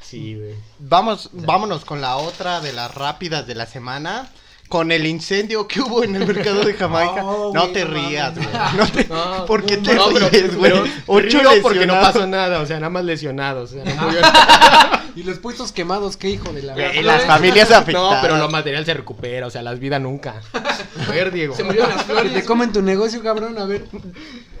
Sí, 0.00 0.34
güey. 0.34 0.54
Vamos, 0.78 1.30
vámonos 1.32 1.84
con 1.84 2.00
la 2.00 2.16
otra 2.16 2.60
de 2.60 2.72
las 2.72 2.94
rápidas 2.94 3.46
de 3.46 3.54
la 3.54 3.66
semana. 3.66 4.30
Con 4.68 4.90
el 4.90 5.06
incendio 5.06 5.68
que 5.68 5.80
hubo 5.80 6.02
en 6.02 6.16
el 6.16 6.26
mercado 6.26 6.64
de 6.64 6.74
Jamaica. 6.74 7.22
No, 7.22 7.52
no 7.52 7.68
te 7.68 7.84
no 7.84 7.90
rías, 7.94 8.34
güey. 8.34 8.48
No 8.76 8.86
te... 8.88 9.04
No, 9.04 9.46
¿Por 9.46 9.64
qué 9.64 9.76
te 9.76 9.94
No, 9.94 10.08
ríes, 10.10 10.56
güey? 10.56 10.72
Ocho 11.06 11.38
río 11.40 11.50
porque 11.62 11.86
no 11.86 11.94
pasó 11.94 12.26
nada, 12.26 12.60
o 12.60 12.66
sea, 12.66 12.76
nada 12.80 12.90
más 12.90 13.04
lesionados. 13.04 13.72
o 13.72 13.74
sea, 13.74 13.84
no 13.84 14.02
murió- 14.02 14.20
Y 15.16 15.22
los 15.22 15.38
puestos 15.38 15.70
quemados, 15.70 16.16
qué 16.16 16.28
hijo 16.28 16.52
de 16.52 16.62
la. 16.62 16.72
Güey, 16.72 17.02
las 17.04 17.24
familias 17.24 17.70
afectadas. 17.70 18.14
No, 18.16 18.18
pero 18.20 18.36
lo 18.36 18.48
material 18.50 18.84
se 18.84 18.94
recupera, 18.94 19.46
o 19.46 19.50
sea, 19.50 19.62
las 19.62 19.78
vidas 19.78 20.00
nunca. 20.00 20.42
A 20.52 21.10
ver, 21.12 21.30
Diego. 21.30 21.54
Se 21.54 21.62
murieron 21.62 21.90
las 21.90 22.02
flores. 22.02 22.32
te 22.34 22.44
comen 22.44 22.72
tu 22.72 22.82
negocio, 22.82 23.22
cabrón, 23.22 23.56
a 23.58 23.64
ver. 23.64 23.84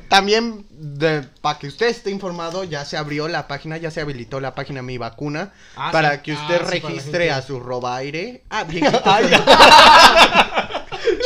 También, 0.08 0.66
para 1.40 1.58
que 1.58 1.66
usted 1.66 1.86
esté 1.88 2.10
informado, 2.10 2.64
ya 2.64 2.84
se 2.84 2.96
abrió 2.96 3.26
la 3.28 3.48
página, 3.48 3.76
ya 3.78 3.90
se 3.90 4.00
habilitó 4.00 4.40
la 4.40 4.54
página 4.54 4.82
Mi 4.82 4.98
Vacuna. 4.98 5.52
Ah, 5.76 5.90
para 5.92 6.16
sí. 6.16 6.20
que 6.22 6.32
usted 6.34 6.60
Ah, 6.62 6.66
registre 6.70 7.30
a 7.30 7.42
su 7.42 7.58
robaire. 7.60 8.44
Ah, 8.50 8.64
bien. 8.68 8.84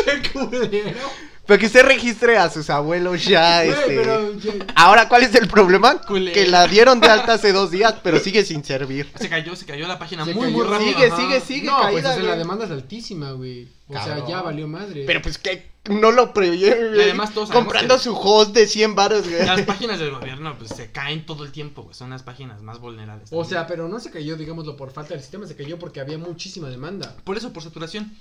Qué 0.04 0.30
culero. 0.32 1.10
Pero 1.48 1.58
que 1.60 1.66
usted 1.66 1.82
registre 1.82 2.36
a 2.36 2.50
sus 2.50 2.68
abuelos 2.68 3.24
ya, 3.24 3.64
Güey, 3.64 3.70
este... 3.78 3.96
pero. 3.96 4.32
Ahora, 4.74 5.08
¿cuál 5.08 5.22
es 5.22 5.34
el 5.34 5.48
problema? 5.48 5.98
Culero. 6.02 6.34
Que 6.34 6.46
la 6.46 6.66
dieron 6.66 7.00
de 7.00 7.08
alta 7.08 7.32
hace 7.32 7.52
dos 7.52 7.70
días, 7.70 7.94
pero 8.02 8.18
sigue 8.20 8.44
sin 8.44 8.62
servir. 8.62 9.10
Se 9.18 9.30
cayó, 9.30 9.56
se 9.56 9.64
cayó 9.64 9.88
la 9.88 9.98
página 9.98 10.26
Se 10.26 10.34
muy, 10.34 10.44
cayó. 10.44 10.56
muy 10.58 10.66
rápido. 10.66 10.92
Sigue, 10.92 11.06
ajá. 11.06 11.16
sigue, 11.16 11.40
sigue 11.40 11.66
No, 11.66 11.76
pues 11.80 11.86
caída, 11.94 12.10
o 12.10 12.12
sea, 12.12 12.22
la 12.22 12.28
güey. 12.28 12.38
demanda 12.38 12.64
es 12.66 12.70
altísima, 12.70 13.30
güey. 13.32 13.66
O 13.88 13.94
sea, 13.94 14.26
ya 14.28 14.42
valió 14.42 14.68
madre. 14.68 15.04
Pero 15.06 15.22
pues 15.22 15.38
que 15.38 15.70
no 15.88 16.12
lo 16.12 16.34
previeron, 16.34 16.94
Y 16.94 17.00
además 17.00 17.32
todos 17.32 17.48
sabemos 17.48 17.64
Comprando 17.64 17.96
que- 17.96 18.02
su 18.02 18.14
host 18.14 18.54
de 18.54 18.66
100 18.66 18.94
baros, 18.94 19.26
güey. 19.26 19.46
Las 19.46 19.62
páginas 19.62 19.98
del 19.98 20.10
gobierno 20.10 20.54
pues 20.58 20.72
se 20.76 20.92
caen 20.92 21.24
todo 21.24 21.44
el 21.44 21.50
tiempo, 21.52 21.84
güey. 21.84 21.94
Son 21.94 22.10
las 22.10 22.22
páginas 22.22 22.60
más 22.60 22.78
vulnerables. 22.78 23.30
O 23.32 23.42
sea, 23.46 23.66
pero 23.66 23.88
no 23.88 23.98
se 24.00 24.10
cayó, 24.10 24.36
digámoslo, 24.36 24.76
por 24.76 24.92
falta 24.92 25.14
del 25.14 25.22
sistema, 25.22 25.46
se 25.46 25.56
cayó 25.56 25.78
porque 25.78 26.00
había 26.00 26.18
muchísima 26.18 26.68
demanda. 26.68 27.16
por 27.24 27.38
eso, 27.38 27.54
por 27.54 27.62
saturación. 27.62 28.12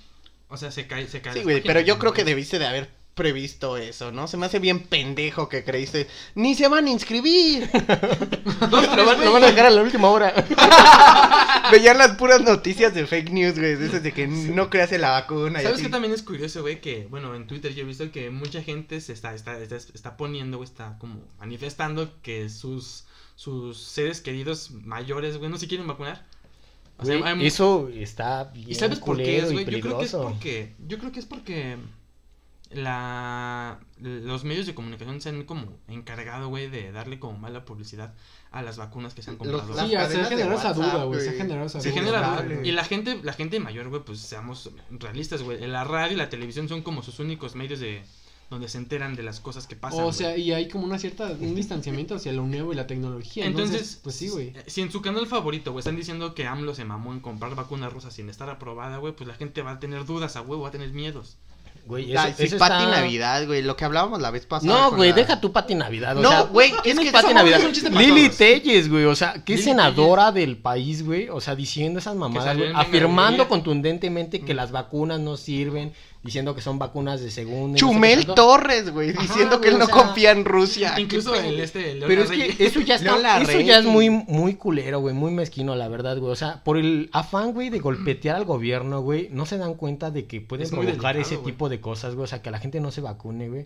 O 0.48 0.56
sea, 0.56 0.72
se 0.72 0.88
cae, 0.88 1.10
se 1.10 1.20
cae. 1.20 1.34
Sí, 1.34 1.44
güey, 1.44 1.62
pero 1.62 1.82
yo 1.82 2.00
creo 2.00 2.14
que 2.14 2.24
debiste 2.24 2.58
de 2.58 2.68
haber 2.68 2.90
previsto 3.18 3.76
eso, 3.76 4.14
¿no? 4.14 4.30
Se 4.30 4.38
me 4.38 4.46
hace 4.46 4.60
bien 4.60 4.80
pendejo 4.80 5.50
que 5.50 5.66
creíste. 5.66 6.08
Ni 6.36 6.56
se 6.56 6.70
van 6.70 6.86
a 6.88 6.90
inscribir. 6.90 7.70
Lo 8.62 9.06
van, 9.06 9.26
lo 9.26 9.34
van 9.34 9.44
a 9.44 9.48
dejar 9.48 9.66
a 9.66 9.70
la 9.70 9.82
última 9.82 10.10
hora. 10.10 10.34
Veían 11.72 11.98
las 11.98 12.16
puras 12.16 12.42
noticias 12.42 12.94
de 12.94 13.06
fake 13.06 13.32
news, 13.32 13.60
güey. 13.60 13.76
De 13.76 13.88
esas 13.88 14.02
de 14.04 14.14
que 14.14 14.28
no 14.28 14.70
creas 14.70 14.92
en 14.94 15.02
la 15.02 15.10
vacuna. 15.12 15.62
¿Sabes 15.62 15.82
qué 15.82 15.90
también 15.90 16.14
es 16.14 16.24
curioso, 16.24 16.62
güey? 16.62 16.80
Que, 16.80 17.08
bueno, 17.10 17.36
en 17.36 17.46
Twitter 17.48 17.74
yo 17.74 17.84
he 17.84 17.86
visto 17.86 18.12
que 18.12 18.30
mucha 18.30 18.64
gente 18.64 19.02
se 19.02 19.14
está, 19.14 19.34
está, 19.34 19.60
está, 19.60 19.76
está 19.76 20.16
poniendo, 20.18 20.58
güey, 20.58 20.70
está 20.70 20.98
como 21.00 21.20
manifestando 21.40 22.10
que 22.22 22.50
sus, 22.50 23.06
sus 23.36 23.78
seres 23.82 24.22
queridos 24.22 24.72
mayores, 24.72 25.38
güey, 25.38 25.50
no 25.50 25.58
se 25.58 25.68
quieren 25.68 25.88
vacunar. 25.88 26.26
O 27.00 27.06
sea, 27.06 27.18
Güey, 27.18 27.30
hay 27.30 27.36
mu- 27.36 27.44
eso 27.44 27.90
está 27.94 28.46
bien 28.46 28.72
¿Y 28.72 28.76
sabes 28.76 29.00
por 29.00 29.18
qué 29.18 29.38
es, 29.38 29.52
güey? 29.52 29.66
Yo 29.66 29.80
creo 29.82 30.00
que 30.00 30.06
es 30.06 30.12
porque, 30.14 30.74
yo 30.88 30.98
creo 30.98 31.12
que 31.12 31.20
es 31.20 31.26
porque 31.26 31.78
la, 32.72 33.80
los 34.00 34.44
medios 34.44 34.66
de 34.66 34.76
comunicación 34.76 35.22
se 35.22 35.30
han 35.30 35.44
como 35.44 35.78
encargado, 35.88 36.50
güey, 36.50 36.70
de 36.70 36.92
darle 36.92 37.20
como 37.20 37.38
mala 37.38 37.66
publicidad 37.66 38.14
a 38.52 38.62
las 38.62 38.78
vacunas 38.78 39.14
que 39.14 39.22
se 39.22 39.30
han 39.32 39.38
comprado. 39.38 39.66
Los- 39.68 39.80
Sí, 39.80 39.90
se 39.92 39.98
ha 39.98 40.26
generado 40.26 40.58
esa 40.58 40.74
duda, 40.74 41.04
güey. 41.06 41.20
Se 41.20 41.28
ha 41.28 41.32
güey. 41.32 41.42
generado 41.42 41.68
esa 41.68 41.82
Se 41.82 41.90
duda. 41.92 42.00
genera 42.02 42.42
duda. 42.42 42.66
Y 42.68 42.72
la 42.72 42.84
gente, 42.84 43.20
la 43.24 43.34
gente 43.34 43.60
mayor, 43.60 43.90
güey, 43.90 44.04
pues 44.04 44.20
seamos 44.20 44.70
realistas, 44.90 45.42
güey. 45.44 45.66
La 45.68 45.84
radio 45.84 46.14
y 46.14 46.18
la 46.18 46.30
televisión 46.30 46.68
son 46.70 46.82
como 46.82 47.04
sus 47.04 47.20
únicos 47.20 47.56
medios 47.56 47.80
de 47.80 48.04
donde 48.50 48.70
se 48.70 48.78
enteran 48.78 49.14
de 49.18 49.24
las 49.24 49.42
cosas 49.42 49.68
que 49.68 49.76
pasan. 49.76 50.06
O 50.06 50.14
sea, 50.14 50.38
y 50.38 50.54
hay 50.54 50.70
como 50.70 50.86
una 50.86 50.98
cierta, 50.98 51.26
un 51.38 51.54
distanciamiento 51.54 52.16
hacia 52.16 52.32
lo 52.32 52.46
nuevo 52.46 52.72
y 52.72 52.78
la 52.78 52.88
tecnología. 52.88 53.46
Entonces, 53.46 53.74
Entonces, 53.76 54.00
pues 54.02 54.16
sí, 54.16 54.30
güey. 54.30 54.54
Si 54.68 54.82
en 54.82 54.90
su 54.90 55.02
canal 55.02 55.28
favorito, 55.28 55.74
güey, 55.74 55.82
están 55.82 55.98
diciendo 55.98 56.34
que 56.34 56.48
AMLO 56.48 56.74
se 56.74 56.86
mamó 56.86 57.12
en 57.12 57.20
comprar 57.20 57.54
vacunas 57.56 57.92
rusas 57.92 58.14
sin 58.14 58.30
estar 58.30 58.50
aprobada, 58.50 59.00
güey, 59.00 59.14
pues 59.14 59.28
la 59.28 59.34
gente 59.34 59.62
va 59.64 59.72
a 59.72 59.80
tener 59.82 60.06
dudas 60.06 60.38
a 60.38 60.42
huevo, 60.42 60.62
va 60.62 60.70
a 60.70 60.72
tener 60.72 60.92
miedos. 60.94 61.36
Güey, 61.88 62.12
eso, 62.12 62.22
Ay, 62.22 62.34
sí, 62.36 62.44
eso 62.44 62.58
Pati 62.58 62.84
está- 62.84 63.00
Navidad, 63.00 63.46
güey. 63.46 63.62
Lo 63.62 63.78
que 63.78 63.86
hablábamos 63.86 64.22
la 64.22 64.30
vez 64.30 64.46
pasada. 64.46 64.74
No, 64.74 64.92
güey, 64.96 65.12
la- 65.12 65.16
deja 65.16 65.40
tu 65.40 65.54
Pati 65.54 65.74
Navidad. 65.74 66.18
O 66.18 66.22
No, 66.22 66.30
sea, 66.30 66.42
güey, 66.42 66.72
¿quién 66.84 67.00
es 67.00 67.06
que 67.06 67.12
Pati 67.12 67.34
Navidad? 67.34 67.62
Lili. 67.92 68.30
Telles, 68.30 68.90
güey. 68.90 69.06
O 69.06 69.16
sea, 69.16 69.36
que 69.46 69.54
es 69.54 69.60
Lili 69.62 69.72
senadora 69.72 70.32
del 70.34 70.58
país, 70.58 71.06
güey. 71.06 71.30
O 71.30 71.40
sea, 71.40 71.56
diciendo 71.56 72.00
esas 72.00 72.16
mamadas, 72.16 72.58
güey. 72.58 72.72
Afirmando 72.76 73.48
contundentemente 73.48 74.42
que 74.42 74.54
Mm. 74.54 74.58
las 74.58 74.72
vacunas 74.72 75.20
no 75.22 75.38
sirven. 75.38 75.94
Diciendo 76.24 76.54
que 76.56 76.62
son 76.62 76.78
vacunas 76.78 77.22
de 77.22 77.32
segunda. 77.32 77.78
y 77.78 77.82
no 77.82 77.88
sé 77.88 77.94
Chumel. 77.94 78.26
Torres, 78.26 78.92
güey. 78.92 79.12
Ajá, 79.12 79.22
Diciendo 79.22 79.62
que 79.62 79.70
él 79.70 79.76
o 79.76 79.78
no 79.80 79.86
sea, 79.86 79.96
confía 79.96 80.32
en 80.32 80.44
Rusia. 80.46 81.00
Incluso 81.00 81.34
el 81.36 81.60
este, 81.60 81.96
León 81.96 82.08
Pero 82.08 82.24
es 82.24 82.32
que 82.32 82.66
eso 82.66 82.82
ya 82.82 82.98
León 82.98 83.18
está, 83.18 83.38
eso 83.38 83.48
Larregui. 83.48 83.66
ya 83.66 83.80
es 83.80 83.86
muy, 83.86 84.10
muy 84.10 84.56
culero, 84.56 85.00
güey, 85.00 85.14
muy 85.16 85.32
mezquino, 85.32 85.76
la 85.76 85.88
verdad, 85.88 86.18
güey. 86.18 86.32
O 86.32 86.36
sea, 86.36 86.64
por 86.64 86.78
el 86.78 87.10
afán, 87.14 87.54
güey, 87.54 87.70
de 87.70 87.80
golpetear 87.80 88.36
al 88.36 88.46
gobierno, 88.46 89.02
güey, 89.02 89.30
no 89.32 89.46
se 89.46 89.58
dan 89.58 89.76
cuenta 89.76 90.12
de 90.12 90.26
que 90.26 90.42
pueden 90.42 90.66
Es 90.66 90.72
provocar 90.72 91.16
delicado, 91.16 91.20
ese 91.22 91.36
güey. 91.38 91.54
tipo 91.54 91.70
de 91.70 91.80
cosas, 91.80 92.16
güey. 92.16 92.26
O 92.26 92.28
sea, 92.28 92.42
que 92.42 92.52
la 92.52 92.60
gente 92.60 92.82
no 92.82 92.92
se 92.92 93.02
vacune, 93.02 93.48
güey. 93.48 93.66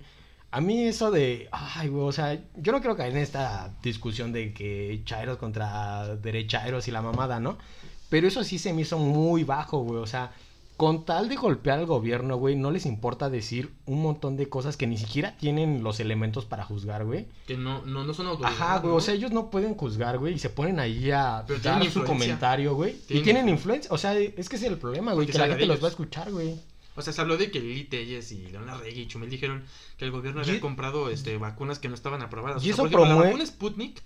A 0.52 0.60
mí 0.60 0.84
eso 0.84 1.10
de, 1.12 1.48
ay, 1.52 1.88
güey, 1.88 2.04
o 2.06 2.12
sea, 2.12 2.38
yo 2.58 2.74
no 2.74 2.80
quiero 2.82 2.98
caer 2.98 3.14
en 3.14 3.20
esta 3.20 3.74
discusión 3.82 4.34
de 4.34 4.54
que 4.54 5.02
chairos 5.06 5.38
contra 5.38 6.16
derechairos 6.18 6.88
y 6.90 6.92
la 6.92 7.02
mamada, 7.02 7.40
¿no? 7.40 7.58
Pero 8.10 8.28
eso 8.28 8.44
sí 8.44 8.60
se 8.60 8.74
me 8.74 8.82
hizo 8.82 8.98
muy 9.00 9.46
bajo, 9.46 9.80
güey. 9.80 10.02
O 10.02 10.06
sea, 10.08 10.34
con 10.82 11.06
tal 11.06 11.30
de 11.30 11.36
golpear 11.36 11.78
al 11.78 11.86
gobierno, 11.86 12.38
güey, 12.38 12.56
no 12.56 12.72
les 12.72 12.88
importa 12.88 13.30
decir 13.30 13.72
un 13.86 14.02
montón 14.02 14.36
de 14.36 14.50
cosas 14.50 14.78
que 14.78 14.88
ni 14.88 14.98
siquiera 14.98 15.38
tienen 15.38 15.84
los 15.84 16.00
elementos 16.00 16.46
para 16.46 16.64
juzgar, 16.64 17.06
güey. 17.06 17.28
Que 17.46 17.56
no, 17.56 17.86
no, 17.86 18.04
no 18.04 18.16
son 18.16 18.26
autoridades. 18.26 18.60
Ajá, 18.60 18.80
güey, 18.80 18.90
¿no? 18.90 18.96
o 18.98 19.00
sea, 19.00 19.14
ellos 19.14 19.30
no 19.30 19.52
pueden 19.52 19.76
juzgar, 19.76 20.18
güey, 20.18 20.34
y 20.34 20.40
se 20.40 20.50
ponen 20.50 20.80
ahí 20.80 21.12
a 21.12 21.44
Pero 21.46 21.60
dar 21.60 21.78
su 21.82 21.86
influencia. 21.86 22.12
comentario, 22.16 22.74
güey. 22.74 22.96
Y 23.10 23.20
Tienen 23.22 23.48
influencia, 23.48 23.92
o 23.94 23.98
sea, 24.00 24.18
es 24.18 24.50
que 24.50 24.56
ese 24.56 24.66
es 24.66 24.72
el 24.72 24.80
problema, 24.80 25.14
güey, 25.14 25.28
que 25.28 25.38
la 25.38 25.46
gente 25.50 25.68
los 25.68 25.84
va 25.84 25.86
a 25.86 25.92
escuchar, 25.92 26.32
güey. 26.32 26.56
O 26.96 27.02
sea, 27.04 27.14
se 27.14 27.22
habló 27.22 27.38
de 27.38 27.52
que 27.52 27.60
Lili 27.60 27.84
Telles 27.84 28.32
y 28.32 28.48
León 28.48 28.66
Larregui 28.66 29.02
y 29.02 29.08
Chumel 29.08 29.30
dijeron 29.30 29.64
que 29.98 30.06
el 30.06 30.10
gobierno 30.12 30.42
había 30.42 30.60
comprado 30.60 31.12
este, 31.12 31.38
vacunas 31.38 31.78
que 31.78 31.90
no 31.90 31.94
estaban 31.94 32.24
aprobadas. 32.24 32.64
Y 32.66 32.72
O 32.72 32.74
sea, 32.76 32.86
eso 32.86 32.86
ejemplo, 32.88 33.06
la 33.06 33.12
promueve- 33.12 33.28
vacuna 33.34 33.46
Sputnik 33.46 34.02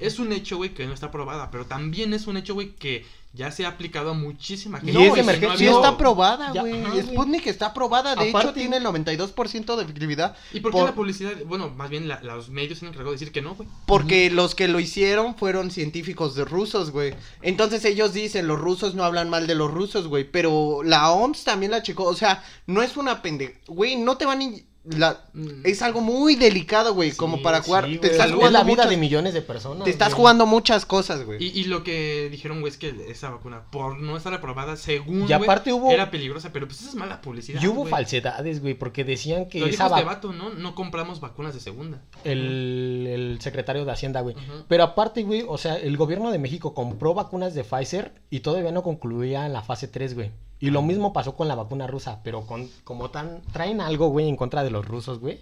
es 0.00 0.18
un 0.18 0.32
hecho, 0.32 0.56
güey, 0.56 0.74
que 0.74 0.86
no 0.86 0.94
está 0.94 1.06
aprobada, 1.06 1.50
pero 1.50 1.66
también 1.66 2.12
es 2.14 2.26
un 2.26 2.36
hecho, 2.36 2.54
güey, 2.54 2.72
que 2.74 3.04
ya 3.32 3.52
se 3.52 3.64
ha 3.64 3.68
aplicado 3.68 4.10
a 4.10 4.14
muchísima 4.14 4.80
gente. 4.80 4.92
Y 4.92 5.04
es 5.04 5.10
de 5.10 5.14
si 5.14 5.20
emergencia. 5.20 5.56
Sí 5.56 5.64
ha 5.64 5.68
habido- 5.68 5.80
está 5.82 5.94
aprobada, 5.94 6.50
güey. 6.52 7.02
Sputnik 7.02 7.46
está 7.46 7.66
aprobada. 7.66 8.16
De 8.16 8.28
hecho, 8.28 8.52
tiene 8.52 8.78
el 8.78 8.82
92% 8.84 9.76
de 9.76 9.84
efectividad. 9.84 10.36
¿Y 10.52 10.58
por 10.58 10.72
qué 10.72 10.78
Por- 10.78 10.88
la 10.88 10.94
publicidad? 10.96 11.32
Bueno, 11.46 11.70
más 11.70 11.90
bien 11.90 12.08
la- 12.08 12.20
los 12.22 12.48
medios 12.48 12.80
se 12.80 12.86
han 12.86 12.88
encargado 12.88 13.12
de 13.12 13.18
decir 13.20 13.30
que 13.32 13.40
no, 13.40 13.54
güey. 13.54 13.68
Porque 13.86 14.30
los 14.30 14.56
que 14.56 14.66
lo 14.66 14.80
hicieron 14.80 15.36
fueron 15.36 15.70
científicos 15.70 16.34
de 16.34 16.44
rusos, 16.44 16.90
güey. 16.90 17.14
Entonces 17.42 17.84
ellos 17.84 18.12
dicen, 18.12 18.48
los 18.48 18.58
rusos 18.58 18.96
no 18.96 19.04
hablan 19.04 19.30
mal 19.30 19.46
de 19.46 19.54
los 19.54 19.70
rusos, 19.70 20.08
güey. 20.08 20.24
Pero 20.28 20.82
la 20.82 21.12
OMS 21.12 21.44
también 21.44 21.70
la 21.70 21.84
checó. 21.84 22.04
O 22.06 22.16
sea, 22.16 22.42
no 22.66 22.82
es 22.82 22.96
una 22.96 23.22
pendeja. 23.22 23.52
Güey, 23.68 23.94
no 23.94 24.16
te 24.16 24.26
van 24.26 24.42
a... 24.42 24.50
La... 24.84 25.24
Mm. 25.34 25.66
Es 25.66 25.82
algo 25.82 26.00
muy 26.00 26.36
delicado, 26.36 26.94
güey. 26.94 27.10
Sí, 27.10 27.16
como 27.18 27.42
para 27.42 27.60
jugar. 27.62 27.84
Sí, 27.86 27.98
te 27.98 28.06
estás 28.10 28.28
es 28.28 28.32
jugando 28.34 28.58
la 28.58 28.64
vida 28.64 28.76
muchas- 28.76 28.90
de 28.90 28.96
millones 28.96 29.34
de 29.34 29.42
personas. 29.42 29.84
Te 29.84 29.90
estás 29.90 30.08
güey. 30.08 30.16
jugando 30.20 30.46
muchas 30.46 30.86
cosas, 30.86 31.24
güey. 31.26 31.42
Y, 31.44 31.48
y 31.60 31.64
lo 31.64 31.84
que 31.84 32.28
dijeron, 32.30 32.60
güey, 32.60 32.72
es 32.72 32.78
que 32.78 33.04
esa 33.08 33.28
vacuna, 33.28 33.64
por 33.70 33.98
no 34.00 34.16
estar 34.16 34.32
aprobada, 34.32 34.76
según, 34.78 35.28
Y 35.28 35.32
aparte 35.34 35.70
güey, 35.70 35.82
hubo- 35.84 35.92
era 35.92 36.10
peligrosa, 36.10 36.50
pero 36.52 36.66
pues 36.66 36.80
esa 36.80 36.88
es 36.90 36.94
mala 36.96 37.20
publicidad, 37.20 37.60
Y 37.62 37.66
hubo 37.66 37.80
güey. 37.82 37.90
falsedades, 37.90 38.62
güey, 38.62 38.72
porque 38.72 39.04
decían 39.04 39.48
que 39.50 39.60
Lo 39.60 39.66
dijo 39.66 39.74
esa 39.74 39.86
este 39.94 40.00
va- 40.06 40.14
vato, 40.14 40.32
¿no? 40.32 40.50
No 40.54 40.74
compramos 40.74 41.20
vacunas 41.20 41.52
de 41.52 41.60
segunda. 41.60 42.02
el, 42.24 43.06
el 43.06 43.38
secretario 43.42 43.84
de 43.84 43.92
Hacienda, 43.92 44.22
güey. 44.22 44.34
Pero 44.66 44.84
aparte, 44.84 45.22
güey, 45.24 45.44
o 45.46 45.58
sea, 45.58 45.76
el 45.76 45.96
gobierno 45.98 46.30
de 46.30 46.38
México 46.38 46.72
compró 46.72 47.12
vacunas 47.12 47.54
de 47.54 47.64
Pfizer 47.64 48.12
y 48.30 48.40
todavía 48.40 48.72
no 48.72 48.82
concluía 48.82 49.44
en 49.44 49.52
la 49.52 49.62
fase 49.62 49.88
3, 49.88 50.14
güey. 50.14 50.30
Y 50.60 50.70
lo 50.70 50.82
mismo 50.82 51.12
pasó 51.12 51.34
con 51.36 51.48
la 51.48 51.54
vacuna 51.54 51.86
rusa, 51.86 52.20
pero 52.22 52.46
con 52.46 52.68
como 52.84 53.10
tan 53.10 53.40
traen 53.52 53.80
algo, 53.80 54.08
güey, 54.08 54.28
en 54.28 54.36
contra 54.36 54.62
de 54.62 54.70
los 54.70 54.86
rusos, 54.86 55.18
güey. 55.18 55.40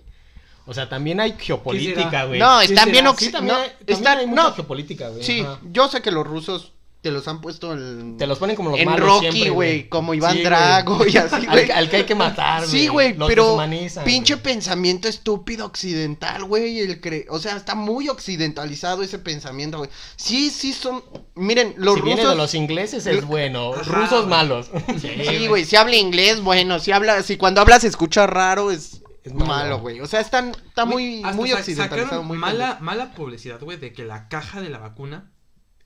O 0.66 0.74
sea, 0.74 0.88
también 0.88 1.18
hay 1.18 1.34
geopolítica, 1.38 2.24
güey. 2.26 2.38
No, 2.38 2.58
¿Qué 2.60 2.66
están 2.66 2.90
bien 2.92 3.06
Sí, 3.16 3.32
también, 3.32 3.56
no, 3.56 3.62
hay, 3.62 3.68
también 3.70 3.98
están- 3.98 4.18
hay 4.18 4.26
mucha 4.26 4.42
no. 4.42 4.52
geopolítica, 4.52 5.08
güey. 5.08 5.22
Sí, 5.22 5.40
Ajá. 5.40 5.58
yo 5.72 5.88
sé 5.88 6.02
que 6.02 6.10
los 6.10 6.26
rusos 6.26 6.72
te 7.00 7.12
los 7.12 7.28
han 7.28 7.40
puesto 7.40 7.72
en... 7.74 8.16
Te 8.16 8.26
los 8.26 8.38
ponen 8.40 8.56
como 8.56 8.70
los 8.70 8.80
en 8.80 8.86
malos 8.86 9.06
Rocky, 9.08 9.30
siempre, 9.30 9.50
güey, 9.50 9.88
como 9.88 10.14
Iván 10.14 10.32
Sí, 10.32 10.38
güey. 10.38 10.44
Drago 10.46 11.06
y 11.06 11.16
así, 11.16 11.34
Al, 11.36 11.46
güey. 11.46 11.70
al 11.70 11.88
que 11.90 11.96
hay 11.96 12.04
que 12.04 12.14
matar, 12.16 12.60
güey. 12.66 12.70
Sí, 12.70 12.88
güey, 12.88 13.14
Los 13.14 13.28
pero 13.28 13.56
pinche 14.04 14.34
güey. 14.34 14.42
pensamiento 14.42 15.06
estúpido 15.06 15.64
occidental, 15.64 16.42
güey, 16.44 16.80
el 16.80 17.00
cre... 17.00 17.26
o 17.30 17.38
sea, 17.38 17.56
está 17.56 17.76
muy 17.76 18.08
occidentalizado 18.08 19.04
ese 19.04 19.20
pensamiento, 19.20 19.78
güey. 19.78 19.90
Sí, 20.16 20.50
sí 20.50 20.72
son, 20.72 21.04
miren, 21.36 21.74
los 21.76 21.94
si 21.94 22.00
rusos 22.00 22.16
viene 22.16 22.30
de 22.30 22.34
los 22.36 22.54
ingleses 22.54 23.06
es 23.06 23.24
bueno, 23.24 23.74
Ajá, 23.74 23.82
rusos 23.84 24.26
malos. 24.26 24.68
Sí, 25.00 25.46
güey, 25.46 25.64
si 25.64 25.76
habla 25.76 25.94
inglés, 25.96 26.40
bueno, 26.40 26.80
si 26.80 26.90
habla, 26.90 27.22
si 27.22 27.36
cuando 27.36 27.60
habla 27.60 27.78
se 27.78 27.86
escucha 27.86 28.26
raro 28.26 28.72
es, 28.72 29.02
Es 29.22 29.32
malo. 29.34 29.78
güey. 29.78 30.00
O 30.00 30.06
sea, 30.06 30.20
están, 30.20 30.50
está 30.66 30.84
muy, 30.84 31.22
muy 31.34 31.52
occidentalizado, 31.52 32.06
sacaron 32.06 32.26
muy 32.26 32.38
mala, 32.38 32.78
mala 32.80 33.14
publicidad, 33.14 33.60
güey, 33.60 33.78
de 33.78 33.92
que 33.92 34.04
la 34.04 34.28
caja 34.28 34.60
de 34.60 34.68
la 34.68 34.78
vacuna, 34.78 35.30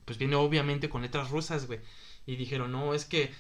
pues 0.05 0.19
viene 0.19 0.37
obviamente 0.37 0.89
con 0.89 1.03
letras 1.03 1.31
rusas, 1.31 1.67
güey. 1.67 1.81
y 2.27 2.37
dijeron, 2.37 2.71
no, 2.71 2.95
es 2.95 3.05
que 3.05 3.33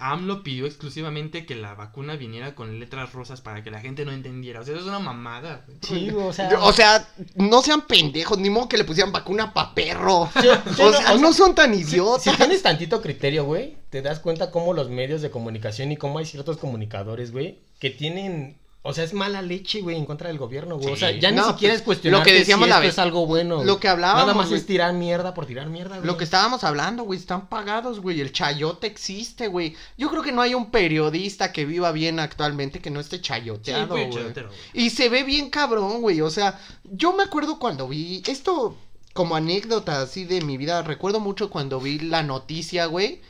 AMLO 0.00 0.42
pidió 0.42 0.66
exclusivamente 0.66 1.46
que 1.46 1.54
la 1.54 1.74
vacuna 1.74 2.16
viniera 2.16 2.54
con 2.56 2.80
letras 2.80 3.12
rosas 3.12 3.40
para 3.40 3.62
que 3.62 3.70
la 3.70 3.80
gente 3.80 4.04
no 4.04 4.10
entendiera. 4.12 4.60
O 4.60 4.64
sea, 4.64 4.74
eso 4.74 4.82
es 4.82 4.88
una 4.88 4.98
mamada. 4.98 5.64
güey. 5.66 5.78
Sí, 5.82 6.10
güey, 6.10 6.26
o 6.26 6.32
sea. 6.32 6.50
O 6.60 6.72
sea, 6.72 7.08
no 7.36 7.62
sean 7.62 7.82
pendejos, 7.86 8.38
ni 8.38 8.50
modo 8.50 8.68
que 8.68 8.78
le 8.78 8.84
pusieran 8.84 9.12
vacuna 9.12 9.52
pa' 9.52 9.74
perro. 9.74 10.28
Sí, 10.40 10.48
sí, 10.74 10.82
O 10.82 10.90
no, 10.90 10.96
sea, 10.98 11.12
o 11.14 11.18
no 11.18 11.32
son 11.32 11.54
tan 11.54 11.72
idiotas. 11.74 12.24
Si 12.24 12.30
tienes 12.36 12.62
tantito 12.62 13.00
criterio, 13.00 13.44
güey, 13.44 13.76
te 13.90 14.02
das 14.02 14.18
cuenta 14.20 14.50
cómo 14.50 14.72
los 14.74 14.88
medios 14.90 15.22
de 15.22 15.30
comunicación 15.30 15.92
y 15.92 15.96
cómo 15.96 16.18
hay 16.18 16.26
ciertos 16.26 16.56
comunicadores, 16.58 17.30
güey, 17.32 17.60
que 17.78 17.90
tienen, 17.90 18.56
o 18.86 18.92
sea, 18.92 19.04
es 19.04 19.12
mala 19.12 19.42
leche, 19.42 19.80
güey, 19.80 19.96
en 19.96 20.06
contra 20.06 20.28
del 20.28 20.38
gobierno, 20.38 20.76
güey. 20.78 20.92
O 20.92 20.96
sea, 20.96 21.10
ya 21.10 21.30
ni 21.30 21.38
siquiera 21.42 21.72
pues, 21.72 21.80
es 21.80 21.82
cuestionar 21.82 22.20
lo 22.20 22.24
que 22.24 22.32
decíamos 22.32 22.66
si 22.66 22.70
la 22.70 22.76
esto 22.76 22.82
vez- 22.86 22.92
es 22.94 22.98
algo 22.98 23.26
bueno. 23.26 23.64
lo 23.64 23.78
que 23.80 23.88
hablábamos, 23.88 24.22
Nada 24.22 24.34
más 24.34 24.48
güey. 24.48 24.60
es 24.60 24.66
tirar 24.66 24.92
mierda 24.92 25.34
por 25.34 25.46
tirar 25.46 25.68
mierda, 25.68 25.96
güey. 25.96 26.06
Lo 26.06 26.16
que 26.16 26.24
estábamos 26.24 26.64
hablando, 26.64 27.02
güey, 27.04 27.18
están 27.18 27.48
pagados, 27.48 28.00
güey. 28.00 28.20
El 28.20 28.32
chayote 28.32 28.86
existe, 28.86 29.48
güey. 29.48 29.74
Yo 29.98 30.08
creo 30.10 30.22
que 30.22 30.32
no 30.32 30.40
hay 30.42 30.54
un 30.54 30.70
periodista 30.70 31.52
que 31.52 31.64
viva 31.64 31.92
bien 31.92 32.20
actualmente 32.20 32.80
que 32.80 32.90
no 32.90 33.00
esté 33.00 33.20
chayoteado, 33.20 33.88
fue 33.88 34.04
güey. 34.06 34.14
chayotero, 34.14 34.48
güey. 34.48 34.86
Y 34.86 34.90
se 34.90 35.08
ve 35.08 35.22
bien 35.24 35.50
cabrón, 35.50 36.00
güey. 36.00 36.20
O 36.20 36.30
sea, 36.30 36.58
yo 36.84 37.12
me 37.12 37.22
acuerdo 37.24 37.58
cuando 37.58 37.88
vi 37.88 38.22
esto 38.26 38.76
como 39.12 39.34
anécdota 39.36 40.02
así 40.02 40.24
de 40.24 40.40
mi 40.42 40.56
vida. 40.56 40.82
Recuerdo 40.82 41.20
mucho 41.20 41.50
cuando 41.50 41.80
vi 41.80 41.98
la 41.98 42.22
noticia, 42.22 42.86
güey, 42.86 43.20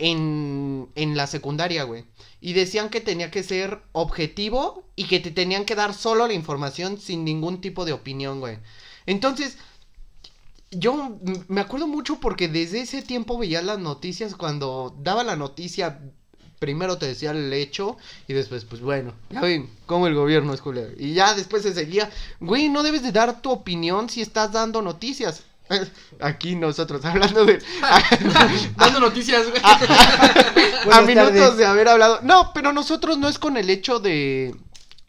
en, 0.00 0.88
en 0.94 1.16
la 1.16 1.26
secundaria, 1.26 1.84
güey. 1.84 2.04
Y 2.40 2.54
decían 2.54 2.88
que 2.88 3.00
tenía 3.00 3.30
que 3.30 3.42
ser 3.42 3.82
objetivo 3.92 4.84
y 4.96 5.04
que 5.04 5.20
te 5.20 5.30
tenían 5.30 5.64
que 5.64 5.74
dar 5.74 5.94
solo 5.94 6.26
la 6.26 6.34
información 6.34 6.98
sin 6.98 7.24
ningún 7.24 7.60
tipo 7.60 7.84
de 7.84 7.92
opinión, 7.92 8.40
güey. 8.40 8.58
Entonces, 9.06 9.58
yo 10.70 11.18
me 11.48 11.60
acuerdo 11.60 11.86
mucho 11.86 12.20
porque 12.20 12.48
desde 12.48 12.80
ese 12.80 13.02
tiempo 13.02 13.38
veía 13.38 13.62
las 13.62 13.78
noticias 13.78 14.34
cuando 14.34 14.96
daba 15.00 15.24
la 15.24 15.36
noticia. 15.36 16.00
Primero 16.58 16.98
te 16.98 17.06
decía 17.06 17.30
el 17.30 17.52
hecho 17.52 17.96
y 18.28 18.34
después, 18.34 18.66
pues 18.66 18.82
bueno, 18.82 19.14
ya 19.30 19.40
ven 19.40 19.70
cómo 19.86 20.06
el 20.06 20.14
gobierno 20.14 20.52
es 20.52 20.60
culero. 20.60 20.92
Y 20.98 21.14
ya 21.14 21.34
después 21.34 21.62
se 21.62 21.72
seguía, 21.72 22.10
güey, 22.38 22.68
no 22.68 22.82
debes 22.82 23.02
de 23.02 23.12
dar 23.12 23.40
tu 23.40 23.50
opinión 23.50 24.10
si 24.10 24.20
estás 24.20 24.52
dando 24.52 24.82
noticias. 24.82 25.44
Aquí 26.20 26.56
nosotros 26.56 27.04
hablando 27.04 27.44
de... 27.44 27.62
Dando 28.76 29.00
noticias, 29.00 29.48
güey. 29.48 29.62
a 29.62 31.00
minutos 31.02 31.32
tardes. 31.32 31.56
de 31.56 31.66
haber 31.66 31.88
hablado. 31.88 32.20
No, 32.22 32.52
pero 32.52 32.72
nosotros 32.72 33.18
no 33.18 33.28
es 33.28 33.38
con 33.38 33.56
el 33.56 33.70
hecho 33.70 34.00
de 34.00 34.54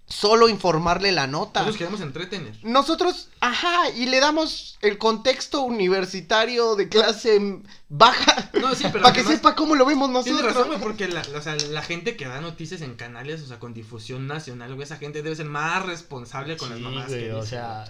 solo 0.07 0.49
informarle 0.49 1.11
la 1.11 1.25
nota. 1.25 1.61
Nosotros 1.61 1.77
queremos 1.77 2.01
entretener. 2.01 2.53
Nosotros, 2.63 3.29
ajá, 3.39 3.89
y 3.91 4.07
le 4.07 4.19
damos 4.19 4.77
el 4.81 4.97
contexto 4.97 5.61
universitario 5.61 6.75
de 6.75 6.89
clase 6.89 7.61
baja 7.87 8.49
No, 8.53 8.75
sí, 8.75 8.83
pero 8.91 9.03
para 9.03 9.13
que 9.13 9.23
sepa 9.23 9.55
cómo 9.55 9.75
lo 9.75 9.85
vemos 9.85 10.09
Tienes 10.23 10.41
nosotros. 10.43 10.53
razón, 10.53 10.67
güey, 10.67 10.81
porque 10.81 11.07
la, 11.07 11.21
o 11.35 11.41
sea, 11.41 11.55
la 11.55 11.81
gente 11.81 12.17
que 12.17 12.25
da 12.27 12.41
noticias 12.41 12.81
en 12.81 12.95
canales, 12.95 13.41
o 13.41 13.47
sea, 13.47 13.59
con 13.59 13.73
difusión 13.73 14.27
nacional, 14.27 14.73
güey, 14.75 14.83
esa 14.83 14.97
gente 14.97 15.23
debe 15.23 15.35
ser 15.35 15.45
más 15.45 15.85
responsable 15.85 16.57
con 16.57 16.69
las 16.69 16.79
mamás 16.79 17.07
güey, 17.07 17.27
que 17.27 17.33
o 17.33 17.37
dice, 17.37 17.51
sea, 17.51 17.85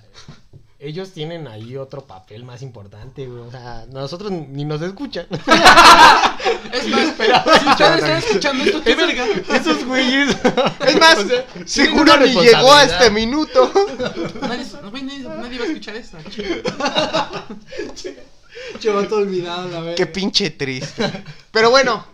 ellos 0.83 1.11
tienen 1.11 1.47
ahí 1.47 1.77
otro 1.77 2.05
papel 2.07 2.43
más 2.43 2.63
importante, 2.63 3.27
güey. 3.27 3.41
O 3.43 3.51
sea, 3.51 3.85
nosotros 3.91 4.31
ni 4.31 4.65
nos 4.65 4.81
escuchan. 4.81 5.27
Es 6.73 6.87
más, 6.87 7.13
si 7.15 7.69
ustedes 7.69 7.97
están 7.97 8.17
escuchando 8.17 8.63
esto, 8.63 8.83
qué 8.83 8.95
verga. 8.95 9.25
Esos 9.53 9.85
güeyes. 9.85 10.35
Es 10.87 10.99
más, 10.99 11.19
O 11.19 11.27
sea, 11.27 11.45
seguro 11.65 12.17
ni 12.17 12.33
llegó 12.33 12.73
a 12.73 12.83
este 12.83 13.11
minuto. 13.11 13.71
Nadie, 14.41 14.65
nadie, 14.81 15.19
nadie 15.19 15.59
va 15.59 15.65
a 15.65 15.67
escuchar 15.67 15.95
esto. 15.97 16.17
Che, 18.79 18.89
vato 18.89 19.17
olvidado, 19.17 19.69
la 19.69 19.81
verdad. 19.81 19.95
Qué 19.97 20.05
pinche 20.07 20.49
triste. 20.49 21.23
Pero 21.51 21.69
bueno, 21.69 22.05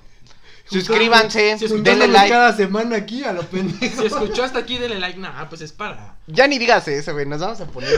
suscríbanse, 0.69 1.57
Si 1.57 1.67
denle 1.81 2.07
like. 2.07 2.29
cada 2.29 2.55
semana 2.55 2.97
aquí 2.97 3.23
a 3.23 3.33
lo 3.33 3.43
pendejo. 3.43 4.01
Si 4.01 4.07
escuchó 4.07 4.43
hasta 4.43 4.59
aquí, 4.59 4.77
denle 4.77 4.99
like. 4.99 5.19
Nah, 5.19 5.45
pues 5.49 5.61
es 5.61 5.71
para. 5.71 6.15
Ya 6.27 6.47
ni 6.47 6.57
digas 6.57 6.87
eso, 6.87 7.13
güey, 7.13 7.25
nos 7.25 7.39
vamos 7.39 7.61
a 7.61 7.65
poner 7.65 7.89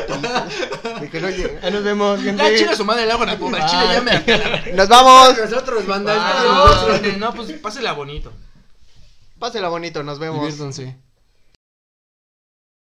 de 1.01 1.09
que 1.09 1.19
no 1.19 1.29
llegue. 1.29 1.59
Ya 1.61 1.69
nos 1.71 1.83
vemos, 1.83 2.21
gente. 2.21 2.43
Ya 2.43 2.57
chile 2.57 2.75
su 2.75 2.85
madre 2.85 3.03
el 3.03 3.11
agua 3.11 3.25
en 3.25 3.31
la 3.31 3.37
puta. 3.37 3.65
Chile 3.65 3.83
ya 3.93 4.01
me. 4.01 4.73
Nos 4.73 4.87
vamos. 4.87 5.37
Nosotros, 5.37 5.85
banda. 5.87 6.39
Adiós. 6.39 7.17
No, 7.17 7.33
pues 7.33 7.51
pásela 7.53 7.93
bonito. 7.93 8.31
Pásela 9.39 9.69
bonito, 9.69 10.03
nos 10.03 10.19
vemos. 10.19 10.41
Diviértanse. 10.41 10.95